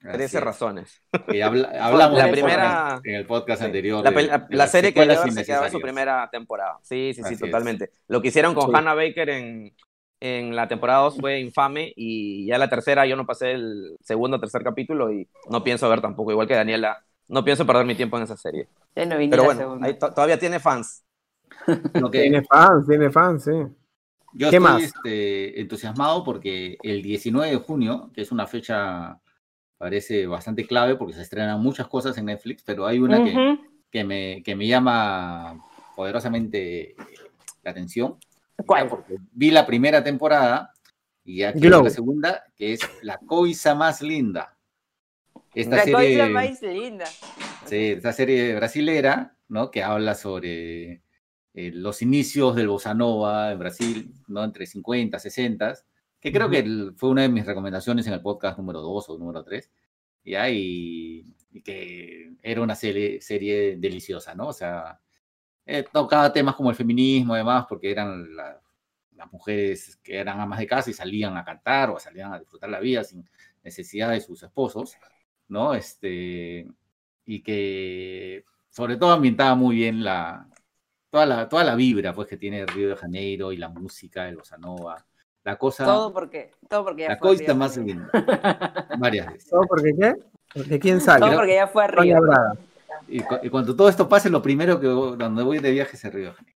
13 0.00 0.38
es. 0.38 0.42
razones. 0.44 1.02
Habla- 1.12 1.70
hablamos 1.80 2.18
La 2.18 2.24
en 2.24 2.28
el 2.28 2.32
primera- 2.32 2.88
podcast- 2.88 3.00
en 3.06 3.14
el 3.14 3.26
podcast 3.26 3.60
Sí. 3.60 3.66
anterior. 3.66 4.04
La, 4.04 4.10
de- 4.10 4.16
pel- 4.16 4.26
la- 4.28 4.38
de 4.38 4.46
la 4.50 4.56
las 4.56 4.70
serie 4.70 4.92
que 4.94 5.00
se 5.32 5.44
quedaba 5.44 5.66
en 5.66 5.72
su 5.72 5.80
primera 5.80 6.28
temporada. 6.30 6.78
Sí, 6.82 7.12
sí, 7.14 7.14
sí, 7.14 7.22
Así 7.24 7.34
es. 7.34 7.40
totalmente. 7.40 7.90
Lo 8.08 8.20
que 8.22 8.28
hicieron 8.28 8.54
con 8.54 8.70
Sí. 8.70 8.72
Hannah 8.74 8.94
Baker 8.94 9.28
en, 9.30 9.74
en 10.20 10.56
la 10.56 10.68
temporada 10.68 11.00
2 11.00 11.18
fue 11.20 11.40
infame 11.40 11.92
y 11.96 12.46
ya 12.46 12.58
la 12.58 12.68
tercera 12.68 13.06
yo 13.06 13.16
no 13.16 13.26
pasé 13.26 13.52
el 13.52 13.96
segundo 14.02 14.36
o 14.36 14.40
tercer 14.40 14.62
capítulo 14.62 15.12
y 15.12 15.28
no 15.50 15.62
pienso 15.64 15.88
ver 15.88 16.00
tampoco, 16.00 16.30
igual 16.32 16.46
que 16.48 16.54
Daniela. 16.54 17.04
No 17.28 17.44
pienso 17.44 17.66
perder 17.66 17.84
mi 17.84 17.94
tiempo 17.94 18.16
en 18.16 18.22
esa 18.22 18.36
serie. 18.36 18.68
Ya 18.96 19.04
no 19.04 19.16
Pero 19.30 19.44
bueno, 19.44 19.78
ahí 19.82 19.98
todavía 19.98 20.38
tiene 20.38 20.58
fans. 20.60 21.04
Tiene 22.12 22.42
fans, 22.42 22.86
tiene 22.86 23.10
fans, 23.10 23.44
sí. 23.44 23.50
Yo 24.32 24.50
¿Qué 24.50 24.56
estoy 24.56 24.60
más? 24.60 24.82
este, 24.82 25.60
entusiasmado 25.60 26.22
porque 26.24 26.76
el 26.82 27.02
19 27.02 27.50
de 27.50 27.56
junio, 27.56 28.10
que 28.14 28.22
es 28.22 28.30
una 28.32 28.46
fecha, 28.46 29.18
parece 29.78 30.26
bastante 30.26 30.66
clave 30.66 30.96
porque 30.96 31.14
se 31.14 31.22
estrenan 31.22 31.60
muchas 31.62 31.86
cosas 31.86 32.18
en 32.18 32.26
Netflix, 32.26 32.62
pero 32.64 32.86
hay 32.86 32.98
una 32.98 33.22
que, 33.22 33.30
Ujú. 33.30 33.58
que, 33.90 34.04
me, 34.04 34.42
que 34.44 34.56
me 34.56 34.66
llama 34.66 35.58
poderosamente 35.94 36.94
la 37.62 37.70
atención. 37.70 38.18
¿Cuál? 38.66 38.88
Porque 38.88 39.16
vi 39.32 39.50
la 39.52 39.64
primera 39.64 40.02
temporada 40.02 40.72
y 41.24 41.44
aquí 41.44 41.60
Glow. 41.60 41.84
la 41.84 41.90
segunda, 41.90 42.44
que 42.56 42.72
es 42.72 42.80
La 43.02 43.18
Coisa 43.18 43.74
Más 43.74 44.02
Linda. 44.02 44.56
Esta 45.54 45.76
La 45.76 45.84
serie, 45.84 46.18
cosa 46.18 46.28
más 46.30 46.62
linda. 46.62 47.04
sí, 47.66 47.76
esta 47.92 48.12
serie 48.12 48.54
brasilera, 48.56 49.36
¿no? 49.48 49.70
Que 49.70 49.82
habla 49.82 50.14
sobre 50.14 51.02
eh, 51.54 51.70
los 51.72 52.02
inicios 52.02 52.54
del 52.56 52.68
bossa 52.68 52.94
nova 52.94 53.52
en 53.52 53.58
Brasil, 53.58 54.12
¿no? 54.26 54.44
Entre 54.44 54.66
50, 54.66 55.18
60, 55.18 55.74
que 56.20 56.32
creo 56.32 56.50
que 56.50 56.58
el- 56.60 56.94
fue 56.96 57.10
una 57.10 57.22
de 57.22 57.28
mis 57.28 57.46
recomendaciones 57.46 58.06
en 58.06 58.12
el 58.14 58.22
podcast 58.22 58.58
número 58.58 58.80
2 58.80 59.08
o 59.10 59.18
número 59.18 59.42
3, 59.44 59.70
ya, 60.24 60.48
y, 60.50 61.24
y 61.52 61.62
que 61.62 62.32
era 62.42 62.60
una 62.62 62.74
serie, 62.74 63.20
serie 63.20 63.76
deliciosa, 63.78 64.34
¿no? 64.34 64.48
O 64.48 64.52
sea, 64.52 65.00
eh, 65.66 65.84
tocaba 65.92 66.32
temas 66.32 66.54
como 66.56 66.70
el 66.70 66.76
feminismo, 66.76 67.34
además, 67.34 67.66
porque 67.68 67.90
eran 67.90 68.34
la- 68.36 68.60
las 69.16 69.32
mujeres 69.32 69.96
que 70.02 70.16
eran 70.18 70.40
amas 70.40 70.58
de 70.60 70.66
casa 70.66 70.90
y 70.90 70.94
salían 70.94 71.36
a 71.36 71.44
cantar 71.44 71.90
o 71.90 71.98
salían 71.98 72.32
a 72.32 72.38
disfrutar 72.38 72.70
la 72.70 72.80
vida 72.80 73.02
sin 73.04 73.28
necesidad 73.64 74.10
de 74.12 74.20
sus 74.20 74.42
esposos, 74.44 74.96
¿no? 75.48 75.74
Este, 75.74 76.66
y 77.26 77.42
que 77.42 78.44
sobre 78.70 78.96
todo 78.96 79.10
ambientaba 79.12 79.54
muy 79.56 79.76
bien 79.76 80.04
la, 80.04 80.48
toda, 81.10 81.26
la, 81.26 81.48
toda 81.48 81.64
la 81.64 81.74
vibra 81.74 82.12
pues, 82.14 82.28
que 82.28 82.36
tiene 82.36 82.64
Río 82.66 82.90
de 82.90 82.96
Janeiro 82.96 83.52
y 83.52 83.56
la 83.56 83.68
música, 83.68 84.28
el 84.28 84.36
bossa 84.36 84.56
nova, 84.58 85.04
la 85.48 85.56
cosa, 85.56 85.84
Todo 85.86 86.12
porque, 86.12 86.50
todo 86.68 86.84
porque 86.84 87.02
ya 87.02 87.08
la 87.08 87.16
fue 87.16 87.28
coista 87.28 87.52
arriba 87.52 87.58
más 87.58 87.76
linda, 87.78 88.10
varias 88.98 89.32
veces. 89.32 89.48
¿Todo 89.48 89.62
porque 89.66 89.94
qué? 89.98 90.14
Porque 90.54 90.78
quién 90.78 91.00
sale. 91.00 91.20
Todo 91.24 91.36
porque 91.36 91.54
ya 91.54 91.66
fue. 91.66 91.86
Braga. 91.88 92.52
Y, 93.06 93.20
cu- 93.20 93.38
y 93.42 93.48
cuando 93.48 93.74
todo 93.74 93.88
esto 93.88 94.06
pase, 94.08 94.28
lo 94.28 94.42
primero 94.42 94.78
que 94.78 94.88
voy- 94.88 95.16
donde 95.16 95.42
voy 95.42 95.58
de 95.60 95.70
viaje 95.70 95.96
es 95.96 96.04
el 96.04 96.12
Río 96.12 96.26
de 96.28 96.32
Janeiro. 96.34 96.58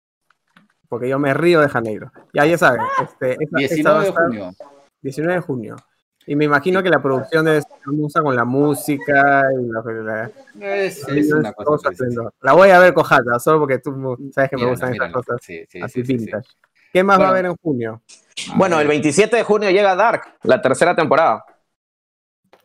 Porque 0.87 1.07
yo 1.07 1.19
me 1.19 1.31
río 1.35 1.61
de 1.61 1.69
Janeiro. 1.69 2.11
Ya, 2.33 2.45
ya 2.47 2.57
saben. 2.57 2.81
Este, 3.03 3.37
esta- 3.43 3.59
esta 3.61 3.93
va 3.93 4.01
19 4.01 4.01
a 4.01 4.03
de 4.03 4.11
junio. 4.11 4.51
19 5.03 5.33
de 5.35 5.39
junio. 5.41 5.75
Y 6.25 6.35
me 6.35 6.45
imagino 6.45 6.81
que 6.81 6.89
la 6.89 7.01
producción 7.01 7.45
debe 7.45 7.61
ser 7.61 7.71
hermosa 7.85 8.21
con 8.23 8.35
la 8.35 8.45
música 8.45 9.43
y 9.53 9.67
la, 9.67 9.81
la- 10.03 10.31
Es, 10.85 11.07
la- 11.07 11.15
es 11.19 11.31
una 11.31 11.53
cosa. 11.53 11.89
La 12.41 12.53
voy 12.53 12.69
a 12.69 12.79
ver 12.79 12.93
cojata, 12.95 13.37
solo 13.39 13.59
porque 13.59 13.77
tú 13.79 14.17
sabes 14.33 14.49
que 14.49 14.57
me 14.57 14.65
gustan 14.65 14.89
esas 14.89 14.93
mírala. 14.93 15.13
cosas 15.13 15.37
Sí, 15.43 15.63
sí, 15.69 15.79
así 15.81 16.01
sí, 16.01 16.05
sí, 16.05 16.17
sí. 16.19 16.25
vintage. 16.25 16.49
¿Qué 16.93 17.03
más 17.03 17.19
va 17.19 17.23
a 17.25 17.31
Bueno. 17.31 17.31
haber 17.31 17.45
en 17.51 17.55
junio? 17.57 18.01
Bueno, 18.55 18.79
el 18.79 18.87
27 18.87 19.35
de 19.37 19.43
junio 19.43 19.69
llega 19.69 19.95
Dark, 19.95 20.37
la 20.43 20.61
tercera 20.61 20.95
temporada. 20.95 21.43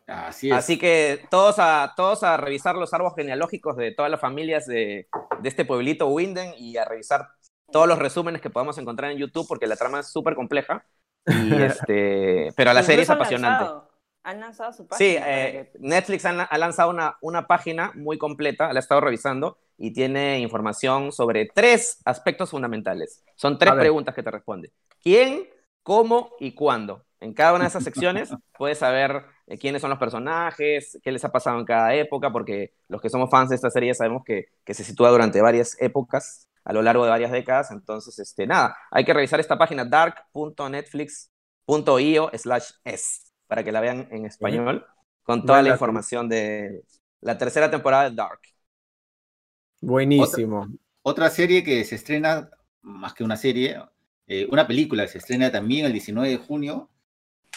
Así 0.07 0.49
es. 0.51 0.55
Así 0.55 0.77
que 0.77 1.25
todos 1.31 1.55
a, 1.59 1.93
todos 1.95 2.23
a 2.23 2.37
revisar 2.37 2.75
los 2.75 2.93
árboles 2.93 3.15
genealógicos 3.15 3.75
de 3.75 3.91
todas 3.91 4.11
las 4.11 4.21
familias 4.21 4.65
de, 4.67 5.07
de 5.39 5.49
este 5.49 5.65
pueblito 5.65 6.07
Winden 6.07 6.53
y 6.57 6.77
a 6.77 6.85
revisar 6.85 7.27
todos 7.71 7.87
los 7.87 7.97
resúmenes 7.97 8.41
que 8.41 8.51
podamos 8.51 8.77
encontrar 8.77 9.11
en 9.11 9.17
YouTube 9.17 9.47
porque 9.47 9.65
la 9.67 9.75
trama 9.75 10.01
es 10.01 10.07
súper 10.11 10.35
compleja. 10.35 10.85
Y 11.25 11.53
este, 11.61 12.53
pero 12.55 12.71
la 12.73 12.83
serie 12.83 13.01
es 13.03 13.09
apasionante. 13.09 13.63
lanzado- 13.65 13.89
Han 14.23 14.39
lanzado 14.39 14.73
su 14.73 14.87
página. 14.87 14.97
Sí, 14.97 15.17
eh, 15.19 15.71
que- 15.73 15.79
Netflix 15.79 16.25
ha, 16.25 16.43
ha 16.43 16.57
lanzado 16.59 16.91
una, 16.91 17.17
una 17.21 17.47
página 17.47 17.91
muy 17.95 18.19
completa, 18.19 18.71
la 18.73 18.79
he 18.79 18.81
estado 18.81 19.01
revisando 19.01 19.57
y 19.77 19.93
tiene 19.93 20.39
información 20.39 21.11
sobre 21.11 21.49
tres 21.53 22.01
aspectos 22.05 22.49
fundamentales. 22.49 23.23
Son 23.35 23.57
tres 23.57 23.73
preguntas 23.73 24.15
que 24.15 24.23
te 24.23 24.31
responde. 24.31 24.71
¿Quién, 25.01 25.49
cómo 25.83 26.31
y 26.39 26.53
cuándo? 26.53 27.03
En 27.19 27.33
cada 27.33 27.53
una 27.53 27.63
de 27.63 27.69
esas 27.69 27.83
secciones 27.83 28.31
puedes 28.57 28.77
saber 28.79 29.25
eh, 29.47 29.57
quiénes 29.57 29.81
son 29.81 29.89
los 29.89 29.99
personajes, 29.99 30.97
qué 31.03 31.11
les 31.11 31.25
ha 31.25 31.31
pasado 31.31 31.59
en 31.59 31.65
cada 31.65 31.93
época, 31.95 32.31
porque 32.31 32.73
los 32.87 33.01
que 33.01 33.09
somos 33.09 33.29
fans 33.29 33.49
de 33.49 33.55
esta 33.55 33.69
serie 33.69 33.93
sabemos 33.93 34.23
que, 34.23 34.45
que 34.63 34.73
se 34.73 34.83
sitúa 34.83 35.09
durante 35.09 35.41
varias 35.41 35.79
épocas, 35.81 36.47
a 36.63 36.73
lo 36.73 36.81
largo 36.81 37.03
de 37.03 37.11
varias 37.11 37.31
décadas. 37.31 37.71
Entonces, 37.71 38.17
este, 38.19 38.47
nada, 38.47 38.77
hay 38.91 39.05
que 39.05 39.13
revisar 39.13 39.39
esta 39.39 39.57
página 39.57 39.85
dark.netflix.io 39.85 42.31
slash 42.33 42.71
es 42.83 43.31
para 43.47 43.63
que 43.63 43.71
la 43.71 43.81
vean 43.81 44.07
en 44.11 44.25
español 44.25 44.85
con 45.23 45.45
toda 45.45 45.61
la 45.61 45.69
información 45.69 46.27
de 46.29 46.83
la 47.21 47.37
tercera 47.37 47.69
temporada 47.69 48.09
de 48.09 48.15
Dark. 48.15 48.39
Buenísimo. 49.81 50.67
Otra 51.01 51.29
serie 51.29 51.63
que 51.63 51.83
se 51.83 51.95
estrena, 51.95 52.49
más 52.81 53.13
que 53.13 53.23
una 53.23 53.37
serie, 53.37 53.77
eh, 54.27 54.47
una 54.51 54.65
película 54.67 55.03
que 55.03 55.09
se 55.09 55.17
estrena 55.19 55.51
también 55.51 55.85
el 55.85 55.91
19 55.93 56.29
de 56.29 56.37
junio, 56.37 56.89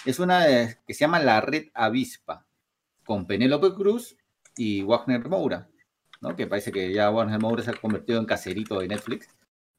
es 0.04 0.18
una 0.18 0.44
de- 0.44 0.76
que 0.86 0.94
se 0.94 1.00
llama 1.00 1.18
La 1.20 1.40
Red 1.40 1.68
Avispa, 1.74 2.46
con 3.04 3.26
Penélope 3.26 3.72
Cruz 3.74 4.16
y 4.56 4.82
Wagner 4.82 5.26
Moura, 5.28 5.68
¿no? 6.20 6.36
que 6.36 6.46
parece 6.46 6.70
que 6.72 6.92
ya 6.92 7.10
Wagner 7.10 7.40
Moura 7.40 7.62
se 7.62 7.70
ha 7.70 7.74
convertido 7.74 8.18
en 8.20 8.26
caserito 8.26 8.78
de 8.80 8.88
Netflix. 8.88 9.28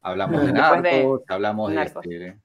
Hablamos 0.02 0.42
de 0.42 0.54
Narcos, 0.54 1.22
hablamos 1.28 1.70
de, 1.70 1.76
este, 2.02 2.40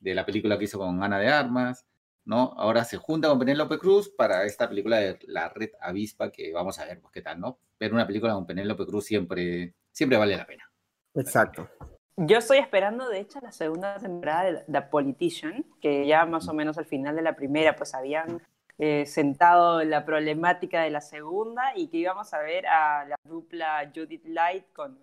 de 0.00 0.14
la 0.14 0.24
película 0.26 0.58
que 0.58 0.64
hizo 0.64 0.78
con 0.78 1.02
Ana 1.02 1.18
de 1.18 1.28
Armas, 1.28 1.86
¿no? 2.24 2.52
Ahora 2.56 2.84
se 2.84 2.98
junta 2.98 3.28
con 3.28 3.38
Penélope 3.38 3.78
Cruz 3.78 4.08
para 4.10 4.44
esta 4.44 4.68
película 4.68 4.98
de 4.98 5.18
La 5.26 5.48
Red 5.48 5.70
Avispa, 5.80 6.30
que 6.30 6.52
vamos 6.52 6.78
a 6.78 6.84
ver 6.84 7.00
pues, 7.00 7.12
qué 7.12 7.22
tal, 7.22 7.40
¿no? 7.40 7.58
Ver 7.80 7.92
una 7.92 8.06
película 8.06 8.34
con 8.34 8.46
Penélope 8.46 8.86
Cruz 8.86 9.06
siempre, 9.06 9.74
siempre 9.90 10.18
vale 10.18 10.36
la 10.36 10.46
pena. 10.46 10.70
Exacto. 11.14 11.68
Yo 12.16 12.38
estoy 12.38 12.58
esperando, 12.58 13.08
de 13.08 13.20
hecho, 13.20 13.40
la 13.40 13.50
segunda 13.50 13.96
temporada 13.96 14.52
de 14.52 14.64
The 14.70 14.82
Politician, 14.82 15.64
que 15.80 16.06
ya 16.06 16.26
más 16.26 16.46
o 16.48 16.52
menos 16.52 16.76
al 16.76 16.84
final 16.84 17.16
de 17.16 17.22
la 17.22 17.34
primera, 17.34 17.74
pues 17.74 17.94
habían 17.94 18.42
eh, 18.76 19.06
sentado 19.06 19.82
la 19.82 20.04
problemática 20.04 20.82
de 20.82 20.90
la 20.90 21.00
segunda 21.00 21.72
y 21.74 21.88
que 21.88 21.96
íbamos 21.96 22.34
a 22.34 22.40
ver 22.40 22.66
a 22.66 23.06
la 23.06 23.16
dupla 23.24 23.90
Judith 23.94 24.26
Light 24.26 24.70
con, 24.74 24.98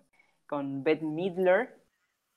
con 0.46 0.84
Bette 0.84 1.04
Midler 1.04 1.78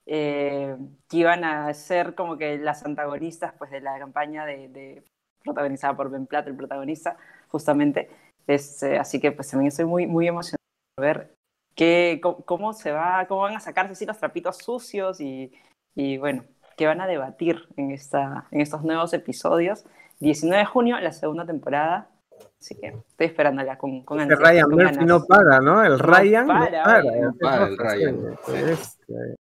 eh, 0.06 0.76
que 1.08 1.18
iban 1.18 1.44
a 1.44 1.74
ser 1.74 2.16
como 2.16 2.38
que 2.38 2.58
las 2.58 2.84
antagonistas 2.84 3.54
pues, 3.58 3.72
de 3.72 3.82
la 3.82 4.00
campaña 4.00 4.46
de, 4.46 4.68
de 4.70 5.04
protagonizada 5.44 5.96
por 5.96 6.10
Ben 6.10 6.26
Platt, 6.26 6.48
el 6.48 6.56
protagonista, 6.56 7.18
justamente. 7.48 8.10
Este, 8.48 8.98
así 8.98 9.20
que 9.20 9.32
pues 9.32 9.50
también 9.50 9.68
estoy 9.70 9.86
muy, 9.86 10.08
muy 10.08 10.28
emocionada 10.28 10.58
de 10.98 11.04
ver 11.04 11.34
qué, 11.76 12.20
cómo, 12.22 12.44
cómo 12.46 12.74
se 12.74 12.92
va, 12.92 13.26
cómo 13.28 13.42
van 13.42 13.56
a 13.56 13.60
sacarse 13.60 13.94
así 13.94 14.06
los 14.06 14.18
trapitos 14.18 14.58
sucios 14.58 15.22
y, 15.22 15.52
y 15.96 16.18
bueno, 16.18 16.44
qué 16.78 16.88
van 16.88 17.02
a 17.02 17.08
debatir 17.08 17.68
en, 17.78 17.92
esta, 17.92 18.48
en 18.52 18.62
estos 18.62 18.84
nuevos 18.84 19.14
episodios. 19.14 19.86
19 20.20 20.60
de 20.60 20.66
junio, 20.66 21.00
la 21.00 21.12
segunda 21.12 21.46
temporada. 21.46 22.10
Así 22.60 22.76
que 22.76 22.88
estoy 22.88 23.28
esperándola 23.28 23.78
con, 23.78 24.04
con 24.04 24.20
Este 24.20 24.34
ansias, 24.34 24.50
Ryan 24.50 24.64
con 24.64 24.72
Murphy 24.72 24.96
ganas. 24.96 25.06
no 25.06 25.26
para, 25.26 25.60
¿no? 25.60 25.84
El 25.84 26.00
Ryan 26.00 26.48
no 26.48 26.54
para, 26.54 26.84
para. 26.84 27.00
oye, 27.00 27.22
no 27.22 27.34
para 27.34 27.68
el 27.68 27.78
Ryan, 27.78 28.38
sí, 28.46 28.52
sí. 28.52 28.72
este. 28.72 29.41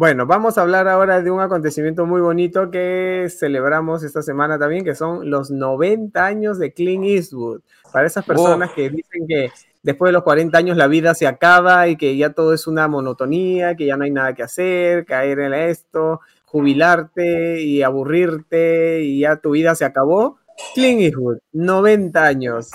Bueno, 0.00 0.26
vamos 0.26 0.56
a 0.56 0.62
hablar 0.62 0.86
ahora 0.86 1.22
de 1.22 1.30
un 1.32 1.40
acontecimiento 1.40 2.06
muy 2.06 2.20
bonito 2.20 2.70
que 2.70 3.26
celebramos 3.36 4.04
esta 4.04 4.22
semana 4.22 4.56
también, 4.56 4.84
que 4.84 4.94
son 4.94 5.28
los 5.28 5.50
90 5.50 6.24
años 6.24 6.60
de 6.60 6.72
Clint 6.72 7.04
Eastwood. 7.04 7.62
Para 7.92 8.06
esas 8.06 8.24
personas 8.24 8.70
que 8.70 8.90
dicen 8.90 9.26
que 9.26 9.50
después 9.82 10.10
de 10.10 10.12
los 10.12 10.22
40 10.22 10.56
años 10.56 10.76
la 10.76 10.86
vida 10.86 11.16
se 11.16 11.26
acaba 11.26 11.88
y 11.88 11.96
que 11.96 12.16
ya 12.16 12.32
todo 12.32 12.54
es 12.54 12.68
una 12.68 12.86
monotonía, 12.86 13.74
que 13.74 13.86
ya 13.86 13.96
no 13.96 14.04
hay 14.04 14.12
nada 14.12 14.34
que 14.36 14.44
hacer, 14.44 15.04
caer 15.04 15.40
en 15.40 15.52
esto, 15.52 16.20
jubilarte 16.44 17.60
y 17.60 17.82
aburrirte 17.82 19.02
y 19.02 19.22
ya 19.22 19.40
tu 19.40 19.50
vida 19.50 19.74
se 19.74 19.84
acabó. 19.84 20.38
Clint 20.76 21.00
Eastwood, 21.00 21.38
90 21.50 22.24
años. 22.24 22.70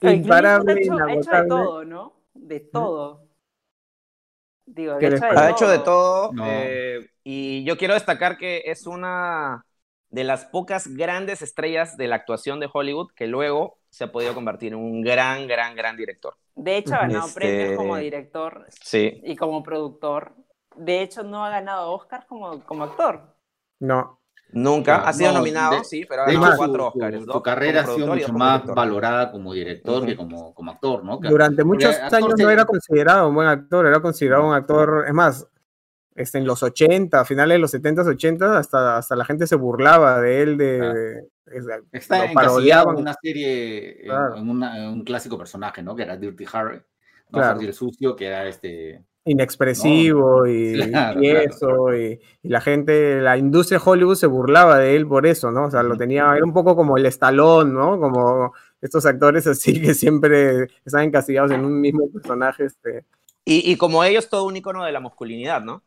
Imparable, 0.00 0.72
hecho, 0.72 0.96
de 0.96 1.46
todo, 1.46 1.84
¿no? 1.84 2.14
De 2.34 2.58
todo. 2.58 3.27
Digo, 4.70 4.98
¿Qué 4.98 5.06
ha 5.06 5.08
hecho? 5.16 5.24
Ha 5.24 5.50
hecho 5.50 5.68
de 5.68 5.78
todo. 5.78 6.32
No. 6.32 6.44
eh, 6.46 7.08
y 7.24 7.64
yo 7.64 7.76
quiero 7.76 7.94
destacar 7.94 8.36
que 8.36 8.62
es 8.66 8.86
una 8.86 9.64
de 10.10 10.24
las 10.24 10.46
pocas 10.46 10.88
grandes 10.88 11.42
estrellas 11.42 11.96
de 11.96 12.08
la 12.08 12.16
actuación 12.16 12.60
de 12.60 12.68
Hollywood 12.72 13.10
que 13.14 13.26
luego 13.26 13.78
se 13.90 14.04
ha 14.04 14.12
podido 14.12 14.34
convertir 14.34 14.72
en 14.72 14.78
un 14.78 15.02
gran, 15.02 15.46
gran, 15.46 15.74
gran 15.74 15.96
director. 15.96 16.34
De 16.54 16.76
hecho, 16.76 16.94
ha 16.94 17.00
ganado 17.00 17.26
Este- 17.26 17.40
premios 17.40 17.76
como 17.76 17.96
director 17.96 18.66
Sí. 18.82 19.20
y 19.24 19.36
como 19.36 19.62
productor. 19.62 20.34
De 20.76 21.02
hecho, 21.02 21.22
no 21.22 21.44
ha 21.44 21.50
ganado 21.50 21.92
Oscar 21.92 22.26
como, 22.26 22.64
como 22.64 22.84
actor. 22.84 23.34
No, 23.80 24.17
Nunca 24.50 24.96
ha 25.06 25.12
sido 25.12 25.32
no, 25.32 25.38
nominado, 25.38 25.76
de- 25.78 25.84
sí, 25.84 26.06
pero 26.08 26.22
ha 26.22 26.26
ganado 26.26 26.56
cuatro 26.56 26.86
Oscars. 26.88 27.24
su 27.24 27.42
carrera 27.42 27.82
ha 27.82 27.86
sido 27.86 28.06
mucho 28.06 28.32
más 28.32 28.52
director. 28.54 28.74
valorada 28.76 29.30
como 29.30 29.52
director 29.52 30.06
que 30.06 30.16
como, 30.16 30.54
como 30.54 30.70
actor, 30.70 31.04
¿no? 31.04 31.20
Que- 31.20 31.28
durante 31.28 31.64
muchos 31.64 31.94
actor 31.96 32.18
años 32.18 32.34
no 32.38 32.48
era 32.50 32.64
considerado 32.64 33.28
un 33.28 33.34
buen 33.34 33.48
actor, 33.48 33.86
era 33.86 34.00
considerado 34.00 34.46
un 34.48 34.54
actor, 34.54 35.04
es 35.06 35.12
más, 35.12 35.46
este, 36.14 36.38
en 36.38 36.46
los 36.46 36.62
80, 36.62 37.20
a 37.20 37.24
finales 37.26 37.56
de 37.56 37.58
los 37.60 37.70
70s, 37.74 38.06
80s, 38.06 38.56
hasta, 38.56 38.96
hasta 38.96 39.14
la 39.16 39.24
gente 39.26 39.46
se 39.46 39.54
burlaba 39.56 40.20
de 40.20 40.42
él, 40.42 40.56
de, 40.56 40.78
Claro. 40.78 40.94
de- 40.94 41.18
es- 41.46 41.66
Está 41.92 42.18
lo 42.18 42.24
encasillado 42.24 42.34
parodiaban. 42.34 42.94
en 42.96 43.02
una 43.02 43.14
serie, 43.22 44.00
en- 44.00 44.06
Claro. 44.06 44.36
en, 44.36 44.50
una- 44.50 44.78
en 44.78 44.84
un 44.88 45.04
clásico 45.04 45.36
personaje, 45.38 45.82
¿no? 45.82 45.94
Que 45.94 46.02
era 46.04 46.16
Dirty 46.16 46.44
Harry, 46.52 46.76
¿no? 47.30 47.38
Claro. 47.38 47.56
Harry 47.56 47.66
el 47.66 47.74
sucio, 47.74 48.16
que 48.16 48.26
era 48.26 48.46
este... 48.48 49.04
inexpresivo 49.30 50.46
y, 50.46 50.74
Claro, 50.90 51.22
y 51.22 51.30
claro. 51.30 51.40
eso, 51.40 51.94
y, 51.94 52.20
y 52.42 52.48
la 52.48 52.60
gente, 52.60 53.20
la 53.20 53.36
industria 53.38 53.78
de 53.78 53.84
Hollywood 53.90 54.16
se 54.16 54.26
burlaba 54.26 54.78
de 54.78 54.96
él 54.96 55.06
por 55.06 55.26
eso, 55.26 55.50
¿no? 55.50 55.66
O 55.66 55.70
sea, 55.70 55.82
lo 55.82 55.96
tenía, 55.96 56.34
era 56.34 56.44
un 56.44 56.52
poco 56.52 56.76
como 56.76 56.96
el 56.96 57.06
estalón, 57.06 57.74
¿no? 57.74 57.98
Como 58.00 58.52
estos 58.80 59.06
actores 59.06 59.46
así 59.46 59.80
que 59.82 59.94
siempre 59.94 60.64
están 60.84 61.04
encasillados 61.04 61.50
en 61.52 61.64
un 61.64 61.80
mismo 61.80 62.10
personaje, 62.12 62.64
este. 62.66 63.04
Y, 63.44 63.70
y 63.72 63.76
como 63.76 64.04
ellos, 64.04 64.28
todo 64.28 64.44
un 64.46 64.56
icono 64.56 64.84
de 64.84 64.92
la 64.92 65.00
masculinidad, 65.00 65.62
¿no? 65.62 65.82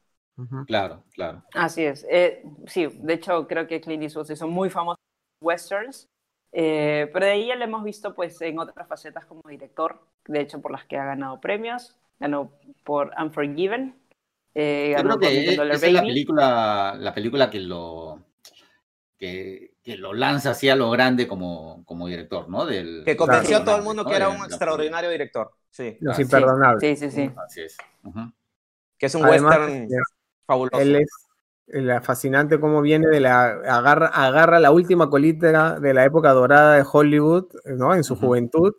Claro, 0.66 1.04
claro. 1.14 1.44
Así 1.54 1.84
es. 1.84 2.06
Eh, 2.10 2.44
sí, 2.66 2.88
de 2.88 3.14
hecho, 3.14 3.48
creo 3.48 3.68
que 3.68 3.80
Clint 3.80 4.02
Eastwood 4.04 4.26
se 4.26 4.34
hizo 4.34 4.48
muy 4.48 4.70
famoso 4.72 5.00
en 5.42 5.48
westerns. 5.48 6.10
eh, 6.52 7.10
pero 7.14 7.26
de 7.28 7.32
ahí 7.34 7.48
ya 7.48 7.56
lo 7.56 7.64
hemos 7.64 7.84
visto 7.84 8.16
pues, 8.16 8.42
en 8.42 8.58
otras 8.60 8.88
facetas 8.88 9.26
como 9.26 9.42
director, 9.48 10.00
de 10.28 10.42
hecho, 10.42 10.60
por 10.62 10.72
las 10.72 10.86
que 10.86 10.98
ha 10.98 11.06
ganado 11.06 11.40
premios. 11.40 11.96
Ganó 12.22 12.52
por 12.86 13.12
Unforgiven. 13.22 13.96
eh, 14.56 14.94
Yo 14.98 15.04
creo 15.04 15.20
que 15.20 15.50
es 15.50 15.58
la 15.94 16.02
película, 16.02 16.96
la 16.98 17.14
película 17.14 17.50
que 17.50 17.60
lo 17.60 18.24
que, 19.18 19.74
que 19.84 19.98
lo 19.98 20.14
lanza 20.14 20.52
así 20.52 20.70
a 20.70 20.76
lo 20.76 20.90
grande 20.90 21.28
como, 21.28 21.84
como 21.86 22.08
director, 22.08 22.50
¿no? 22.50 22.66
Del, 22.66 23.04
Que 23.06 23.16
convenció 23.18 23.58
a 23.58 23.64
todo 23.66 23.76
el 23.78 23.84
mundo 23.84 24.04
que 24.04 24.12
¿no? 24.12 24.16
era 24.16 24.30
un 24.30 24.40
la- 24.40 24.46
extraordinario 24.46 25.10
director. 25.10 25.52
Sí. 25.70 25.98
Los 26.00 26.16
Sí, 26.16 26.24
imperdonables. 26.24 27.00
Sí, 27.00 27.10
sí, 27.10 27.16
sí. 27.16 27.32
Así 27.46 27.62
es. 27.62 27.78
Que 28.98 29.06
es 29.06 29.16
un 29.16 29.26
Además, 29.26 29.58
western 29.60 29.84
este, 29.84 29.96
fabuloso. 30.46 30.80
Él 30.82 30.96
es 30.96 31.10
la 31.68 32.02
fascinante 32.02 32.60
cómo 32.60 32.82
viene 32.82 33.08
de 33.08 33.20
la 33.22 33.46
agarra, 33.46 34.08
agarra 34.08 34.60
la 34.60 34.72
última 34.72 35.10
colita 35.10 35.80
de 35.80 35.94
la 35.94 36.04
época 36.06 36.32
dorada 36.32 36.76
de 36.76 36.86
Hollywood, 36.92 37.46
¿no? 37.66 37.94
En 37.96 38.04
su 38.04 38.16
juventud 38.16 38.74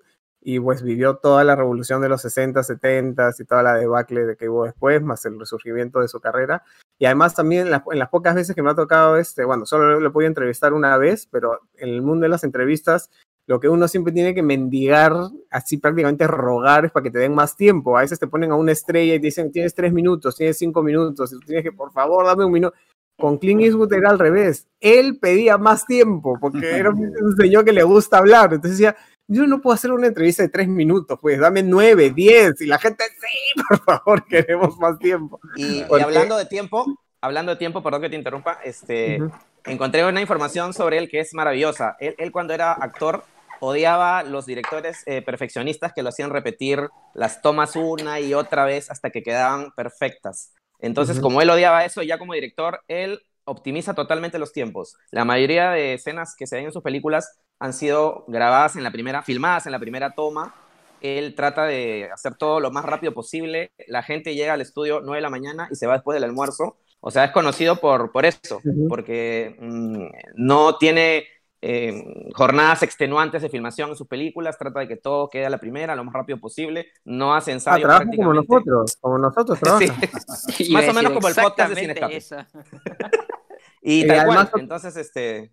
y 0.44 0.58
pues 0.58 0.82
vivió 0.82 1.16
toda 1.16 1.44
la 1.44 1.54
revolución 1.54 2.02
de 2.02 2.08
los 2.08 2.22
60, 2.22 2.62
70 2.62 3.30
y 3.38 3.44
toda 3.44 3.62
la 3.62 3.74
debacle 3.74 4.26
de 4.26 4.36
que 4.36 4.48
hubo 4.48 4.64
después, 4.64 5.00
más 5.02 5.24
el 5.24 5.38
resurgimiento 5.38 6.00
de 6.00 6.08
su 6.08 6.20
carrera. 6.20 6.64
Y 6.98 7.06
además 7.06 7.34
también 7.34 7.62
en 7.62 7.70
las, 7.70 7.82
en 7.90 7.98
las 7.98 8.08
pocas 8.08 8.34
veces 8.34 8.54
que 8.54 8.62
me 8.62 8.70
ha 8.70 8.74
tocado 8.74 9.16
este, 9.16 9.44
bueno, 9.44 9.66
solo 9.66 10.00
lo 10.00 10.08
he 10.08 10.12
podido 10.12 10.28
entrevistar 10.28 10.72
una 10.72 10.96
vez, 10.98 11.28
pero 11.30 11.60
en 11.76 11.90
el 11.90 12.02
mundo 12.02 12.24
de 12.24 12.30
las 12.30 12.44
entrevistas 12.44 13.10
lo 13.46 13.60
que 13.60 13.68
uno 13.68 13.88
siempre 13.88 14.12
tiene 14.12 14.34
que 14.34 14.42
mendigar, 14.42 15.12
así 15.50 15.76
prácticamente 15.76 16.26
rogar, 16.26 16.84
es 16.84 16.92
para 16.92 17.04
que 17.04 17.10
te 17.10 17.18
den 17.18 17.34
más 17.34 17.56
tiempo. 17.56 17.96
A 17.96 18.02
veces 18.02 18.18
te 18.18 18.28
ponen 18.28 18.52
a 18.52 18.56
una 18.56 18.72
estrella 18.72 19.14
y 19.14 19.20
te 19.20 19.26
dicen, 19.26 19.50
tienes 19.50 19.74
tres 19.74 19.92
minutos, 19.92 20.36
tienes 20.36 20.58
cinco 20.58 20.82
minutos, 20.82 21.32
y 21.32 21.38
tú 21.38 21.46
tienes 21.46 21.64
que, 21.64 21.72
por 21.72 21.92
favor, 21.92 22.24
dame 22.24 22.44
un 22.44 22.52
minuto. 22.52 22.76
Con 23.18 23.38
Clint 23.38 23.60
Eastwood 23.62 23.92
era 23.92 24.10
al 24.10 24.18
revés. 24.18 24.68
Él 24.80 25.18
pedía 25.20 25.58
más 25.58 25.86
tiempo, 25.86 26.38
porque 26.40 26.76
era 26.76 26.90
un 26.90 27.00
un 27.20 27.36
señor 27.36 27.64
que 27.64 27.72
le 27.72 27.82
gusta 27.82 28.18
hablar. 28.18 28.54
Entonces 28.54 28.78
decía, 28.78 28.96
yo 29.28 29.46
no 29.46 29.60
puedo 29.60 29.74
hacer 29.74 29.92
una 29.92 30.06
entrevista 30.06 30.42
de 30.42 30.48
tres 30.48 30.68
minutos, 30.68 31.18
pues 31.20 31.38
dame 31.38 31.62
nueve, 31.62 32.10
diez. 32.10 32.60
Y 32.60 32.66
la 32.66 32.78
gente, 32.78 33.04
sí, 33.04 33.62
por 33.68 33.84
favor, 33.84 34.24
queremos 34.26 34.76
más 34.78 34.98
tiempo. 34.98 35.40
Y, 35.56 35.84
hablando 35.90 36.36
de 36.36 36.46
tiempo, 36.46 36.86
hablando 37.20 37.52
de 37.52 37.58
tiempo, 37.58 37.82
perdón 37.82 38.02
que 38.02 38.10
te 38.10 38.16
interrumpa, 38.16 38.58
este, 38.64 39.22
Ujú. 39.22 39.32
encontré 39.64 40.04
una 40.04 40.20
información 40.20 40.74
sobre 40.74 40.98
él 40.98 41.08
que 41.08 41.20
es 41.20 41.34
maravillosa. 41.34 41.96
Él, 42.00 42.14
él 42.18 42.32
cuando 42.32 42.52
era 42.52 42.72
actor 42.72 43.24
odiaba 43.64 44.24
los 44.24 44.44
directores 44.44 45.04
eh, 45.06 45.22
perfeccionistas 45.22 45.92
que 45.92 46.02
lo 46.02 46.08
hacían 46.08 46.30
repetir 46.30 46.88
las 47.14 47.42
tomas 47.42 47.76
una 47.76 48.18
y 48.18 48.34
otra 48.34 48.64
vez 48.64 48.90
hasta 48.90 49.10
que 49.10 49.22
quedaban 49.22 49.70
perfectas. 49.76 50.52
Entonces, 50.80 51.20
como 51.20 51.40
él 51.40 51.48
odiaba 51.48 51.84
eso, 51.84 52.02
ya 52.02 52.18
como 52.18 52.34
director, 52.34 52.80
él 52.88 53.24
optimiza 53.44 53.94
totalmente 53.94 54.40
los 54.40 54.52
tiempos. 54.52 54.96
La 55.12 55.24
mayoría 55.24 55.70
de 55.70 55.94
escenas 55.94 56.34
que 56.36 56.48
se 56.48 56.56
ven 56.56 56.66
en 56.66 56.72
sus 56.72 56.82
películas 56.82 57.38
han 57.62 57.72
sido 57.72 58.24
grabadas 58.26 58.74
en 58.76 58.82
la 58.82 58.90
primera, 58.90 59.22
filmadas 59.22 59.66
en 59.66 59.72
la 59.72 59.78
primera 59.78 60.10
toma. 60.10 60.54
Él 61.00 61.34
trata 61.34 61.64
de 61.64 62.10
hacer 62.12 62.34
todo 62.34 62.60
lo 62.60 62.70
más 62.70 62.84
rápido 62.84 63.12
posible. 63.12 63.70
La 63.86 64.02
gente 64.02 64.34
llega 64.34 64.52
al 64.54 64.60
estudio 64.60 65.00
9 65.00 65.16
de 65.18 65.22
la 65.22 65.30
mañana 65.30 65.68
y 65.70 65.76
se 65.76 65.86
va 65.86 65.94
después 65.94 66.14
del 66.16 66.24
almuerzo. 66.24 66.76
O 67.00 67.10
sea, 67.10 67.24
es 67.24 67.30
conocido 67.32 67.76
por, 67.76 68.10
por 68.12 68.24
eso, 68.24 68.56
Ujú. 68.64 68.88
porque 68.88 69.56
mm, 69.60 70.06
no 70.34 70.76
tiene 70.78 71.24
eh, 71.60 72.30
jornadas 72.34 72.82
extenuantes 72.82 73.42
de 73.42 73.48
filmación 73.48 73.90
en 73.90 73.96
sus 73.96 74.08
películas, 74.08 74.58
trata 74.58 74.80
de 74.80 74.88
que 74.88 74.96
todo 74.96 75.28
quede 75.28 75.46
a 75.46 75.50
la 75.50 75.58
primera, 75.58 75.94
lo 75.94 76.02
más 76.04 76.14
rápido 76.14 76.38
posible, 76.38 76.88
no 77.04 77.34
hace 77.34 77.52
Ah, 77.52 77.54
ensayo 77.54 77.86
trabaja 77.86 78.06
como 78.16 78.34
nosotros, 78.34 78.96
como 79.00 79.18
nosotros. 79.18 79.58
Sí. 80.56 80.72
Más 80.72 80.88
o 80.88 80.92
menos 80.92 81.12
como 81.12 81.28
el 81.28 81.34
podcast 81.36 81.74
de 81.74 81.82
Escape. 81.92 82.16
eso. 82.16 82.36
Y 83.84 84.04
Y 84.04 84.06
tal 84.06 84.26
cual, 84.26 84.50
entonces, 84.58 84.96
este, 84.96 85.50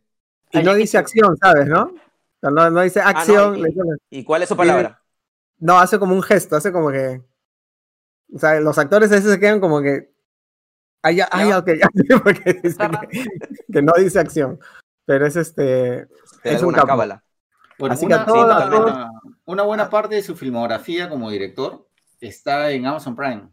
Y 0.52 0.64
no 0.64 0.74
dice 0.74 0.98
acción, 0.98 1.38
¿sabes, 1.38 1.68
no? 1.68 1.94
No, 2.42 2.70
no 2.70 2.82
dice 2.82 3.02
acción. 3.02 3.54
Ah, 3.56 3.58
y- 3.58 3.62
le 3.62 3.68
dice- 3.70 3.82
¿y 4.10 4.24
cuál 4.24 4.42
es 4.44 4.50
su 4.50 4.56
palabra? 4.58 5.02
No, 5.60 5.78
hace 5.80 6.00
como 6.00 6.16
un 6.16 6.24
gesto, 6.24 6.56
hace 6.56 6.72
como 6.72 6.90
que. 6.92 7.22
O 8.34 8.40
sea, 8.40 8.60
los 8.62 8.78
actores 8.78 9.12
a 9.12 9.16
veces 9.16 9.32
se 9.32 9.40
quedan 9.40 9.60
como 9.60 9.82
que. 9.82 10.12
Ah, 11.02 11.12
ya, 11.12 11.30
ya, 11.34 11.58
ok, 11.60 11.70
ya, 11.80 11.88
porque 12.24 12.54
dice 12.64 12.78
que, 12.78 13.26
que 13.74 13.82
no 13.82 13.92
dice 13.98 14.20
acción. 14.20 14.60
Pero 15.06 15.26
es 15.26 15.36
este. 15.36 16.08
Es 16.44 16.62
un 16.62 16.74
cábala. 16.74 17.24
Bueno, 17.78 17.94
Así 17.94 18.08
que 18.08 18.14
una, 18.14 18.24
a 18.24 18.26
todos- 18.26 18.46
una- 18.46 18.58
a 18.58 18.70
todos- 18.70 19.08
una- 19.46 19.64
buena 19.64 19.90
parte 19.90 20.16
de 20.16 20.22
su 20.22 20.36
filmografía 20.36 21.10
como 21.10 21.30
director 21.30 21.88
está 22.20 22.72
en 22.72 22.86
Amazon 22.86 23.16
Prime. 23.16 23.50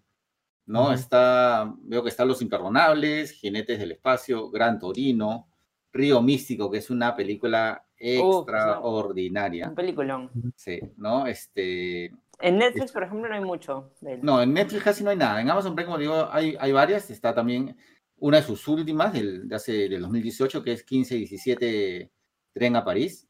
¿no? 0.68 0.92
Está, 0.92 1.72
veo 1.82 2.02
que 2.02 2.08
están 2.08 2.26
Los 2.26 2.42
Imperdonables, 2.42 3.30
Jinetes 3.30 3.78
del 3.78 3.92
Espacio, 3.92 4.50
Gran 4.50 4.80
Torino, 4.80 5.48
Río 5.96 6.22
Místico, 6.22 6.70
que 6.70 6.78
es 6.78 6.90
una 6.90 7.16
película 7.16 7.86
extraordinaria. 7.98 9.68
Un 9.68 9.74
peliculón. 9.74 10.30
Sí, 10.54 10.80
¿no? 10.96 11.26
Este, 11.26 12.06
En 12.40 12.58
Netflix, 12.58 12.92
por 12.92 13.02
ejemplo, 13.02 13.28
no 13.28 13.34
hay 13.34 13.44
mucho 13.44 13.92
de 14.00 14.14
él. 14.14 14.20
no, 14.22 14.42
en 14.42 14.52
Netflix 14.52 14.84
casi 14.84 15.04
no 15.04 15.10
hay 15.10 15.16
nada. 15.16 15.40
En 15.40 15.50
Amazon 15.50 15.74
Prime, 15.74 15.86
como 15.86 15.98
digo, 15.98 16.28
hay, 16.30 16.56
hay 16.58 16.72
varias. 16.72 17.10
Está 17.10 17.34
también 17.34 17.76
una 18.18 18.38
de 18.38 18.42
sus 18.42 18.66
últimas, 18.68 19.12
del, 19.12 19.48
de 19.48 19.56
hace, 19.56 19.88
del 19.88 20.02
2018, 20.02 20.62
que 20.62 20.72
es 20.72 20.86
15-17 20.86 22.10
Tren 22.52 22.76
a 22.76 22.84
París, 22.84 23.28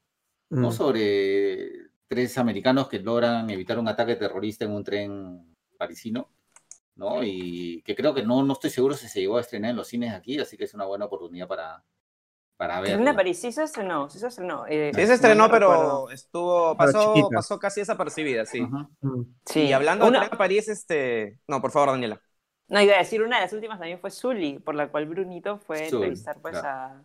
¿no? 0.51 0.69
Mm. 0.69 0.73
Sobre 0.73 1.69
tres 2.09 2.39
americanos 2.39 2.89
que 2.89 3.01
logran 3.01 3.51
evitar 3.51 3.79
un 3.79 3.89
ataque 3.89 4.17
terrorista 4.17 4.65
en 4.65 4.73
un 4.73 4.85
tren 4.85 5.57
parisino. 5.77 6.31
¿no? 6.95 7.23
Y 7.23 7.83
que 7.83 7.95
creo 7.95 8.15
que 8.15 8.23
no, 8.23 8.43
no 8.43 8.55
estoy 8.55 8.71
seguro 8.71 8.95
si 8.95 9.07
se 9.07 9.21
llegó 9.21 9.37
a 9.37 9.43
estrenar 9.43 9.73
en 9.73 9.77
los 9.77 9.89
cines 9.89 10.15
aquí, 10.15 10.39
así 10.39 10.57
que 10.57 10.65
es 10.65 10.73
una 10.73 10.87
buena 10.87 11.05
oportunidad 11.05 11.47
para, 11.47 11.85
para 12.57 12.75
Karina 12.77 12.97
verla. 12.97 13.15
París 13.17 13.39
sí 13.41 13.53
se 13.53 13.63
estrenó, 13.65 14.09
sí 14.09 14.19
se 14.19 14.29
estrenó. 14.29 14.65
eh, 14.69 14.91
Sí 14.95 15.07
se 15.07 15.15
estrenó, 15.15 15.45
no 15.47 15.51
pero 15.51 15.71
recuerdo. 15.71 16.11
estuvo, 16.11 16.77
Pero 16.77 16.93
pasó, 16.93 17.15
chiquita. 17.15 17.37
pasó 17.37 17.59
casi 17.59 17.81
desapercibida, 17.81 18.47
sí. 18.47 18.63
Mm. 18.63 19.23
Sí, 19.45 19.61
Y 19.63 19.73
hablando 19.73 20.07
una- 20.07 20.29
de 20.29 20.37
París, 20.37 20.69
este... 20.69 21.39
No, 21.49 21.61
por 21.61 21.71
favor, 21.71 21.91
Daniela. 21.91 22.21
No, 22.69 22.81
iba 22.81 22.95
a 22.95 22.99
decir, 22.99 23.23
una 23.23 23.37
de 23.37 23.43
las 23.43 23.53
últimas 23.53 23.79
también 23.79 24.01
fue 24.01 24.11
Sully, 24.11 24.59
por 24.59 24.75
la 24.75 24.89
cual 24.89 25.07
Brunito 25.07 25.59
fue 25.59 25.83
a 25.83 25.85
entrevistar 25.87 26.41
pues 26.41 26.59
claro. 26.59 27.05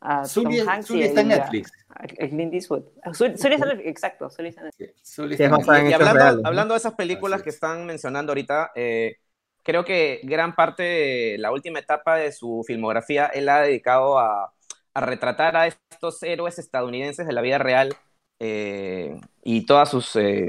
a, 0.00 0.20
a 0.20 0.24
Sully, 0.24 0.58
Tom 0.60 0.68
Hanks 0.68 0.90
y 0.92 1.02
está 1.02 1.20
en 1.20 1.32
a- 1.32 1.36
Netflix. 1.36 1.72
a 1.88 2.06
Clint 2.06 2.54
Eastwood. 2.54 2.84
Ah, 3.02 3.12
Sully, 3.12 3.36
Sully 3.36 3.54
está 3.54 3.66
en 3.66 3.76
Netflix, 3.76 3.90
exacto, 3.90 4.30
Sully 4.30 4.48
está 4.48 4.60
en 4.62 4.66
Netflix. 4.68 5.00
Sí, 5.02 5.22
está 5.22 5.34
es 5.34 5.40
en 5.40 5.50
Netflix. 5.50 5.90
Y 5.90 5.92
hablando, 5.92 6.48
hablando 6.48 6.74
de 6.74 6.78
esas 6.78 6.94
películas 6.94 7.38
Así 7.38 7.44
que 7.44 7.50
es. 7.50 7.56
están 7.56 7.84
mencionando 7.84 8.30
ahorita, 8.32 8.72
eh, 8.74 9.16
creo 9.62 9.84
que 9.84 10.20
gran 10.22 10.54
parte 10.54 10.82
de 10.84 11.36
la 11.38 11.52
última 11.52 11.80
etapa 11.80 12.16
de 12.16 12.32
su 12.32 12.64
filmografía 12.66 13.26
él 13.26 13.48
ha 13.50 13.60
dedicado 13.60 14.18
a, 14.18 14.53
a 14.94 15.00
retratar 15.00 15.56
a 15.56 15.66
estos 15.66 16.22
héroes 16.22 16.58
estadounidenses 16.58 17.26
de 17.26 17.32
la 17.32 17.40
vida 17.40 17.58
real 17.58 17.94
eh, 18.38 19.20
y 19.42 19.66
todas 19.66 19.90
sus 19.90 20.14
eh, 20.16 20.48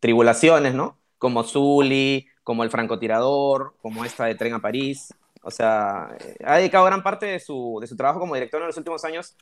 tribulaciones, 0.00 0.74
¿no? 0.74 0.98
Como 1.18 1.42
Zully, 1.42 2.28
como 2.42 2.64
el 2.64 2.70
francotirador, 2.70 3.74
como 3.82 4.04
esta 4.04 4.26
de 4.26 4.34
Tren 4.36 4.54
a 4.54 4.60
París. 4.60 5.12
O 5.42 5.50
sea, 5.50 6.16
eh, 6.20 6.36
ha 6.44 6.56
dedicado 6.58 6.84
gran 6.86 7.02
parte 7.02 7.26
de 7.26 7.40
su, 7.40 7.78
de 7.80 7.86
su 7.86 7.96
trabajo 7.96 8.20
como 8.20 8.34
director 8.34 8.60
en 8.60 8.68
los 8.68 8.76
últimos 8.76 9.04
años 9.04 9.36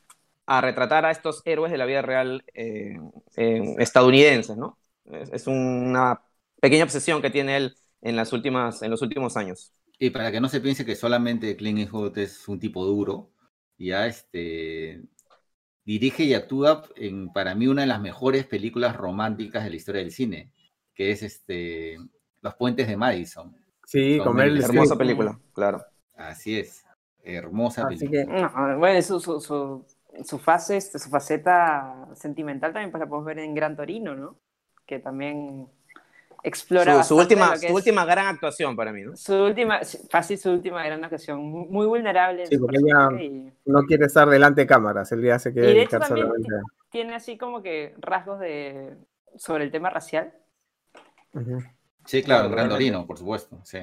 a 0.45 0.59
retratar 0.59 1.05
a 1.05 1.11
estos 1.11 1.41
héroes 1.45 1.71
de 1.71 1.77
la 1.77 1.85
vida 1.85 2.01
real 2.01 2.43
estadounidenses, 3.37 4.57
¿no? 4.57 4.77
Es, 5.05 5.31
es 5.31 5.47
una 5.47 6.21
pequeña 6.59 6.83
obsesión 6.83 7.21
que 7.21 7.29
tiene 7.29 7.57
él 7.57 7.75
en, 8.01 8.15
las 8.15 8.33
últimas, 8.33 8.81
en 8.81 8.91
los 8.91 9.01
últimos 9.01 9.37
años. 9.37 9.71
Y 9.99 10.09
para 10.09 10.31
que 10.31 10.41
no 10.41 10.49
se 10.49 10.59
piense 10.59 10.85
que 10.85 10.95
solamente 10.95 11.55
Clint 11.55 11.79
Eastwood 11.79 12.17
es 12.17 12.47
un 12.47 12.59
tipo 12.59 12.85
duro, 12.85 13.32
ya 13.87 14.07
este 14.07 15.01
dirige 15.85 16.23
y 16.23 16.33
actúa 16.33 16.83
en 16.95 17.31
para 17.33 17.55
mí 17.55 17.67
una 17.67 17.81
de 17.81 17.87
las 17.87 18.01
mejores 18.01 18.45
películas 18.45 18.95
románticas 18.95 19.63
de 19.63 19.69
la 19.69 19.75
historia 19.75 20.01
del 20.01 20.11
cine, 20.11 20.51
que 20.93 21.11
es 21.11 21.23
este 21.23 21.97
Los 22.41 22.55
puentes 22.55 22.87
de 22.87 22.97
Madison. 22.97 23.55
Sí, 23.85 24.19
Con 24.23 24.35
Meryl 24.35 24.61
Hermosa 24.63 24.97
película, 24.97 25.39
claro. 25.53 25.83
Así 26.15 26.57
es, 26.57 26.85
hermosa 27.23 27.85
Así 27.87 28.07
película. 28.07 28.25
que 28.25 28.41
No, 28.41 28.79
bueno, 28.79 29.01
su, 29.01 29.19
su, 29.19 29.39
su, 29.41 29.85
su 30.23 30.39
fase, 30.39 30.77
este, 30.77 30.99
su 30.99 31.09
faceta 31.09 32.07
sentimental 32.15 32.71
también 32.73 32.91
pues, 32.91 32.99
la 33.01 33.07
podemos 33.07 33.25
ver 33.25 33.39
en 33.39 33.53
Gran 33.53 33.75
Torino, 33.75 34.15
¿no? 34.15 34.39
Que 34.85 34.99
también 34.99 35.67
explora 36.43 37.01
Su, 37.03 37.15
última, 37.17 37.47
lo 37.47 37.53
que 37.53 37.59
su 37.59 37.65
es- 37.67 37.71
última 37.73 38.03
gran 38.05 38.27
actuación 38.27 38.75
para 38.75 38.91
mí, 38.91 39.01
¿no? 39.03 39.15
su 39.15 39.33
última, 39.33 39.79
fácil 40.09 40.37
su 40.37 40.51
última 40.51 40.83
gran 40.83 41.03
ocasión, 41.03 41.39
muy 41.41 41.85
vulnerable 41.87 42.45
Sí, 42.47 42.57
porque 42.57 42.77
ella- 42.77 43.09
y 43.21 43.51
no 43.65 43.83
quiere 43.83 44.05
estar 44.05 44.29
delante 44.29 44.61
de 44.61 44.67
cámaras, 44.67 45.11
el 45.13 45.21
día 45.21 45.39
se 45.39 45.53
quiere 45.53 45.71
Y 45.71 45.73
de 45.75 45.81
hecho 45.83 45.99
también 45.99 46.27
tiene 46.91 47.15
así 47.15 47.37
como 47.37 47.63
que 47.63 47.95
rasgos 47.99 48.39
de 48.39 48.95
sobre 49.37 49.63
el 49.63 49.71
tema 49.71 49.89
racial. 49.89 50.31
Sí, 52.05 52.21
claro, 52.21 52.43
Gran 52.49 52.67
Totalmente. 52.69 52.73
Torino, 52.75 53.07
por 53.07 53.17
supuesto. 53.17 53.59
Sí. 53.63 53.79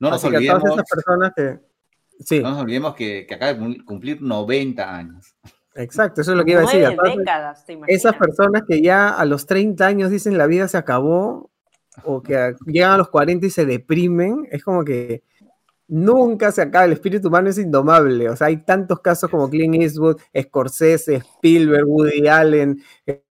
No 0.00 0.10
nos 0.10 0.24
Así 0.24 0.30
que 0.30 0.36
a 0.36 0.40
todas 0.40 0.62
olvidemos, 0.62 0.78
esas 0.80 0.90
personas 0.90 1.32
que... 1.36 1.58
Sí, 2.20 2.40
no 2.40 2.50
nos 2.50 2.60
olvidemos 2.62 2.94
que, 2.94 3.26
que 3.26 3.34
acaba 3.34 3.52
de 3.52 3.58
cum- 3.58 3.84
cumplir 3.84 4.22
90 4.22 4.96
años. 4.96 5.34
exacto, 5.74 6.20
eso 6.22 6.32
es 6.32 6.36
lo 6.38 6.44
que 6.44 6.52
iba 6.52 6.60
a 6.60 6.64
decir. 6.64 6.96
esas 7.88 8.16
personas 8.16 8.62
que 8.66 8.80
ya 8.82 9.08
a 9.10 9.24
los 9.24 9.46
30 9.46 9.86
años 9.86 10.10
dicen 10.10 10.38
la 10.38 10.46
vida 10.46 10.66
se 10.68 10.76
acabó 10.78 11.50
o 12.02 12.22
que 12.22 12.54
llegan 12.66 12.92
a 12.92 12.98
los 12.98 13.08
40 13.08 13.46
y 13.46 13.50
se 13.50 13.64
deprimen, 13.64 14.48
es 14.50 14.64
como 14.64 14.84
que 14.84 15.22
nunca 15.86 16.50
se 16.50 16.62
acaba, 16.62 16.86
el 16.86 16.92
espíritu 16.92 17.28
humano 17.28 17.50
es 17.50 17.58
indomable, 17.58 18.28
o 18.28 18.36
sea, 18.36 18.48
hay 18.48 18.58
tantos 18.58 19.00
casos 19.00 19.30
como 19.30 19.48
Clint 19.48 19.74
Eastwood, 19.76 20.20
Scorsese, 20.38 21.16
Spielberg, 21.16 21.86
Woody 21.86 22.26
Allen, 22.26 22.82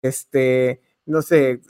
este, 0.02 0.82
no 1.06 1.22
sé, 1.22 1.62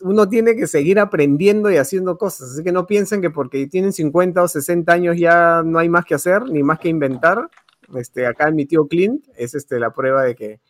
uno 0.00 0.28
tiene 0.28 0.56
que 0.56 0.66
seguir 0.66 0.98
aprendiendo 0.98 1.70
y 1.70 1.76
haciendo 1.76 2.18
cosas, 2.18 2.50
así 2.52 2.64
que 2.64 2.72
no 2.72 2.86
piensen 2.86 3.20
que 3.20 3.30
porque 3.30 3.66
tienen 3.68 3.92
50 3.92 4.42
o 4.42 4.48
60 4.48 4.92
años 4.92 5.16
ya 5.16 5.62
no 5.64 5.78
hay 5.78 5.88
más 5.88 6.04
que 6.04 6.14
hacer, 6.14 6.42
ni 6.48 6.62
más 6.62 6.78
que 6.80 6.88
inventar, 6.88 7.48
este, 7.94 8.26
acá 8.26 8.50
mi 8.50 8.66
tío 8.66 8.86
Clint 8.88 9.24
es 9.36 9.54
este, 9.54 9.78
la 9.78 9.92
prueba 9.92 10.24
de 10.24 10.34
que 10.34 10.60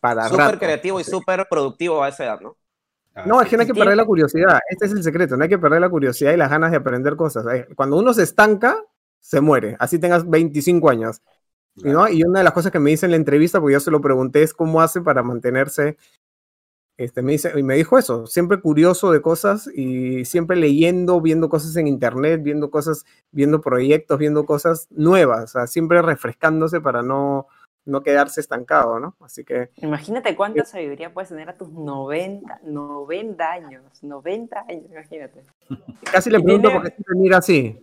para 0.00 0.28
Súper 0.28 0.58
creativo 0.58 1.00
y 1.00 1.04
súper 1.04 1.46
productivo 1.48 2.02
a 2.02 2.08
esa 2.08 2.24
edad, 2.24 2.40
¿no? 2.40 2.56
No, 3.24 3.40
es 3.40 3.48
que 3.48 3.56
no 3.56 3.62
hay 3.62 3.66
que 3.66 3.74
perder 3.74 3.96
la 3.96 4.04
curiosidad. 4.04 4.60
Este 4.68 4.86
es 4.86 4.92
el 4.92 5.02
secreto. 5.02 5.36
No 5.36 5.44
hay 5.44 5.48
que 5.48 5.58
perder 5.58 5.80
la 5.80 5.88
curiosidad 5.88 6.32
y 6.32 6.36
las 6.36 6.50
ganas 6.50 6.70
de 6.70 6.76
aprender 6.76 7.16
cosas. 7.16 7.46
Cuando 7.74 7.96
uno 7.96 8.12
se 8.12 8.22
estanca, 8.22 8.76
se 9.20 9.40
muere. 9.40 9.76
Así 9.78 9.98
tengas 9.98 10.28
25 10.28 10.90
años. 10.90 11.22
¿y 11.76 11.88
¿no? 11.88 12.08
Y 12.08 12.22
una 12.24 12.40
de 12.40 12.44
las 12.44 12.52
cosas 12.52 12.72
que 12.72 12.78
me 12.78 12.90
dice 12.90 13.06
en 13.06 13.12
la 13.12 13.16
entrevista, 13.16 13.60
porque 13.60 13.74
yo 13.74 13.80
se 13.80 13.90
lo 13.90 14.00
pregunté, 14.00 14.42
es 14.42 14.52
cómo 14.52 14.82
hace 14.82 15.00
para 15.00 15.22
mantenerse. 15.22 15.96
Este, 16.98 17.20
me 17.20 17.32
dice, 17.32 17.52
y 17.54 17.62
me 17.62 17.74
dijo 17.74 17.98
eso, 17.98 18.26
siempre 18.26 18.58
curioso 18.58 19.12
de 19.12 19.20
cosas 19.20 19.68
y 19.74 20.24
siempre 20.24 20.56
leyendo, 20.56 21.20
viendo 21.20 21.50
cosas 21.50 21.76
en 21.76 21.88
internet, 21.88 22.40
viendo 22.42 22.70
cosas, 22.70 23.04
viendo 23.32 23.60
proyectos, 23.60 24.18
viendo 24.18 24.46
cosas 24.46 24.88
nuevas, 24.90 25.44
o 25.44 25.46
sea, 25.46 25.66
siempre 25.66 26.00
refrescándose 26.00 26.80
para 26.80 27.02
no, 27.02 27.48
no 27.86 28.02
quedarse 28.02 28.40
estancado, 28.40 28.98
¿no? 29.00 29.16
Así 29.20 29.44
que 29.44 29.70
Imagínate 29.76 30.36
cuánta 30.36 30.64
sabiduría 30.64 31.14
puedes 31.14 31.30
tener 31.30 31.48
a 31.48 31.54
tus 31.54 31.70
90, 31.70 32.60
90 32.64 33.50
años, 33.52 34.02
90 34.02 34.64
años, 34.68 34.84
imagínate. 34.90 35.44
casi 36.12 36.30
le 36.30 36.40
pregunto 36.40 36.68
tiene- 36.68 36.80
por 36.80 36.90
qué 36.90 36.94
siempre 36.96 37.14
mira 37.16 37.38
así. 37.38 37.82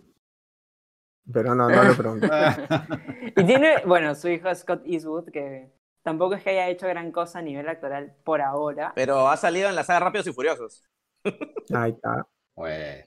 Pero 1.32 1.54
no, 1.54 1.68
no 1.70 1.82
le 1.82 1.94
pregunto. 1.94 2.28
Y 3.36 3.44
tiene, 3.44 3.78
bueno, 3.86 4.14
su 4.14 4.28
hijo 4.28 4.54
Scott 4.54 4.82
Eastwood, 4.84 5.30
que 5.30 5.72
tampoco 6.02 6.34
es 6.34 6.42
que 6.42 6.50
haya 6.50 6.68
hecho 6.68 6.86
gran 6.86 7.10
cosa 7.10 7.38
a 7.38 7.42
nivel 7.42 7.68
actoral 7.68 8.14
por 8.22 8.42
ahora. 8.42 8.92
Pero 8.94 9.28
ha 9.28 9.36
salido 9.36 9.68
en 9.68 9.74
la 9.74 9.82
saga 9.84 10.00
Rápidos 10.00 10.26
y 10.28 10.32
Furiosos. 10.32 10.84
Ahí 11.74 11.92
está. 11.92 12.26
Bueno, 12.54 13.04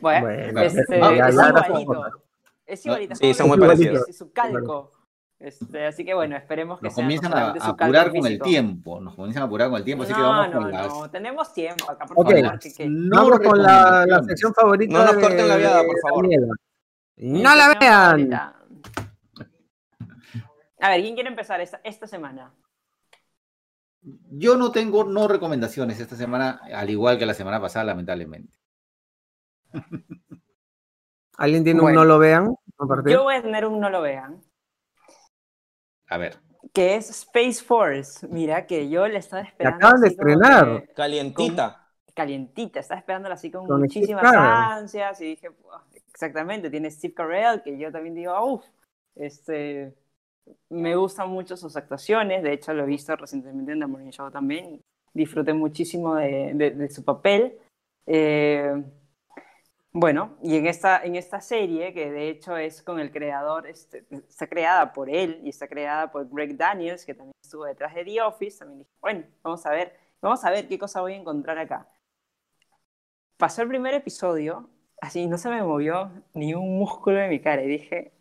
Bueno, 0.00 0.26
Bueno, 0.26 0.60
este, 0.60 0.82
es 0.82 0.90
igualito. 1.34 2.04
Es 2.66 2.86
igualito. 2.86 3.14
Sí, 3.14 3.30
es 3.30 3.36
son 3.36 3.48
muy 3.48 3.58
parecidos. 3.58 4.08
es 4.08 4.18
Su 4.18 4.32
calco. 4.32 4.92
Este, 5.42 5.86
así 5.86 6.04
que 6.04 6.14
bueno, 6.14 6.36
esperemos 6.36 6.78
que 6.78 6.84
nos 6.86 6.94
comienzan 6.94 7.32
a, 7.34 7.46
a 7.50 7.68
apurar 7.70 8.12
con 8.12 8.24
el 8.26 8.40
tiempo, 8.40 9.00
nos 9.00 9.16
comienzan 9.16 9.42
a 9.42 9.46
apurar 9.46 9.68
con 9.70 9.78
el 9.78 9.84
tiempo, 9.84 10.04
así 10.04 10.12
que 10.14 10.20
No, 10.20 10.28
vamos 10.28 10.54
no, 10.54 10.60
con 10.60 10.70
las, 10.70 10.86
no, 10.88 11.10
tenemos 11.10 11.52
tiempo 11.52 11.90
acá, 11.90 12.06
por 12.06 12.16
favor. 12.26 12.58
que- 12.60 12.72
que- 12.72 12.88
no 12.88 13.16
Vamos 13.24 13.40
con 13.40 13.60
la, 13.62 14.06
sección 14.24 14.54
favorita. 14.54 14.92
No 14.92 15.04
nos 15.04 15.16
de- 15.16 15.20
corten 15.22 15.48
la 15.48 15.56
viada, 15.56 15.82
por 15.84 15.98
favor. 16.00 16.28
No 17.16 17.54
la 17.56 17.76
vean. 17.80 18.10
favorita. 18.10 18.56
A 20.80 20.90
ver, 20.90 21.00
¿quién 21.02 21.14
quiere 21.14 21.28
empezar 21.30 21.60
esta, 21.60 21.80
esta 21.84 22.06
semana? 22.06 22.52
Yo 24.30 24.56
no 24.56 24.70
tengo 24.72 25.04
no 25.04 25.26
recomendaciones 25.28 25.98
esta 26.00 26.14
semana, 26.16 26.60
al 26.74 26.88
igual 26.90 27.18
que 27.18 27.26
la 27.26 27.34
semana 27.34 27.60
pasada, 27.60 27.84
lamentablemente. 27.86 28.58
¿Alguien 31.36 31.64
tiene 31.64 31.80
un 31.80 31.86
Bueno. 31.86 32.00
no 32.00 32.04
lo 32.06 32.18
vean? 32.18 32.54
Yo 33.06 33.22
voy 33.22 33.36
a 33.36 33.42
tener 33.42 33.64
un 33.66 33.80
no 33.80 33.90
lo 33.90 34.02
vean, 34.02 34.40
A 36.12 36.18
ver, 36.18 36.36
que 36.74 36.94
es 36.96 37.08
Space 37.08 37.64
Force. 37.64 38.26
Mira, 38.28 38.66
que 38.66 38.88
yo 38.90 39.08
le 39.08 39.16
estaba 39.18 39.42
esperando. 39.42 39.76
acaban 39.78 40.00
de 40.02 40.08
estrenar. 40.08 40.82
que 40.86 40.92
Calientita. 40.92 41.88
Calientita, 42.14 42.80
estaba 42.80 42.98
esperándola 43.00 43.34
así 43.36 43.50
con, 43.50 43.66
Con 43.66 43.80
muchísimas 43.80 44.22
ansias 44.34 45.18
y 45.22 45.24
dije, 45.28 45.48
"Buah, 45.48 45.80
exactamente, 46.12 46.68
tiene 46.68 46.90
Steve 46.90 47.14
Carell, 47.14 47.62
que 47.62 47.78
yo 47.78 47.90
también 47.90 48.14
digo, 48.14 48.34
uff, 48.44 48.64
este, 49.16 49.94
me 50.68 50.94
gustan 50.96 51.30
mucho 51.30 51.56
sus 51.56 51.74
actuaciones, 51.76 52.42
de 52.42 52.52
hecho 52.52 52.74
lo 52.74 52.82
he 52.82 52.86
visto 52.86 53.16
recientemente 53.16 53.72
en 53.72 53.80
The 53.80 53.86
Morning 53.86 54.10
Show 54.10 54.30
también, 54.30 54.74
y 54.74 54.82
disfruté 55.14 55.54
muchísimo 55.54 56.16
de, 56.16 56.52
de- 56.54 56.70
de 56.72 56.90
su 56.90 57.02
papel. 57.02 57.56
Eh, 58.06 58.74
bueno, 59.92 60.36
y 60.42 60.56
en 60.56 60.66
esta, 60.66 61.02
en 61.04 61.16
esta 61.16 61.40
serie, 61.40 61.92
que 61.92 62.10
de 62.10 62.28
hecho 62.30 62.56
es 62.56 62.82
con 62.82 62.98
el 62.98 63.10
creador, 63.12 63.66
este, 63.66 64.06
está 64.28 64.46
creada 64.46 64.92
por 64.92 65.10
él 65.10 65.40
y 65.44 65.50
está 65.50 65.68
creada 65.68 66.10
por 66.10 66.28
Greg 66.30 66.56
Daniels, 66.56 67.04
que 67.04 67.14
también 67.14 67.34
estuvo 67.44 67.64
detrás 67.64 67.94
de 67.94 68.04
The 68.04 68.22
Office, 68.22 68.58
también 68.58 68.78
dije, 68.80 68.90
bueno, 69.00 69.24
vamos 69.42 69.64
a 69.66 69.70
ver, 69.70 69.94
vamos 70.22 70.44
a 70.44 70.50
ver 70.50 70.66
qué 70.66 70.78
cosa 70.78 71.00
voy 71.02 71.12
a 71.12 71.16
encontrar 71.16 71.58
acá. 71.58 71.88
Pasó 73.36 73.62
el 73.62 73.68
primer 73.68 73.92
episodio, 73.94 74.70
así 75.00 75.26
no 75.26 75.36
se 75.36 75.50
me 75.50 75.62
movió 75.62 76.10
ni 76.32 76.54
un 76.54 76.78
músculo 76.78 77.18
de 77.18 77.28
mi 77.28 77.40
cara 77.40 77.62
y 77.62 77.68
dije, 77.68 78.12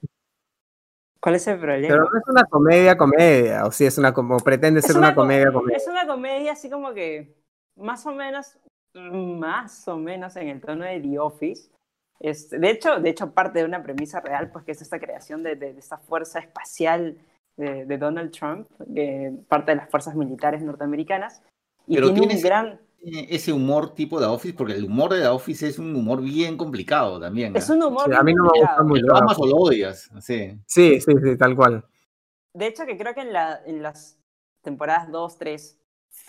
¿cuál 1.22 1.36
es 1.36 1.47
el 1.47 1.59
problema? 1.59 1.88
Pero 1.88 2.03
no 2.09 2.17
es 2.19 2.28
una 2.28 2.43
comedia, 2.45 2.97
comedia. 2.97 3.65
O 3.65 3.72
si 3.72 3.86
es 3.86 3.97
una 3.97 4.13
como 4.13 4.38
pretende 4.38 4.80
Es 4.80 4.88
ser 4.88 4.97
una, 4.97 5.13
co- 5.13 5.22
comedia, 5.22 5.51
comedia. 5.53 5.78
Es 5.78 5.88
una 5.88 6.07
comedia 6.07 6.51
así 6.53 6.69
como 6.69 6.93
que 6.93 7.38
más 7.76 8.05
o 8.05 8.11
menos, 8.11 8.57
más 8.93 9.87
o 9.87 9.97
menos 9.97 10.35
en 10.35 10.49
el 10.49 10.61
tono 10.61 10.85
de 10.85 10.99
The 10.99 11.19
Office. 11.19 11.69
Este, 12.19 12.59
de, 12.59 12.69
hecho, 12.69 12.99
de 12.99 13.09
hecho, 13.09 13.31
parte 13.31 13.59
de 13.59 13.65
una 13.65 13.81
premisa 13.81 14.19
real, 14.21 14.51
pues 14.51 14.63
que 14.65 14.71
es 14.73 14.81
esta 14.81 14.99
creación 14.99 15.41
de, 15.43 15.55
de- 15.55 15.73
de 15.73 15.79
esta 15.79 15.97
fuerza 15.97 16.39
espacial 16.39 17.17
de, 17.57 17.85
de 17.85 17.97
Donald 17.97 18.31
Trump, 18.31 18.67
parte 19.47 19.71
de 19.71 19.77
las 19.77 19.89
fuerzas 19.89 20.15
militares 20.15 20.61
norteamericanas. 20.61 21.41
Y 21.87 21.95
Pero 21.95 22.07
tiene 22.13 22.27
tienes- 22.27 22.37
un 22.37 22.43
gran... 22.43 22.79
tiene 22.99 23.27
ese 23.33 23.51
humor 23.51 23.95
tipo 23.95 24.19
de 24.19 24.27
Office, 24.27 24.53
porque 24.53 24.73
el 24.73 24.85
humor 24.85 25.11
de 25.13 25.21
The 25.21 25.27
Office 25.29 25.67
es 25.67 25.79
un 25.79 25.95
humor 25.95 26.21
bien 26.21 26.57
complicado 26.57 27.19
también. 27.19 27.55
Es 27.55 27.69
¿ah? 27.69 27.73
un 27.73 27.83
humor 27.83 28.05
Sí, 28.05 28.11
a 28.15 28.21
mí 28.23 28.33
no 28.35 28.43
me 28.43 28.59
gusta 28.59 28.83
mucho. 28.83 29.05
Lo 29.05 29.15
amas 29.17 29.37
o 29.39 29.47
lo 29.47 29.55
odias. 29.55 30.09
Sí. 30.21 30.59
Sí, 30.67 31.01
sí, 31.01 31.11
sí, 31.23 31.37
tal 31.37 31.55
cual. 31.55 31.83
De 32.53 32.67
hecho, 32.67 32.85
que 32.85 32.97
creo 32.97 33.15
que 33.15 33.21
en, 33.21 33.33
la, 33.33 33.61
en 33.65 33.81
las 33.81 34.19
temporadas 34.61 35.09
2, 35.11 35.37
3 35.39 35.77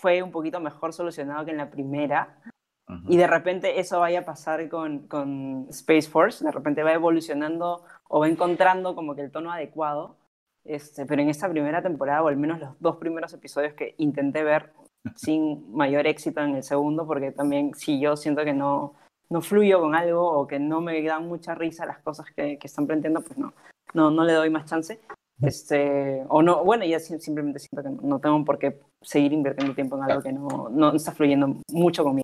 fue 0.03 0.21
un 0.21 0.31
poquito 0.31 0.59
mejor 0.59 0.91
solucionado 0.91 1.45
que 1.45 1.51
en 1.51 1.57
la 1.57 1.69
primera. 1.69 2.37
Y 3.07 3.15
de 3.15 3.25
repente 3.25 3.79
eso 3.79 4.01
vaya 4.01 4.19
a 4.19 4.25
pasar 4.25 4.67
con, 4.67 5.07
con 5.07 5.65
Space 5.69 6.09
Force. 6.09 6.43
De 6.43 6.51
repente 6.51 6.83
va 6.83 6.91
evolucionando 6.91 7.85
o 8.09 8.19
va 8.19 8.27
encontrando 8.27 8.95
como 8.95 9.15
que 9.15 9.21
el 9.21 9.31
tono 9.31 9.49
adecuado. 9.49 10.17
Este, 10.65 11.05
pero 11.05 11.21
en 11.21 11.29
esta 11.29 11.49
primera 11.49 11.81
temporada, 11.81 12.21
o 12.21 12.27
al 12.27 12.35
menos 12.35 12.59
los 12.59 12.77
dos 12.81 12.97
primeros 12.97 13.33
episodios 13.33 13.75
que 13.75 13.95
intenté 13.97 14.43
ver 14.43 14.73
sin 15.15 15.73
mayor 15.73 16.05
éxito 16.05 16.41
en 16.41 16.55
el 16.55 16.63
segundo, 16.63 17.07
porque 17.07 17.31
también 17.31 17.73
si 17.73 18.01
yo 18.01 18.17
siento 18.17 18.43
que 18.43 18.53
no, 18.53 18.95
no 19.29 19.39
fluyo 19.41 19.79
con 19.79 19.95
algo 19.95 20.29
o 20.29 20.47
que 20.47 20.59
no 20.59 20.81
me 20.81 21.01
dan 21.01 21.29
mucha 21.29 21.55
risa 21.55 21.85
las 21.85 21.99
cosas 21.99 22.25
que, 22.35 22.59
que 22.59 22.67
están 22.67 22.87
planteando, 22.87 23.21
pues 23.21 23.37
no, 23.37 23.53
no, 23.93 24.11
no 24.11 24.25
le 24.25 24.33
doy 24.33 24.49
más 24.49 24.65
chance. 24.65 24.99
Este, 25.43 26.23
o 26.29 26.41
no, 26.41 26.63
bueno, 26.63 26.85
ya 26.85 26.99
sim- 26.99 27.19
simplemente 27.19 27.59
siento 27.59 27.83
que 27.83 28.05
no 28.07 28.19
tengo 28.19 28.43
por 28.45 28.57
qué 28.57 28.79
seguir 29.01 29.33
invirtiendo 29.33 29.73
tiempo 29.75 29.97
en 29.97 30.03
algo 30.03 30.21
que 30.21 30.31
no, 30.31 30.69
no 30.69 30.95
está 30.95 31.11
fluyendo 31.11 31.55
mucho 31.71 32.03
conmigo. 32.03 32.23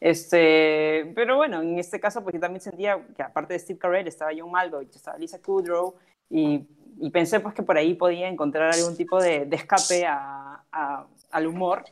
Este, 0.00 1.10
pero 1.14 1.36
bueno, 1.36 1.62
en 1.62 1.78
este 1.78 1.98
caso, 1.98 2.22
pues 2.22 2.34
yo 2.34 2.40
también 2.40 2.60
sentía 2.60 3.04
que 3.16 3.22
aparte 3.22 3.54
de 3.54 3.58
Steve 3.58 3.78
Carell 3.78 4.06
estaba 4.06 4.30
John 4.36 4.50
Malkovich, 4.50 4.94
estaba 4.94 5.18
Lisa 5.18 5.40
Kudrow, 5.40 5.94
y, 6.30 6.66
y 6.98 7.10
pensé 7.10 7.40
pues 7.40 7.54
que 7.54 7.62
por 7.62 7.76
ahí 7.76 7.94
podía 7.94 8.28
encontrar 8.28 8.72
algún 8.74 8.96
tipo 8.96 9.20
de, 9.20 9.46
de 9.46 9.56
escape 9.56 10.06
a- 10.06 10.62
a- 10.70 11.06
al 11.32 11.46
humor. 11.46 11.84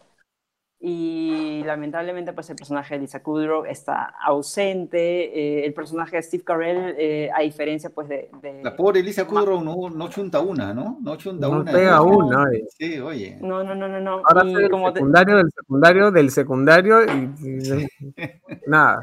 Y 0.87 1.62
lamentablemente, 1.64 2.35
pues 2.35 2.51
el 2.51 2.57
personaje 2.57 2.93
de 2.95 3.01
Lisa 3.01 3.22
Kudrow 3.22 3.64
está 3.64 4.12
ausente. 4.22 5.62
eh, 5.62 5.64
el 5.64 5.72
personaje 5.72 6.16
de 6.16 6.22
Steve 6.22 6.45
Carell, 6.45 6.95
eh, 6.99 7.30
a 7.35 7.41
diferencia 7.41 7.89
pues 7.89 8.07
de, 8.07 8.28
de- 8.43 8.62
La 8.62 8.76
pobre 8.76 9.01
Elisa 9.01 9.26
Kudrow 9.26 9.64
no, 9.64 9.89
no 9.89 10.09
chunta 10.11 10.41
una, 10.41 10.74
¿no? 10.74 10.99
No 11.01 11.16
chunta 11.16 11.49
No 11.49 11.61
una. 11.61 11.72
pega 11.72 11.97
¿no? 11.97 12.05
una. 12.05 12.45
eh. 12.53 12.64
Sí, 12.68 13.01
oye. 13.01 13.39
No, 13.41 13.64
no, 13.64 13.74
no, 13.74 13.89
no, 13.89 13.99
no. 13.99 14.20
Ahora 14.26 14.45
Y 14.45 14.53
el 14.55 14.68
como 14.68 14.93
te- 14.93 14.99
secundario 14.99 15.37
del 15.39 15.51
secundario 15.57 16.11
del 16.11 16.30
secundario 16.30 17.03
y, 17.07 17.32
y- 17.41 17.87
nada. 18.66 19.01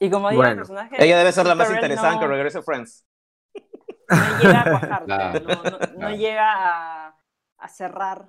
Y 0.00 0.10
como 0.10 0.28
digo, 0.28 0.42
el 0.42 0.48
Bueno. 0.48 0.60
personaje. 0.60 0.96
Ella 1.02 1.16
debe 1.16 1.32
ser 1.32 1.46
la 1.46 1.54
más 1.54 1.68
Carell 1.68 1.82
interesante 1.84 2.16
no- 2.16 2.20
que 2.20 2.26
regrese 2.36 2.60
Friends. 2.60 3.06
no 4.10 4.38
llega 4.42 4.60
a 4.60 4.64
cuajarte, 4.70 5.04
Claro, 5.06 5.40
no, 5.40 5.54
no- 5.54 5.70
no 5.78 5.78
claro. 5.96 6.16
llega 6.16 6.52
a, 7.08 7.14
a 7.56 7.68
cerrar. 7.68 8.26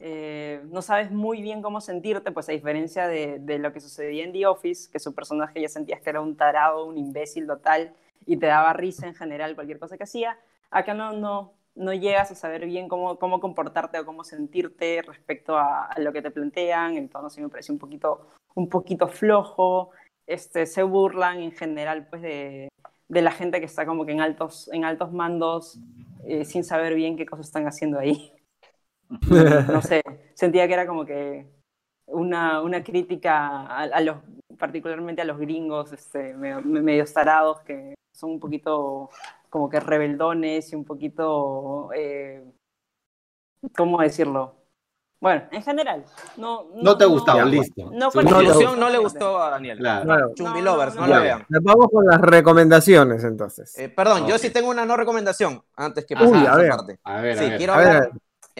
Eh, 0.00 0.62
no 0.70 0.82
sabes 0.82 1.10
muy 1.10 1.42
bien 1.42 1.62
cómo 1.62 1.80
sentirte, 1.80 2.30
pues 2.30 2.48
a 2.48 2.52
diferencia 2.52 3.08
de, 3.08 3.58
lo 3.58 3.72
que 3.72 3.80
sucedía 3.80 4.24
en 4.24 4.32
The 4.32 4.46
Office, 4.46 4.90
que 4.90 4.98
su 4.98 5.14
personaje 5.14 5.60
ya 5.60 5.68
sentías 5.68 6.00
que 6.00 6.10
era 6.10 6.20
un 6.20 6.36
tarado, 6.36 6.86
un 6.86 6.98
imbécil 6.98 7.46
total, 7.46 7.92
y 8.26 8.36
te 8.36 8.46
daba 8.46 8.72
risa 8.72 9.06
en 9.06 9.14
general 9.14 9.54
cualquier 9.54 9.78
cosa 9.78 9.96
que 9.96 10.04
hacía, 10.04 10.38
acá 10.70 10.94
no, 10.94 11.12
no, 11.12 11.52
no 11.74 11.92
llegas 11.94 12.30
a 12.30 12.34
saber 12.34 12.66
bien 12.66 12.88
cómo, 12.88 13.18
cómo 13.18 13.40
comportarte 13.40 13.98
o 13.98 14.04
cómo 14.04 14.24
sentirte 14.24 15.02
respecto 15.02 15.56
a, 15.56 15.86
a 15.86 16.00
lo 16.00 16.12
que 16.12 16.22
te 16.22 16.30
plantean, 16.30 16.96
el 16.96 17.08
tono 17.08 17.30
sí 17.30 17.40
me 17.40 17.48
parece 17.48 17.72
un 17.72 17.78
poquito, 17.78 18.28
un 18.54 18.68
poquito 18.68 19.08
flojo, 19.08 19.90
este, 20.26 20.66
se 20.66 20.82
burlan 20.82 21.40
en 21.40 21.52
general 21.52 22.06
pues 22.08 22.22
de, 22.22 22.68
de 23.08 23.22
la 23.22 23.30
gente 23.30 23.60
que 23.60 23.66
está 23.66 23.86
como 23.86 24.04
que 24.04 24.12
en 24.12 24.20
altos, 24.20 24.70
en 24.72 24.84
altos 24.84 25.12
mandos 25.12 25.78
eh, 26.26 26.44
sin 26.44 26.64
saber 26.64 26.94
bien 26.94 27.16
qué 27.16 27.26
cosas 27.26 27.46
están 27.46 27.66
haciendo 27.66 27.98
ahí. 27.98 28.32
No 29.10 29.82
sé, 29.82 30.02
sentía 30.34 30.66
que 30.66 30.74
era 30.74 30.86
como 30.86 31.04
que 31.06 31.46
una, 32.06 32.62
una 32.62 32.82
crítica 32.82 33.66
a, 33.66 33.82
a 33.84 34.00
los, 34.00 34.16
particularmente 34.58 35.22
a 35.22 35.24
los 35.24 35.38
gringos 35.38 35.92
este, 35.92 36.34
medio, 36.34 36.60
medio 36.62 37.04
tarados 37.06 37.60
que 37.60 37.94
son 38.12 38.30
un 38.32 38.40
poquito 38.40 39.10
como 39.50 39.68
que 39.70 39.80
rebeldones 39.80 40.72
y 40.72 40.76
un 40.76 40.84
poquito, 40.84 41.90
eh, 41.94 42.44
¿cómo 43.76 44.00
decirlo? 44.00 44.54
Bueno, 45.20 45.42
en 45.50 45.62
general, 45.62 46.04
no... 46.36 46.66
No 46.76 46.96
te 46.96 47.02
ha 47.02 47.08
gustado, 47.08 47.38
Ya, 47.38 47.44
listo. 47.44 47.90
No 47.92 48.08
Su 48.10 48.18
con 48.18 48.24
No, 48.26 48.36
Conclusión, 48.36 48.74
no. 48.78 48.86
no 48.86 48.90
le 48.92 48.98
gustó 48.98 49.42
a 49.42 49.50
Daniel. 49.50 49.78
Claro. 49.78 50.04
Claro. 50.04 50.32
Chumbi 50.34 50.60
No, 50.60 50.64
Lovers, 50.66 50.94
no, 50.94 51.00
no, 51.00 51.06
no, 51.08 51.12
la 51.12 51.16
no. 51.16 51.22
vean. 51.24 51.46
Nos 51.48 51.62
vamos 51.64 51.86
con 51.92 52.06
las 52.06 52.20
recomendaciones 52.20 53.24
entonces. 53.24 53.76
Eh, 53.78 53.88
perdón, 53.88 54.26
yo 54.28 54.36
Ok. 54.36 54.40
sí 54.40 54.50
tengo 54.50 54.70
una 54.70 54.84
no 54.84 54.96
recomendación 54.96 55.60
antes 55.74 56.06
que 56.06 56.14
Uy, 56.14 56.20
pasar 56.20 56.46
a 56.46 56.52
a 56.52 56.56
ver. 56.56 56.70
parte. 56.70 57.00
A 57.02 57.20
ver, 57.20 57.36
a 57.36 57.42
Sí, 57.42 57.48
ver. 57.48 57.58
quiero 57.58 57.72
A 57.72 57.76
ver, 57.78 57.86
hablar, 57.88 58.10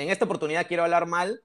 en 0.03 0.11
esta 0.11 0.25
oportunidad 0.25 0.67
quiero 0.67 0.85
hablar 0.85 1.07
mal 1.07 1.43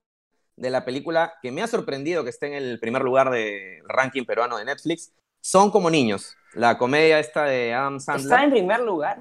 de 0.56 0.70
la 0.70 0.86
película 0.86 1.34
que 1.42 1.52
me 1.52 1.64
ha 1.64 1.68
sorprendido 1.68 2.24
que 2.24 2.30
esté 2.30 2.48
en 2.48 2.54
el 2.54 2.80
primer 2.80 3.02
lugar 3.02 3.32
del 3.32 3.82
ranking 3.88 4.26
peruano 4.26 4.58
de 4.58 4.66
Netflix. 4.66 5.12
Son 5.42 5.72
como 5.72 5.90
niños. 5.90 6.38
La 6.54 6.78
comedia 6.78 7.20
esta 7.20 7.46
de 7.46 7.74
Adam 7.74 8.00
Sandler. 8.00 8.26
Está 8.26 8.44
en 8.44 8.52
primer 8.52 8.80
lugar. 8.82 9.18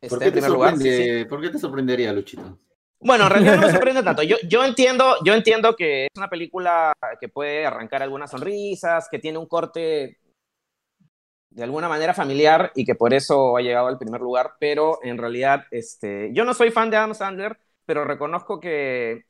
¿Por 0.00 0.12
está 0.12 0.18
qué, 0.18 0.24
en 0.26 0.30
te 0.30 0.40
primer 0.40 0.50
lugar. 0.50 0.76
sí, 0.76 0.82
sí. 0.82 0.90
sorprende, 0.90 1.26
¿Por 1.26 1.40
qué 1.40 1.50
te 1.50 1.58
sorprendería, 1.58 2.12
Luchito? 2.12 2.58
Bueno, 3.00 3.24
en 3.24 3.30
realidad 3.30 3.56
no 3.56 3.66
me 3.66 3.72
sorprende 3.72 4.02
tanto. 4.04 4.22
Yo, 4.22 4.36
yo, 4.48 4.64
entiendo, 4.64 5.16
yo 5.24 5.34
entiendo 5.34 5.74
que 5.74 6.04
es 6.04 6.10
una 6.16 6.30
película 6.30 6.92
que 7.20 7.28
puede 7.28 7.66
arrancar 7.66 8.02
algunas 8.02 8.30
sonrisas, 8.30 9.08
que 9.10 9.18
tiene 9.18 9.38
un 9.38 9.46
corte 9.46 10.18
de 11.50 11.62
alguna 11.64 11.88
manera 11.88 12.14
familiar 12.14 12.70
y 12.74 12.84
que 12.84 12.94
por 12.94 13.12
eso 13.12 13.56
ha 13.56 13.60
llegado 13.60 13.88
al 13.88 13.98
primer 13.98 14.20
lugar, 14.20 14.52
pero 14.58 15.00
en 15.02 15.18
realidad 15.18 15.64
este, 15.70 16.30
yo 16.32 16.44
no 16.44 16.54
soy 16.54 16.70
fan 16.70 16.88
de 16.90 16.96
Adam 16.96 17.14
Sandler, 17.14 17.58
pero 17.86 18.04
reconozco 18.04 18.60
que 18.60 19.24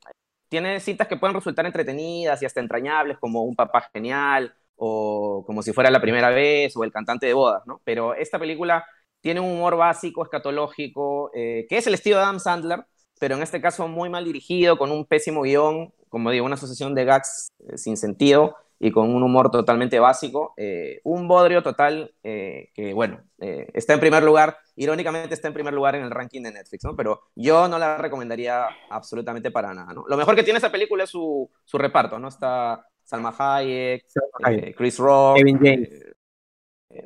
tiene 0.49 0.79
citas 0.79 1.07
que 1.07 1.17
pueden 1.17 1.35
resultar 1.35 1.65
entretenidas 1.65 2.41
y 2.41 2.45
hasta 2.45 2.59
entrañables, 2.59 3.17
como 3.19 3.43
Un 3.43 3.55
papá 3.55 3.89
genial 3.93 4.53
o 4.75 5.43
como 5.45 5.61
si 5.63 5.73
fuera 5.73 5.89
la 5.91 6.01
primera 6.01 6.29
vez 6.29 6.75
o 6.77 6.83
El 6.83 6.91
cantante 6.91 7.25
de 7.25 7.33
bodas, 7.33 7.63
¿no? 7.65 7.81
Pero 7.83 8.13
esta 8.15 8.39
película 8.39 8.85
tiene 9.21 9.39
un 9.39 9.51
humor 9.51 9.77
básico, 9.77 10.23
escatológico, 10.23 11.31
eh, 11.33 11.65
que 11.69 11.77
es 11.77 11.87
el 11.87 11.93
estilo 11.93 12.17
de 12.17 12.23
Adam 12.23 12.39
Sandler, 12.39 12.85
pero 13.19 13.35
en 13.35 13.41
este 13.41 13.61
caso 13.61 13.87
muy 13.87 14.09
mal 14.09 14.25
dirigido, 14.25 14.77
con 14.77 14.91
un 14.91 15.05
pésimo 15.05 15.43
guion, 15.43 15.93
como 16.09 16.29
digo, 16.29 16.45
una 16.45 16.55
asociación 16.55 16.93
de 16.93 17.05
gags 17.05 17.47
eh, 17.67 17.77
sin 17.77 17.97
sentido 17.97 18.55
y 18.85 18.91
con 18.91 19.13
un 19.15 19.23
humor 19.23 19.49
totalmente 19.49 19.97
básico. 19.99 20.53
eh, 20.57 20.99
un 21.05 21.27
bodrio 21.27 21.63
total 21.63 22.13
eh, 22.21 22.69
que, 22.73 22.93
bueno, 22.93 23.21
eh, 23.39 23.67
está 23.73 23.93
en 23.93 23.99
primer 24.01 24.23
lugar, 24.23 24.57
irónicamente 24.75 25.33
está 25.33 25.47
en 25.47 25.53
primer 25.53 25.73
lugar 25.73 25.95
en 25.95 26.03
el 26.03 26.11
ranking 26.11 26.41
de 26.43 26.51
Netflix, 26.51 26.83
¿no? 26.83 26.93
Pero 26.95 27.21
yo 27.35 27.67
no 27.69 27.79
la 27.79 27.97
recomendaría 27.97 28.67
absolutamente 28.89 29.51
para 29.51 29.73
nada, 29.73 29.93
¿no? 29.93 30.03
Lo 30.07 30.17
mejor 30.17 30.35
que 30.35 30.43
tiene 30.43 30.57
esa 30.57 30.71
película 30.71 31.05
es 31.05 31.09
su, 31.09 31.49
su 31.63 31.77
reparto, 31.77 32.19
¿no? 32.19 32.27
Está 32.27 32.85
Salma 33.03 33.33
Hayek, 33.37 34.03
Salma 34.07 34.49
Hayek. 34.49 34.63
eh, 34.67 34.75
Chris 34.75 34.97
Rock, 34.99 35.37
Kevin 35.37 35.59
James. 35.61 35.89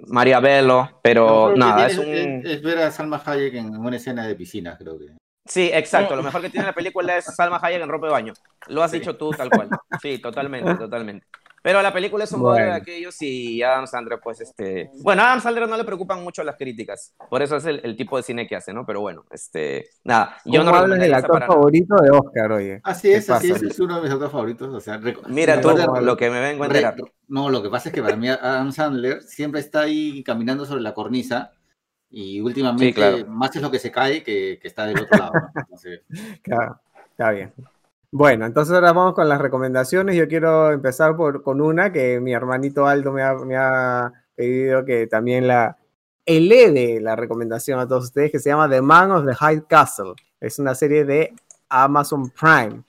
María 0.07 0.39
Bello, 0.41 0.99
pero 1.01 1.55
nada, 1.55 1.88
es 1.88 1.97
un... 1.97 2.05
es, 2.07 2.45
es 2.45 2.61
ver 2.61 2.80
a 2.80 2.91
Salma 2.91 3.21
Hayek 3.25 3.53
en 3.53 3.78
una 3.78 3.95
escena 3.95 4.28
de 4.28 4.36
piscina, 4.36 4.78
creo 4.78 4.97
que. 4.99 5.05
Sí, 5.45 5.69
exacto. 5.73 6.13
Lo 6.15 6.23
mejor 6.23 6.41
que 6.41 6.49
tiene 6.49 6.65
la 6.65 6.73
película 6.73 7.15
es 7.17 7.23
Salma 7.23 7.57
Hayek 7.61 7.82
en 7.84 7.88
ropa 7.88 8.07
de 8.07 8.11
baño. 8.11 8.34
Lo 8.67 8.84
has 8.84 8.91
Sí. 8.91 8.99
dicho 8.99 9.15
tú 9.15 9.32
tal 9.32 9.49
cual. 9.49 9.69
Sí, 10.01 10.17
totalmente, 10.19 10.75
totalmente. 10.75 11.25
Pero 11.64 11.82
la 11.82 11.91
película 11.91 12.24
es 12.24 12.32
un 12.32 12.41
Bueno. 12.41 12.66
de 12.66 12.72
aquellos 12.72 13.22
y 13.22 13.62
Adam 13.62 13.88
Sandler, 13.88 14.20
pues, 14.24 14.39
este... 14.41 14.89
Bueno, 15.01 15.24
a 15.24 15.28
Adam 15.28 15.41
Sandler 15.41 15.68
no 15.68 15.76
le 15.76 15.84
preocupan 15.84 16.24
mucho 16.24 16.43
las 16.43 16.55
críticas. 16.55 17.14
Por 17.30 17.41
eso 17.41 17.58
es 17.58 17.66
el, 17.66 17.82
el 17.84 17.97
tipo 17.97 18.16
de 18.16 18.24
cine 18.24 18.47
que 18.47 18.55
hace, 18.55 18.72
¿no? 18.74 18.86
Pero 18.86 19.01
bueno, 19.01 19.26
este... 19.32 19.89
Nada, 20.05 20.38
yo 20.45 20.64
no 20.64 20.72
¿Cómo 20.72 20.78
hablas 20.84 20.99
del 20.99 21.14
actor 21.14 21.39
nada. 21.41 21.47
favorito 21.47 21.95
de 22.01 22.10
Oscar, 22.12 22.51
oye? 22.53 22.80
Así 22.84 23.12
es, 23.12 23.26
¿Qué 23.26 23.34
así 23.34 23.49
pasa? 23.51 23.66
es, 23.66 23.72
es 23.72 23.80
uno 23.80 23.97
de 23.97 24.01
mis 24.03 24.12
autores 24.12 24.32
favoritos. 24.32 24.74
O 24.74 24.80
sea, 24.80 24.97
Mira 25.28 25.60
tú 25.60 25.70
recuerda- 25.70 25.99
lo 26.01 26.16
que 26.16 26.30
me 26.30 26.39
vengo 26.39 26.64
a 26.64 26.68
enterar. 26.68 26.95
no, 27.28 27.49
lo 27.49 27.62
que 27.62 27.70
pasa 27.70 27.89
es 27.89 27.95
que 27.95 28.01
para 28.01 28.16
mí 28.16 28.30
Adam 28.30 28.72
Sandler 28.72 29.22
siempre 29.24 29.60
está 29.60 29.82
ahí 29.82 30.24
caminando 30.24 30.66
sobre 30.66 30.82
la 30.82 30.93
cornisa 30.93 31.51
y 32.10 32.39
últimamente 32.39 32.86
Sí, 32.86 32.93
claro. 32.93 33.26
más 33.28 33.53
es 33.55 33.62
lo 33.62 33.70
que 33.72 33.80
se 33.80 33.91
cae 33.91 34.24
que, 34.24 34.58
que 34.62 34.68
está 34.70 34.86
del 34.86 34.99
otro 35.01 35.18
lado. 35.18 35.32
¿no? 35.34 35.51
Entonces, 35.62 36.01
Claro, 36.43 36.80
está 37.12 37.32
bien. 37.32 37.51
Bueno, 38.12 38.45
entonces 38.45 38.74
ahora 38.74 38.93
vamos 38.93 39.14
con 39.16 39.28
las 39.28 39.41
recomendaciones. 39.41 40.16
Yo 40.16 40.28
quiero 40.30 40.72
empezar 40.72 41.18
por, 41.18 41.43
con 41.43 41.60
una 41.60 41.91
que 41.91 42.22
mi 42.22 42.34
hermanito 42.34 42.88
Aldo 42.88 43.12
me 43.12 43.22
ha, 43.24 44.14
pedido 44.36 44.86
que 44.86 45.08
también 45.08 45.47
la 45.47 45.78
eleve 46.26 47.01
la 47.01 47.16
recomendación 47.16 47.80
a 47.80 47.88
todos 47.88 48.05
ustedes, 48.05 48.32
que 48.32 48.39
se 48.39 48.49
llama 48.49 48.70
The 48.70 48.82
Man 48.82 49.12
of 49.12 49.26
the 49.26 49.36
High 49.36 49.66
Castle. 49.68 50.14
Es 50.39 50.58
una 50.60 50.74
serie 50.76 51.03
de 51.03 51.34
Amazon 51.70 52.30
Prime. 52.30 52.84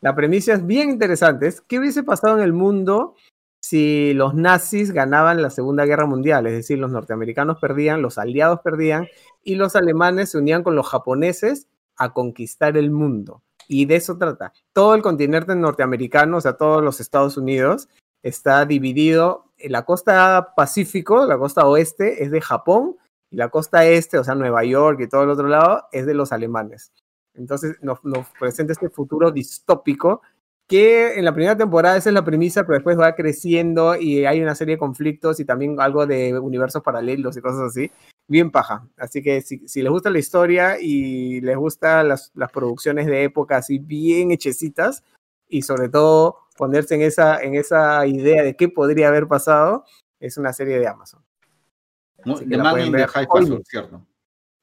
La 0.00 0.14
premisa 0.14 0.54
es 0.54 0.64
bien 0.66 0.90
interesante. 0.90 1.48
Es 1.48 1.60
qué 1.60 1.78
hubiese 1.78 2.02
pasado 2.02 2.38
en 2.38 2.44
el 2.44 2.52
mundo 2.52 3.14
si 3.60 4.14
los 4.14 4.34
nazis 4.34 4.90
ganaban 4.90 5.42
la 5.42 5.50
Segunda 5.50 5.84
Guerra 5.84 6.06
Mundial, 6.06 6.46
es 6.46 6.52
decir, 6.52 6.78
los 6.78 6.90
norteamericanos 6.90 7.58
perdían, 7.60 8.02
los 8.02 8.18
aliados 8.18 8.60
perdían 8.60 9.06
y 9.44 9.54
los 9.54 9.76
alemanes 9.76 10.30
se 10.30 10.38
unían 10.38 10.64
con 10.64 10.74
los 10.74 10.88
japoneses 10.88 11.68
a 11.96 12.12
conquistar 12.12 12.76
el 12.76 12.90
mundo. 12.90 13.42
Y 13.68 13.86
de 13.86 13.96
eso 13.96 14.16
trata. 14.18 14.52
Todo 14.72 14.94
el 14.94 15.02
continente 15.02 15.54
norteamericano, 15.54 16.38
o 16.38 16.40
sea, 16.40 16.54
todos 16.54 16.82
los 16.82 17.00
Estados 17.00 17.36
Unidos, 17.36 17.88
está 18.22 18.64
dividido. 18.66 19.46
En 19.58 19.72
la 19.72 19.84
costa 19.84 20.54
Pacífico, 20.56 21.26
la 21.26 21.38
costa 21.38 21.66
oeste, 21.66 22.24
es 22.24 22.30
de 22.30 22.40
Japón, 22.40 22.96
y 23.30 23.36
la 23.36 23.48
costa 23.48 23.86
este, 23.86 24.18
o 24.18 24.24
sea, 24.24 24.34
Nueva 24.34 24.64
York 24.64 25.00
y 25.00 25.08
todo 25.08 25.22
el 25.22 25.30
otro 25.30 25.48
lado, 25.48 25.84
es 25.92 26.06
de 26.06 26.14
los 26.14 26.32
alemanes. 26.32 26.92
Entonces 27.34 27.76
nos, 27.80 28.04
nos 28.04 28.26
presenta 28.38 28.72
este 28.72 28.90
futuro 28.90 29.30
distópico 29.30 30.20
que 30.68 31.18
en 31.18 31.24
la 31.24 31.34
primera 31.34 31.56
temporada 31.56 31.96
esa 31.96 32.10
es 32.10 32.14
la 32.14 32.24
premisa, 32.24 32.62
pero 32.64 32.74
después 32.74 32.98
va 32.98 33.14
creciendo 33.14 33.96
y 33.96 34.24
hay 34.24 34.40
una 34.40 34.54
serie 34.54 34.76
de 34.76 34.78
conflictos 34.78 35.40
y 35.40 35.44
también 35.44 35.80
algo 35.80 36.06
de 36.06 36.38
universos 36.38 36.82
paralelos 36.82 37.36
y 37.36 37.40
cosas 37.40 37.60
así. 37.60 37.90
Bien 38.28 38.50
paja. 38.50 38.86
Así 38.96 39.22
que 39.22 39.40
si, 39.42 39.66
si 39.68 39.82
les 39.82 39.90
gusta 39.90 40.08
la 40.10 40.18
historia 40.18 40.76
y 40.80 41.40
les 41.40 41.56
gustan 41.56 42.08
las, 42.08 42.30
las 42.34 42.50
producciones 42.50 43.06
de 43.06 43.24
época 43.24 43.56
así 43.58 43.78
bien 43.78 44.30
hechecitas 44.30 45.02
y 45.48 45.62
sobre 45.62 45.88
todo 45.88 46.38
ponerse 46.56 46.94
en 46.94 47.02
esa, 47.02 47.42
en 47.42 47.54
esa 47.54 48.06
idea 48.06 48.42
de 48.42 48.56
qué 48.56 48.68
podría 48.68 49.08
haber 49.08 49.26
pasado, 49.26 49.84
es 50.20 50.36
una 50.38 50.52
serie 50.52 50.78
de 50.78 50.86
Amazon. 50.86 51.22
The 52.24 52.56
Man 52.56 52.80
in 52.86 52.92
the 52.92 53.06
High 53.08 53.26
Castle. 53.26 53.62
¿cierto? 53.64 54.06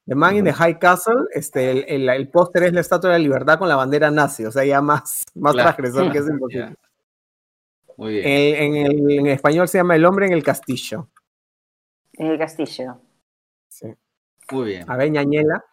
The 0.08 0.16
Man 0.16 0.38
in 0.38 0.46
the 0.46 0.54
High 0.54 0.80
Castle, 0.80 1.26
este, 1.34 1.70
el, 1.70 1.86
el- 1.88 2.10
el 2.10 2.30
póster 2.30 2.64
es 2.64 2.74
la 2.74 2.80
estatua 2.80 3.12
de 3.12 3.18
la 3.20 3.24
libertad 3.24 3.60
con 3.60 3.68
la 3.68 3.76
bandera 3.76 4.10
nazi, 4.10 4.46
o 4.46 4.52
sea, 4.52 4.64
ya 4.66 4.82
más, 4.82 5.24
más 5.36 5.54
Claro. 5.54 5.76
transgresor 5.76 6.12
que 6.12 6.18
es 6.20 6.26
imposible. 6.30 6.76
Muy 7.98 8.14
bien. 8.14 8.26
En, 8.26 8.76
en 8.76 8.86
el- 8.88 9.12
en 9.20 9.28
español 9.28 9.68
se 9.68 9.78
llama 9.78 9.96
El 9.96 10.06
hombre 10.06 10.26
en 10.26 10.32
el 10.34 10.42
castillo. 10.44 11.10
En 12.14 12.28
el 12.28 12.40
castillo. 12.40 13.02
Muy 14.52 14.66
bien. 14.68 14.90
A 14.90 14.98
ver, 14.98 15.12
ñañela. 15.12 15.64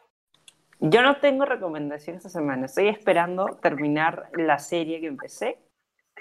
Yo 0.81 1.03
no 1.03 1.17
tengo 1.19 1.45
recomendación 1.45 2.17
esta 2.17 2.29
semana. 2.29 2.67
Estoy 2.67 2.89
esperando 2.89 3.59
terminar 3.63 4.29
la 4.35 4.59
serie 4.59 5.01
que 5.01 5.07
empecé. 5.07 5.59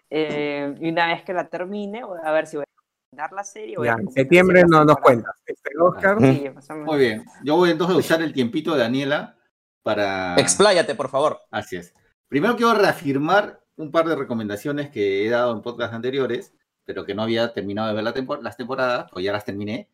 Eh, 0.09 0.75
y 0.79 0.89
una 0.89 1.07
vez 1.07 1.23
que 1.23 1.33
la 1.33 1.47
termine, 1.47 2.03
voy 2.03 2.19
a 2.23 2.31
ver 2.31 2.47
si 2.47 2.57
voy 2.57 2.63
a 2.63 2.71
recomendar 3.11 3.33
la 3.35 3.43
serie. 3.43 3.77
voy 3.77 3.87
a 3.87 3.91
Ya, 3.91 3.93
en 3.93 3.97
recomendar 3.99 4.23
septiembre 4.23 4.63
no 4.67 4.85
nos 4.85 4.97
cuentas. 4.97 5.35
Este, 5.45 5.71
Oscar, 5.79 6.17
Sí, 6.19 6.47
o. 6.47 6.75
Muy 6.85 6.99
bien. 6.99 7.25
Yo 7.43 7.55
voy 7.57 7.71
entonces 7.71 7.95
a 7.95 7.99
usar 7.99 8.21
el 8.21 8.31
tiempito 8.33 8.73
de 8.73 8.79
Daniela 8.79 9.35
para... 9.83 10.35
Expláyate, 10.37 10.95
por 10.95 11.09
favor. 11.09 11.39
Así 11.51 11.75
es. 11.75 11.93
Primero 12.27 12.55
quiero 12.55 12.73
reafirmar 12.75 13.61
un 13.77 13.91
par 13.91 14.05
de 14.05 14.15
recomendaciones 14.15 14.89
que 14.89 15.25
he 15.25 15.29
dado 15.29 15.53
en 15.53 15.61
podcasts 15.61 15.93
anteriores, 15.95 16.53
pero 16.85 17.03
que 17.05 17.13
no 17.13 17.23
había 17.23 17.51
terminado 17.53 17.89
de 17.89 17.93
ver 17.95 18.03
la 18.03 18.13
tempo- 18.13 18.37
las 18.41 18.55
temporadas, 18.55 19.09
pues 19.11 19.25
ya 19.25 19.33
las 19.33 19.43
terminé, 19.43 19.89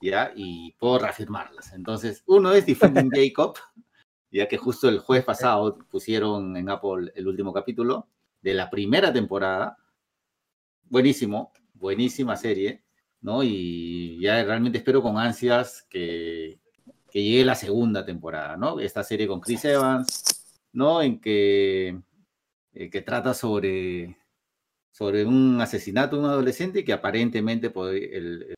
ya, 0.00 0.32
y 0.34 0.72
puedo 0.72 0.98
reafirmarlas. 0.98 1.72
Entonces, 1.72 2.22
uno 2.26 2.52
es 2.52 2.66
Defending 2.66 3.10
Jacob, 3.14 3.56
ya 4.30 4.48
que 4.48 4.58
justo 4.58 4.88
el 4.88 4.98
jueves 4.98 5.24
pasado 5.24 5.78
pusieron 5.90 6.56
en 6.56 6.68
Apple 6.68 7.12
el 7.14 7.28
último 7.28 7.52
capítulo 7.52 8.08
de 8.42 8.54
la 8.54 8.70
primera 8.70 9.12
temporada. 9.12 9.76
Buenísimo, 10.84 11.52
buenísima 11.74 12.36
serie, 12.36 12.84
¿no? 13.20 13.42
Y 13.42 14.20
ya 14.20 14.42
realmente 14.44 14.78
espero 14.78 15.02
con 15.02 15.18
ansias 15.18 15.86
que, 15.88 16.60
que 17.10 17.22
llegue 17.22 17.44
la 17.44 17.54
segunda 17.54 18.04
temporada, 18.04 18.56
¿no? 18.56 18.78
Esta 18.78 19.02
serie 19.02 19.26
con 19.26 19.40
Chris 19.40 19.64
Evans, 19.64 20.60
¿no? 20.72 21.00
En 21.02 21.20
que, 21.20 21.98
eh, 22.74 22.90
que 22.90 23.00
trata 23.02 23.32
sobre, 23.32 24.18
sobre 24.92 25.24
un 25.24 25.60
asesinato 25.60 26.16
de 26.16 26.22
un 26.22 26.28
adolescente 26.28 26.84
que 26.84 26.92
aparentemente 26.92 27.72
el, 27.74 28.54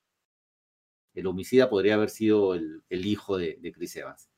el- 1.20 1.26
homicida 1.26 1.68
podría 1.70 1.94
haber 1.94 2.10
sido 2.10 2.54
el, 2.54 2.82
el 2.88 3.06
hijo 3.06 3.36
de, 3.36 3.58
de 3.60 3.72
Chris 3.72 3.96
Evans, 3.96 4.28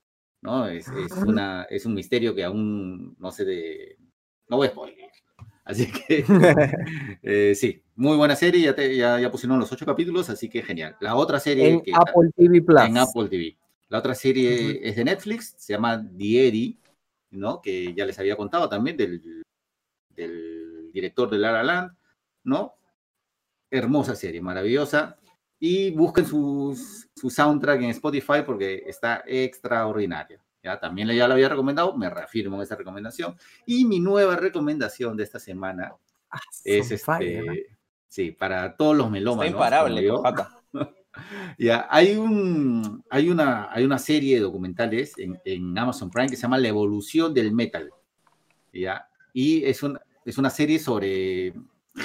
¿no? 0.43 0.67
Es, 0.69 0.89
es, 0.89 1.13
una, 1.25 1.65
es 1.65 1.87
un 1.87 1.95
misterio 1.95 2.35
que 2.35 2.45
aún 2.45 3.17
no 3.19 3.31
sé 3.31 3.45
de... 3.45 3.97
No 4.49 4.57
voy 4.57 4.69
a 4.69 4.71
spoiler. 4.71 4.97
Así 5.65 5.87
que 5.93 6.25
eh, 7.23 7.55
sí, 7.55 7.83
muy 7.95 8.17
buena 8.17 8.35
serie, 8.35 8.61
ya, 8.63 8.75
te- 8.75 8.97
ya, 8.97 9.21
ya 9.21 9.31
pusieron 9.31 9.59
los 9.61 9.71
ocho 9.71 9.87
capítulos, 9.87 10.29
así 10.31 10.49
que 10.49 10.63
genial. 10.63 10.97
La 11.01 11.15
otra 11.15 11.39
serie 11.39 11.69
en 11.69 11.81
que 11.83 11.93
Apple 11.95 12.31
TV 12.37 12.63
Plus. 12.63 12.81
en 12.83 12.99
Apple 12.99 13.29
TV. 13.29 13.57
La 13.89 13.99
otra 13.99 14.15
serie 14.15 14.71
Ujú. 14.71 14.79
es 14.83 14.97
de 14.97 15.05
Netflix, 15.05 15.55
se 15.59 15.73
llama 15.75 16.03
The 16.17 16.49
Eddie, 16.49 16.77
¿no? 17.31 17.61
Que 17.61 17.93
ya 17.95 18.05
les 18.07 18.19
había 18.19 18.37
contado 18.37 18.69
también 18.69 18.97
del, 18.97 19.43
del 20.09 20.91
director 20.93 21.31
de 21.31 21.39
La 21.39 21.53
La 21.53 21.63
Land, 21.63 21.93
¿no? 22.45 22.75
Hermosa 23.71 24.17
serie, 24.17 24.41
maravillosa. 24.41 25.17
Y 25.61 25.91
busquen 25.91 26.25
sus- 26.27 27.09
su 27.15 27.29
soundtrack 27.31 27.83
en 27.83 27.91
Spotify 27.91 28.43
porque 28.45 28.83
está 28.87 29.23
extraordinaria. 29.27 30.43
Ya 30.63 30.79
también 30.81 31.09
ya 31.09 31.27
lo 31.29 31.35
había 31.35 31.49
recomendado, 31.49 31.97
me 31.97 32.09
reafirmo 32.11 32.57
en 32.57 32.63
esta 32.63 32.77
recomendación. 32.77 33.35
Y 33.67 33.85
mi 33.85 34.01
nueva 34.01 34.37
recomendación 34.37 35.17
de 35.17 35.25
esta 35.25 35.39
semana 35.39 35.93
Ah, 36.33 36.39
es 36.65 36.91
este, 36.93 36.99
fire, 36.99 37.67
sí, 38.09 38.31
para 38.31 38.77
todos 38.77 38.97
los 38.97 39.07
Está 39.07 39.13
melómanos. 39.13 39.53
imparable, 39.53 40.03
yo. 40.05 40.23
Ya, 41.59 41.89
hay, 41.91 42.15
un, 42.17 43.03
hay, 43.11 43.29
una, 43.31 43.69
hay 43.73 43.85
una 43.85 43.99
serie 43.99 44.37
de 44.37 44.43
documentales 44.43 45.19
en, 45.19 45.41
en 45.45 45.77
Amazon 45.77 46.09
Prime 46.09 46.29
que 46.31 46.37
se 46.37 46.43
llama 46.43 46.57
La 46.57 46.69
evolución 46.69 47.35
del 47.35 47.53
metal. 47.53 47.91
¿ya? 48.73 49.09
Y 49.33 49.65
es, 49.65 49.83
un, 49.83 49.99
es 50.25 50.39
una 50.39 50.51
serie 50.51 50.79
sobre 50.79 51.49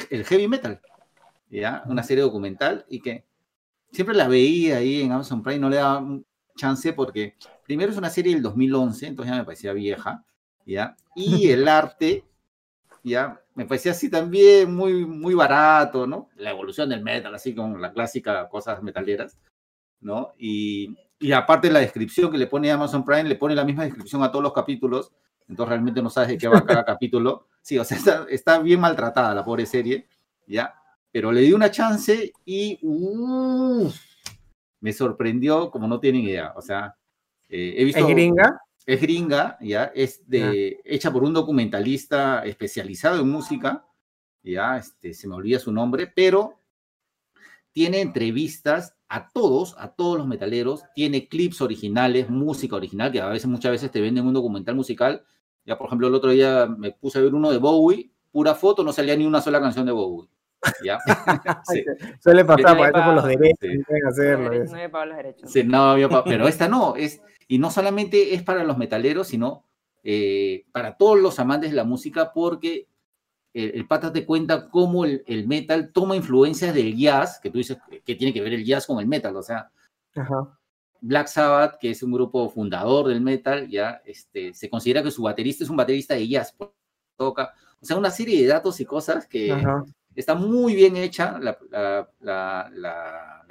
el 0.09 0.25
heavy 0.25 0.47
metal. 0.47 0.81
¿ya? 1.51 1.83
Una 1.85 2.01
serie 2.01 2.23
documental 2.23 2.83
y 2.89 2.99
que 2.99 3.23
siempre 3.95 4.15
la 4.15 4.27
veía 4.27 4.77
ahí 4.77 5.01
en 5.01 5.11
Amazon 5.11 5.41
Prime, 5.41 5.59
no 5.59 5.69
le 5.69 5.77
daba 5.77 6.05
chance 6.55 6.93
porque 6.93 7.35
primero 7.65 7.91
es 7.91 7.97
una 7.97 8.09
serie 8.09 8.33
del 8.33 8.43
2011, 8.43 9.07
entonces 9.07 9.33
ya 9.33 9.39
me 9.39 9.45
parecía 9.45 9.73
vieja. 9.73 10.23
¿ya? 10.65 10.95
Y 11.15 11.49
el 11.51 11.67
arte 11.67 12.25
ya 13.03 13.39
me 13.53 13.65
parecía 13.65 13.91
así 13.91 14.09
también 14.09 14.75
muy, 14.75 15.05
muy 15.05 15.35
barato, 15.35 16.07
¿no? 16.07 16.29
La 16.35 16.49
evolución 16.49 16.89
del 16.89 17.03
metal, 17.03 17.33
así 17.33 17.53
con 17.53 17.79
la 17.79 17.93
clásica 17.93 18.49
cosas 18.49 18.81
metaleras, 18.81 19.37
¿no? 20.01 20.33
Y, 20.37 20.97
y 21.19 21.31
aparte 21.31 21.71
la 21.71 21.79
descripción 21.79 22.31
que 22.31 22.37
le 22.37 22.47
pone 22.47 22.71
Amazon 22.71 23.05
Prime, 23.05 23.25
le 23.25 23.35
pone 23.35 23.55
la 23.55 23.63
misma 23.63 23.83
descripción 23.83 24.23
a 24.23 24.31
todos 24.31 24.43
los 24.43 24.53
capítulos, 24.53 25.13
entonces 25.47 25.69
realmente 25.69 26.01
no 26.01 26.09
sabes 26.09 26.29
de 26.29 26.37
qué 26.37 26.47
va 26.47 26.65
cada 26.65 26.83
capítulo. 26.85 27.47
Sí, 27.61 27.77
o 27.77 27.83
sea, 27.83 27.97
está, 27.97 28.25
está 28.29 28.59
bien 28.59 28.79
maltratada 28.79 29.33
la 29.33 29.45
pobre 29.45 29.65
serie, 29.65 30.07
¿ya? 30.47 30.73
Pero 31.15 31.31
le 31.31 31.39
di 31.39 31.53
una 31.53 31.71
chance 31.71 32.33
y 32.43 32.77
me 34.81 34.91
sorprendió 34.91 35.71
como 35.71 35.87
no 35.87 35.97
tienen 35.97 36.23
idea, 36.23 36.51
o 36.57 36.61
sea, 36.61 36.93
eh, 37.47 37.75
he 37.77 37.85
visto... 37.85 38.01
¿Es 38.01 38.07
gringa? 38.13 38.59
Es 38.85 38.99
gringa, 38.99 39.57
ya, 39.61 39.85
es 39.95 40.29
de, 40.29 40.81
hecha 40.83 41.13
por 41.13 41.23
un 41.23 41.31
documentalista 41.31 42.43
especializado 42.43 43.21
en 43.21 43.29
música, 43.29 43.85
ya, 44.43 44.75
este, 44.75 45.13
se 45.13 45.29
me 45.29 45.35
olvida 45.35 45.57
su 45.57 45.71
nombre, 45.71 46.11
pero 46.13 46.59
tiene 47.71 48.01
entrevistas 48.01 48.97
a 49.07 49.29
todos, 49.29 49.73
a 49.77 49.95
todos 49.95 50.17
los 50.17 50.27
metaleros, 50.27 50.83
tiene 50.95 51.29
clips 51.29 51.61
originales, 51.61 52.29
música 52.29 52.75
original, 52.75 53.13
que 53.13 53.21
a 53.21 53.29
veces, 53.29 53.47
muchas 53.47 53.71
veces 53.71 53.89
te 53.89 54.01
venden 54.01 54.27
un 54.27 54.33
documental 54.33 54.75
musical. 54.75 55.23
Ya, 55.63 55.77
por 55.77 55.87
ejemplo, 55.87 56.09
el 56.09 56.15
otro 56.15 56.31
día 56.31 56.65
me 56.65 56.91
puse 56.91 57.19
a 57.19 57.21
ver 57.21 57.33
uno 57.33 57.51
de 57.51 57.57
Bowie, 57.57 58.11
pura 58.33 58.53
foto, 58.53 58.83
no 58.83 58.91
salía 58.91 59.15
ni 59.15 59.25
una 59.25 59.39
sola 59.39 59.61
canción 59.61 59.85
de 59.85 59.93
Bowie. 59.93 60.34
¿Ya? 60.83 60.99
Sí. 61.65 61.83
Suele 62.23 62.45
pasar, 62.45 62.77
por 62.77 62.87
eso 62.87 63.05
por 63.05 63.13
los 63.13 63.25
derechos, 63.25 63.57
sí. 63.61 63.77
no 63.77 63.83
pueden 63.85 64.07
hacerlo. 64.07 64.49
No 64.49 64.63
eso. 64.63 64.73
había 64.75 64.91
pagado 64.91 65.05
los 65.07 65.17
derechos. 65.17 65.51
Sí, 65.51 65.63
no 65.63 65.77
había 65.91 66.09
pa- 66.09 66.23
pero 66.23 66.47
esta 66.47 66.67
no, 66.67 66.95
es, 66.95 67.21
y 67.47 67.57
no 67.59 67.71
solamente 67.71 68.33
es 68.33 68.43
para 68.43 68.63
los 68.63 68.77
metaleros, 68.77 69.27
sino 69.27 69.65
eh, 70.03 70.65
para 70.71 70.97
todos 70.97 71.19
los 71.19 71.39
amantes 71.39 71.71
de 71.71 71.75
la 71.75 71.83
música, 71.83 72.31
porque 72.33 72.87
el, 73.53 73.71
el 73.75 73.87
pata 73.87 74.11
te 74.11 74.25
cuenta 74.25 74.69
cómo 74.69 75.05
el, 75.05 75.23
el 75.27 75.47
metal 75.47 75.91
toma 75.91 76.15
influencias 76.15 76.73
del 76.73 76.95
jazz, 76.95 77.39
que 77.41 77.49
tú 77.49 77.57
dices 77.57 77.77
que 78.03 78.15
tiene 78.15 78.33
que 78.33 78.41
ver 78.41 78.53
el 78.53 78.65
jazz 78.65 78.85
con 78.85 78.99
el 78.99 79.07
metal, 79.07 79.35
o 79.35 79.41
sea, 79.41 79.69
Ajá. 80.15 80.57
Black 81.01 81.27
Sabbath, 81.27 81.77
que 81.79 81.91
es 81.91 82.01
un 82.03 82.11
grupo 82.11 82.49
fundador 82.49 83.07
del 83.07 83.21
metal, 83.21 83.67
ya 83.67 84.01
este, 84.05 84.53
se 84.53 84.69
considera 84.69 85.03
que 85.03 85.11
su 85.11 85.23
baterista 85.23 85.63
es 85.63 85.69
un 85.69 85.77
baterista 85.77 86.13
de 86.15 86.27
jazz, 86.27 86.53
pues, 86.57 86.69
toca, 87.17 87.53
o 87.81 87.85
sea, 87.85 87.97
una 87.97 88.09
serie 88.11 88.41
de 88.41 88.47
datos 88.47 88.79
y 88.79 88.85
cosas 88.85 89.27
que 89.27 89.51
Ajá. 89.51 89.83
Está 90.15 90.35
muy 90.35 90.75
bien 90.75 90.95
hecha 90.97 91.37
la, 91.39 91.57
la, 91.69 92.09
la, 92.19 92.69
la- 92.73 93.45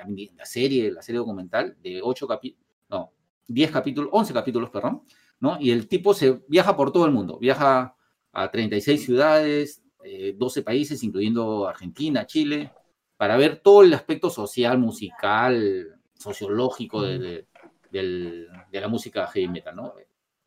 serie, 0.45 0.91
la 0.93 1.01
serie 1.03 1.19
documental 1.19 1.77
de 1.83 2.01
8 2.03 2.27
capítulos, 2.29 2.67
no, 2.91 3.13
10 3.49 3.71
capítulos, 3.71 4.11
11 4.13 4.33
capítulos, 4.35 4.71
perdón, 4.71 5.03
¿no? 5.41 5.57
Y 5.61 5.71
el 5.71 5.89
tipo 5.89 6.13
se 6.15 6.43
viaja 6.49 6.77
por 6.77 6.93
todo 6.93 7.07
el 7.07 7.13
mundo, 7.13 7.39
viaja 7.39 7.97
a 8.33 8.51
36 8.51 9.05
ciudades, 9.05 9.83
eh, 10.05 10.35
12 10.37 10.63
países, 10.63 11.03
incluyendo 11.03 11.67
Argentina, 11.67 12.27
Chile, 12.27 12.71
para 13.17 13.37
ver 13.37 13.61
todo 13.61 13.83
el 13.83 13.95
aspecto 13.95 14.29
social, 14.29 14.79
musical, 14.79 15.99
sociológico 16.19 17.03
de, 17.03 17.19
de- 17.19 17.47
del- 17.91 18.49
de 18.71 18.81
la 18.81 18.89
música 18.89 19.27
heavy 19.29 19.49
metal, 19.49 19.75
¿no? 19.77 19.95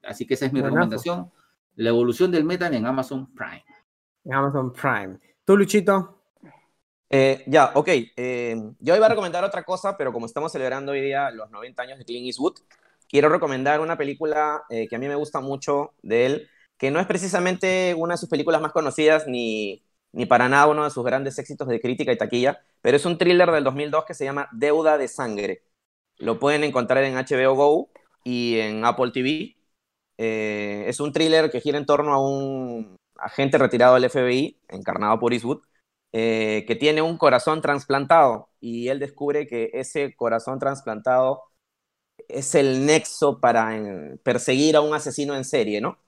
Así 0.03 0.25
que 0.27 0.35
esa 0.35 0.45
es 0.45 0.53
mi 0.53 0.59
Buenazo. 0.59 0.75
recomendación, 0.75 1.31
la 1.75 1.89
evolución 1.89 2.29
del 2.31 2.43
metal 2.43 2.73
en 2.73 2.85
Amazon 2.85 3.33
Prime. 3.33 3.63
En 4.25 4.33
Amazon 4.33 4.71
Prime. 4.73 5.19
¿Tú, 5.47 5.55
Luchito? 5.55 6.19
Eh, 7.09 7.41
ya, 7.47 7.71
ok. 7.75 7.87
eh, 8.17 8.57
yo 8.79 8.97
iba 8.97 9.05
a 9.05 9.09
recomendar 9.09 9.45
otra 9.45 9.63
cosa, 9.63 9.95
pero 9.95 10.11
como 10.11 10.25
estamos 10.25 10.51
celebrando 10.51 10.91
hoy 10.91 10.99
día 10.99 11.31
los 11.31 11.49
90 11.51 11.83
años 11.83 11.97
de 11.97 12.03
Clint 12.03 12.25
Eastwood, 12.27 12.55
quiero 13.07 13.29
recomendar 13.29 13.79
una 13.79 13.97
película 13.97 14.63
eh, 14.69 14.89
que 14.89 14.97
a 14.97 14.99
mí 14.99 15.07
me 15.07 15.15
gusta 15.15 15.39
mucho 15.39 15.93
de 16.01 16.25
él, 16.25 16.49
que 16.77 16.91
no 16.91 16.99
es 16.99 17.07
precisamente 17.07 17.95
una 17.97 18.15
de 18.15 18.17
sus 18.17 18.27
películas 18.27 18.59
más 18.59 18.73
conocidas 18.73 19.25
ni, 19.25 19.85
ni 20.11 20.25
para 20.25 20.49
nada 20.49 20.67
uno 20.67 20.83
de 20.83 20.89
sus 20.89 21.05
grandes 21.05 21.39
éxitos 21.39 21.69
de 21.69 21.79
crítica 21.79 22.11
y 22.11 22.17
taquilla, 22.17 22.59
pero 22.81 22.97
es 22.97 23.05
un 23.05 23.17
thriller 23.17 23.49
del 23.49 23.63
2002 23.63 24.03
que 24.03 24.15
se 24.15 24.25
llama 24.25 24.49
Deuda 24.51 24.97
de 24.97 25.07
Sangre. 25.07 25.63
Lo 26.17 26.39
pueden 26.39 26.65
encontrar 26.65 27.05
en 27.05 27.15
HBO 27.15 27.55
Go 27.55 27.89
y 28.25 28.59
en 28.59 28.83
Apple 28.83 29.11
TV. 29.13 29.55
Eh, 30.17 30.85
es 30.87 30.99
un 30.99 31.13
thriller 31.13 31.49
que 31.49 31.61
gira 31.61 31.77
en 31.77 31.85
torno 31.85 32.13
a 32.13 32.19
un, 32.21 32.96
agente 33.19 33.57
retirado 33.57 33.95
del 33.95 34.09
FBI, 34.09 34.59
encarnado 34.69 35.19
por 35.19 35.33
Eastwood, 35.33 35.61
eh, 36.13 36.63
que 36.67 36.75
tiene 36.75 37.01
un 37.01 37.17
corazón 37.17 37.61
trasplantado 37.61 38.49
y 38.59 38.87
él 38.87 38.99
descubre 38.99 39.45
que 39.45 39.71
ese 39.73 40.15
corazón 40.15 40.57
trasplantado 40.57 41.43
es 42.27 42.55
el 42.55 42.85
nexo 42.85 43.39
para 43.39 43.77
eh, 43.77 44.17
perseguir 44.23 44.75
a 44.75 44.81
un 44.81 44.93
asesino 44.93 45.35
en 45.35 45.43
serie, 45.43 45.81
¿no? 45.81 45.99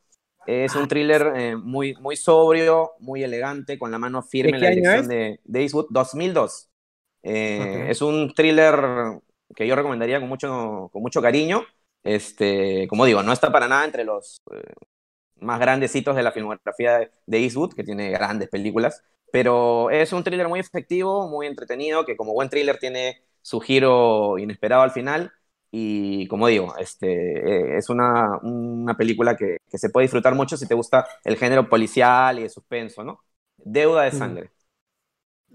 Es 0.47 0.75
un 0.75 0.87
thriller 0.87 1.33
eh, 1.35 1.55
muy, 1.55 1.95
muy 1.95 2.15
sobrio, 2.15 2.93
muy 2.99 3.23
elegante, 3.23 3.77
con 3.77 3.91
la 3.91 3.99
mano 3.99 4.23
firme 4.23 4.57
en 4.57 4.63
la 4.63 4.69
dirección 4.69 5.07
de, 5.07 5.39
de, 5.43 5.61
Eastwood, 5.61 5.87
2002. 5.89 6.69
Es 7.21 8.01
un 8.01 8.33
thriller 8.33 9.21
que 9.55 9.67
yo 9.67 9.75
recomendaría 9.75 10.19
con 10.19 10.29
mucho, 10.29 10.89
con 10.91 11.01
mucho 11.03 11.21
cariño. 11.21 11.65
Este, 12.03 12.87
como 12.87 13.05
digo, 13.05 13.21
no 13.21 13.31
está 13.31 13.51
para 13.51 13.67
nada 13.67 13.85
entre 13.85 14.05
los 14.05 14.41
más 15.41 15.59
grandecitos 15.59 16.15
de 16.15 16.23
la 16.23 16.31
filmografía 16.31 17.09
de 17.25 17.39
Eastwood, 17.39 17.73
que 17.73 17.83
tiene 17.83 18.09
grandes 18.11 18.49
películas, 18.49 19.03
pero 19.31 19.89
es 19.89 20.13
un 20.13 20.23
thriller 20.23 20.47
muy 20.47 20.59
efectivo, 20.59 21.27
muy 21.27 21.47
entretenido, 21.47 22.05
que 22.05 22.17
como 22.17 22.33
buen 22.33 22.49
thriller 22.49 22.77
tiene 22.77 23.21
su 23.41 23.59
giro 23.59 24.37
inesperado 24.37 24.81
al 24.81 24.91
final. 24.91 25.31
Y 25.71 26.27
como 26.27 26.47
digo, 26.47 26.75
este, 26.79 27.07
eh, 27.07 27.77
es 27.77 27.89
una, 27.89 28.39
una 28.41 28.97
película 28.97 29.35
que, 29.37 29.57
que, 29.69 29.77
se 29.77 29.89
puede 29.91 30.05
disfrutar 30.05 30.33
mucho 30.33 30.57
si 30.57 30.67
te 30.67 30.73
gusta 30.73 31.07
el 31.23 31.37
género 31.37 31.69
policial 31.69 32.39
y 32.39 32.43
de 32.43 32.49
suspenso, 32.49 33.03
¿no? 33.03 33.23
Deuda 33.57 34.03
de 34.03 34.11
sangre. 34.11 34.51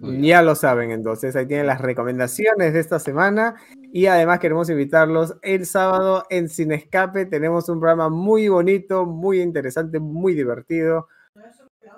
Ya 0.01 0.43
lo 0.43 0.55
saben, 0.57 0.91
entonces 0.91 1.37
ahí 1.37 1.47
tienen 1.47 1.67
las 1.67 1.81
recomendaciones 1.81 2.73
de 2.73 2.81
esta 2.81 2.99
semana 2.99 3.55
y 3.93 4.07
además 4.07 4.41
queremos 4.41 4.69
invitarlos 4.69 5.37
el 5.43 5.67
sábado 5.67 6.25
en 6.31 6.49
Sin 6.49 6.73
Escape. 6.73 7.27
Tenemos 7.27 7.69
un 7.69 7.79
programa 7.79 8.09
muy 8.09 8.49
bonito, 8.49 9.07
muy 9.07 9.41
interesante, 9.41 10.01
muy 10.01 10.35
divertido, 10.35 11.07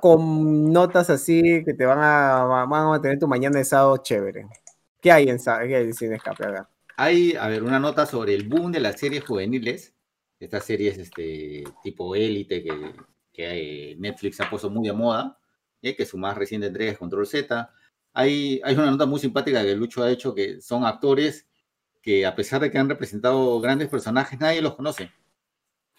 con 0.01 0.73
notas 0.73 1.09
así 1.09 1.65
que 1.65 1.73
te 1.73 1.87
van 1.87 1.99
a, 2.01 2.67
van 2.67 2.95
a 2.95 3.01
tener 3.01 3.19
tu 3.19 3.27
mañana 3.27 3.59
de 3.59 3.65
sábado 3.65 3.97
chévere. 3.99 4.47
¿Qué 5.01 5.11
hay 5.11 5.29
en, 5.29 5.39
qué 5.39 5.93
Sin 5.95 6.13
Escape? 6.13 6.45
A 6.45 6.69
Hay, 6.99 7.35
a 7.35 7.49
ver, 7.49 7.63
una 7.63 7.81
nota 7.81 8.05
sobre 8.05 8.35
el 8.35 8.47
boom 8.47 8.73
de 8.73 8.81
las 8.81 9.01
series 9.01 9.25
juveniles, 9.25 9.95
estas 10.39 10.65
series 10.65 10.99
este, 10.99 11.65
tipo 11.83 12.15
élite 12.15 12.63
que, 12.63 12.93
que 13.33 13.93
eh, 13.93 13.97
Netflix 13.99 14.39
ha 14.41 14.51
puesto 14.51 14.69
muy 14.69 14.87
de 14.87 14.93
moda, 14.93 15.39
eh, 15.81 15.97
que 15.97 16.05
su 16.05 16.19
más 16.19 16.37
reciente 16.37 16.67
entrega 16.67 16.93
es 16.93 16.99
Control 16.99 17.27
Z 17.27 17.71
hay, 18.17 18.63
una 18.75 18.91
nota 18.91 19.05
muy 19.05 19.21
simpática 19.21 19.63
que 19.63 19.77
Lucho 19.77 20.03
ha 20.03 20.11
hecho 20.11 20.35
que 20.35 20.61
son 20.63 20.85
actores 20.87 21.47
que 22.01 22.25
a 22.25 22.35
pesar 22.35 22.63
de 22.63 22.71
que 22.71 22.79
han 22.79 22.89
representado 22.89 23.61
grandes 23.61 23.89
personajes, 23.89 24.41
nadie 24.41 24.63
los 24.63 24.75
conoce. 24.75 25.11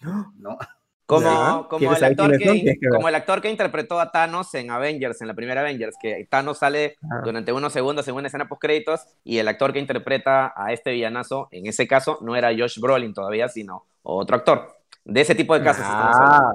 ¿No? 0.00 0.58
Como, 1.06 1.68
como, 1.68 1.96
el 1.96 2.04
actor 2.04 2.36
que, 2.36 2.76
como 2.90 3.08
el 3.08 3.14
actor 3.14 3.40
que 3.40 3.48
interpretó 3.48 3.98
a 3.98 4.12
Thanos 4.12 4.52
en 4.52 4.70
Avengers, 4.70 5.22
en 5.22 5.28
la 5.28 5.32
primera 5.32 5.62
Avengers, 5.62 5.96
que 5.98 6.26
Thanos 6.28 6.58
sale 6.58 6.96
ah. 7.02 7.22
durante 7.24 7.50
unos 7.50 7.72
segundos 7.72 8.06
en 8.08 8.14
una 8.14 8.26
escena 8.26 8.46
post 8.46 8.60
créditos 8.60 9.06
y 9.24 9.38
el 9.38 9.48
actor 9.48 9.72
que 9.72 9.78
interpreta 9.78 10.52
a 10.54 10.70
este 10.70 10.90
villanazo, 10.90 11.48
en 11.50 11.66
ese 11.66 11.88
caso, 11.88 12.18
no 12.20 12.36
era 12.36 12.50
Josh 12.50 12.78
Brolin 12.78 13.14
todavía, 13.14 13.48
sino 13.48 13.86
otro 14.02 14.36
actor. 14.36 14.76
De 15.02 15.22
ese 15.22 15.34
tipo 15.34 15.54
de 15.54 15.64
casos. 15.64 15.86
Ah, 15.86 16.52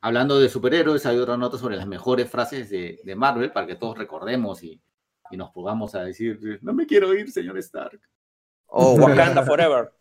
Hablando 0.00 0.38
de 0.38 0.48
superhéroes, 0.48 1.06
hay 1.06 1.18
otra 1.18 1.36
nota 1.36 1.58
sobre 1.58 1.76
las 1.76 1.86
mejores 1.86 2.30
frases 2.30 2.70
de, 2.70 3.14
Marvel 3.16 3.52
para 3.52 3.66
que 3.66 3.76
todos 3.76 3.96
recordemos 3.98 4.62
y, 4.62 4.80
nos 5.32 5.50
pongamos 5.50 5.94
a 5.96 6.04
decir, 6.04 6.60
no 6.62 6.72
me 6.72 6.86
quiero 6.86 7.12
ir, 7.12 7.30
señor 7.30 7.58
Stark. 7.58 8.00
O 8.66 8.94
Wakanda 9.00 9.42
Forever. 9.42 9.92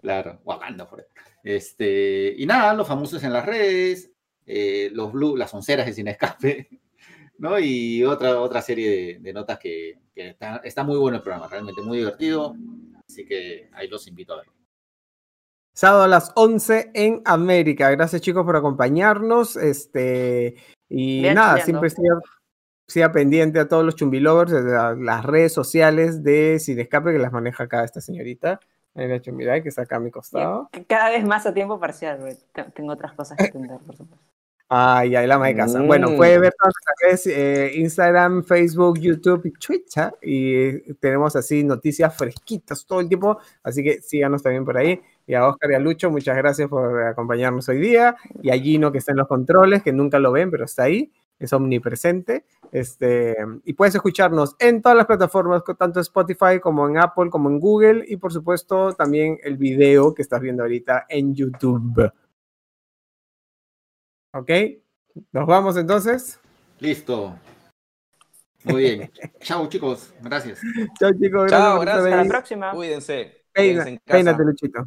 Claro, 0.00 0.40
Wakanda 0.44 0.86
Forever. 0.86 1.10
Este, 1.42 2.34
y 2.38 2.46
nada, 2.46 2.72
los 2.72 2.88
famosos 2.88 3.22
en 3.22 3.34
las 3.34 3.44
redes, 3.44 4.10
eh, 4.46 4.88
los 4.92 5.12
blue, 5.12 5.36
las 5.36 5.52
onceras 5.52 5.84
de 5.84 5.92
Sin 5.92 6.08
Escape, 6.08 6.68
¿no? 7.38 7.58
Y 7.58 8.02
otra, 8.04 8.40
otra 8.40 8.62
serie 8.62 9.18
de, 9.18 9.32
notas 9.32 9.58
que, 9.58 9.98
está, 10.14 10.62
está, 10.64 10.84
muy 10.84 10.96
bueno 10.96 11.18
el 11.18 11.22
programa, 11.22 11.48
realmente 11.48 11.82
muy 11.82 11.98
divertido. 11.98 12.54
Así 13.06 13.26
que 13.26 13.68
ahí 13.74 13.88
los 13.88 14.06
invito 14.06 14.32
a 14.32 14.38
ver. 14.38 14.46
Sábado 15.74 16.02
a 16.02 16.08
las 16.08 16.32
11 16.34 16.90
en 16.94 17.22
América. 17.24 17.90
Gracias 17.90 18.20
chicos 18.20 18.44
por 18.44 18.56
acompañarnos. 18.56 19.56
Este, 19.56 20.56
y 20.88 21.22
nada, 21.22 21.58
siempre 21.58 21.88
siga, 22.86 23.12
pendiente 23.12 23.58
a 23.58 23.68
todos 23.68 23.84
los 23.84 23.96
chumbilovers, 23.96 24.52
las 24.52 25.24
redes 25.24 25.52
sociales 25.52 26.22
de 26.22 26.58
Sin 26.58 26.78
Escape 26.78 27.12
que 27.12 27.18
las 27.18 27.32
maneja 27.32 27.64
acá 27.64 27.84
esta 27.84 28.00
señorita. 28.00 28.60
La 28.94 29.22
chumbidad 29.22 29.62
que 29.62 29.70
está 29.70 29.82
acá 29.82 29.96
a 29.96 30.00
mi 30.00 30.10
costado. 30.10 30.68
Cada 30.86 31.08
vez 31.10 31.24
más 31.24 31.46
a 31.46 31.54
tiempo 31.54 31.80
parcial, 31.80 32.36
tengo 32.74 32.92
otras 32.92 33.14
cosas 33.14 33.38
que 33.38 33.44
atender, 33.44 33.78
por 33.78 33.96
supuesto. 33.96 34.32
Ay, 34.74 35.14
ay, 35.14 35.26
la 35.26 35.34
ama 35.34 35.48
de 35.48 35.56
casa. 35.56 35.82
Bueno, 35.82 36.16
puede 36.16 36.38
ver 36.38 36.54
todas 36.58 36.72
las 36.86 36.94
redes, 37.02 37.26
eh, 37.26 37.72
Instagram, 37.74 38.42
Facebook, 38.42 38.98
YouTube 38.98 39.44
y 39.44 39.52
Twitter. 39.52 40.14
Y 40.22 40.94
tenemos 40.94 41.36
así 41.36 41.62
noticias 41.62 42.16
fresquitas 42.16 42.86
todo 42.86 43.00
el 43.00 43.08
tiempo. 43.08 43.38
Así 43.62 43.82
que 43.84 44.00
síganos 44.00 44.42
también 44.42 44.64
por 44.64 44.78
ahí. 44.78 44.98
Y 45.32 45.34
a 45.34 45.48
Oscar 45.48 45.70
y 45.70 45.74
a 45.74 45.78
Lucho, 45.78 46.10
muchas 46.10 46.36
gracias 46.36 46.68
por 46.68 47.04
acompañarnos 47.04 47.66
hoy 47.70 47.78
día. 47.78 48.16
Y 48.42 48.50
a 48.50 48.58
Gino, 48.58 48.92
que 48.92 48.98
está 48.98 49.12
en 49.12 49.16
los 49.16 49.28
controles, 49.28 49.82
que 49.82 49.90
nunca 49.90 50.18
lo 50.18 50.30
ven, 50.30 50.50
pero 50.50 50.66
está 50.66 50.82
ahí, 50.82 51.10
es 51.38 51.50
omnipresente. 51.54 52.44
Este, 52.70 53.34
y 53.64 53.72
puedes 53.72 53.94
escucharnos 53.94 54.54
en 54.58 54.82
todas 54.82 54.98
las 54.98 55.06
plataformas, 55.06 55.62
tanto 55.78 56.00
en 56.00 56.02
Spotify 56.02 56.60
como 56.60 56.86
en 56.86 56.98
Apple, 56.98 57.30
como 57.30 57.48
en 57.48 57.60
Google. 57.60 58.04
Y 58.06 58.18
por 58.18 58.30
supuesto, 58.30 58.92
también 58.92 59.38
el 59.42 59.56
video 59.56 60.12
que 60.12 60.20
estás 60.20 60.42
viendo 60.42 60.64
ahorita 60.64 61.06
en 61.08 61.34
YouTube. 61.34 62.12
¿Ok? 64.34 64.50
¿Nos 65.32 65.46
vamos 65.46 65.78
entonces? 65.78 66.38
Listo. 66.78 67.38
Muy 68.64 68.82
bien. 68.82 69.10
Chao, 69.40 69.66
chicos. 69.70 70.12
Gracias. 70.20 70.60
Chao, 71.00 71.10
chicos. 71.18 71.50
Chao, 71.50 71.80
gracias. 71.80 72.04
Hasta 72.04 72.22
la 72.22 72.28
próxima. 72.28 72.72
Cuídense. 72.72 73.46
Peínate, 73.54 74.44
Luchito. 74.44 74.86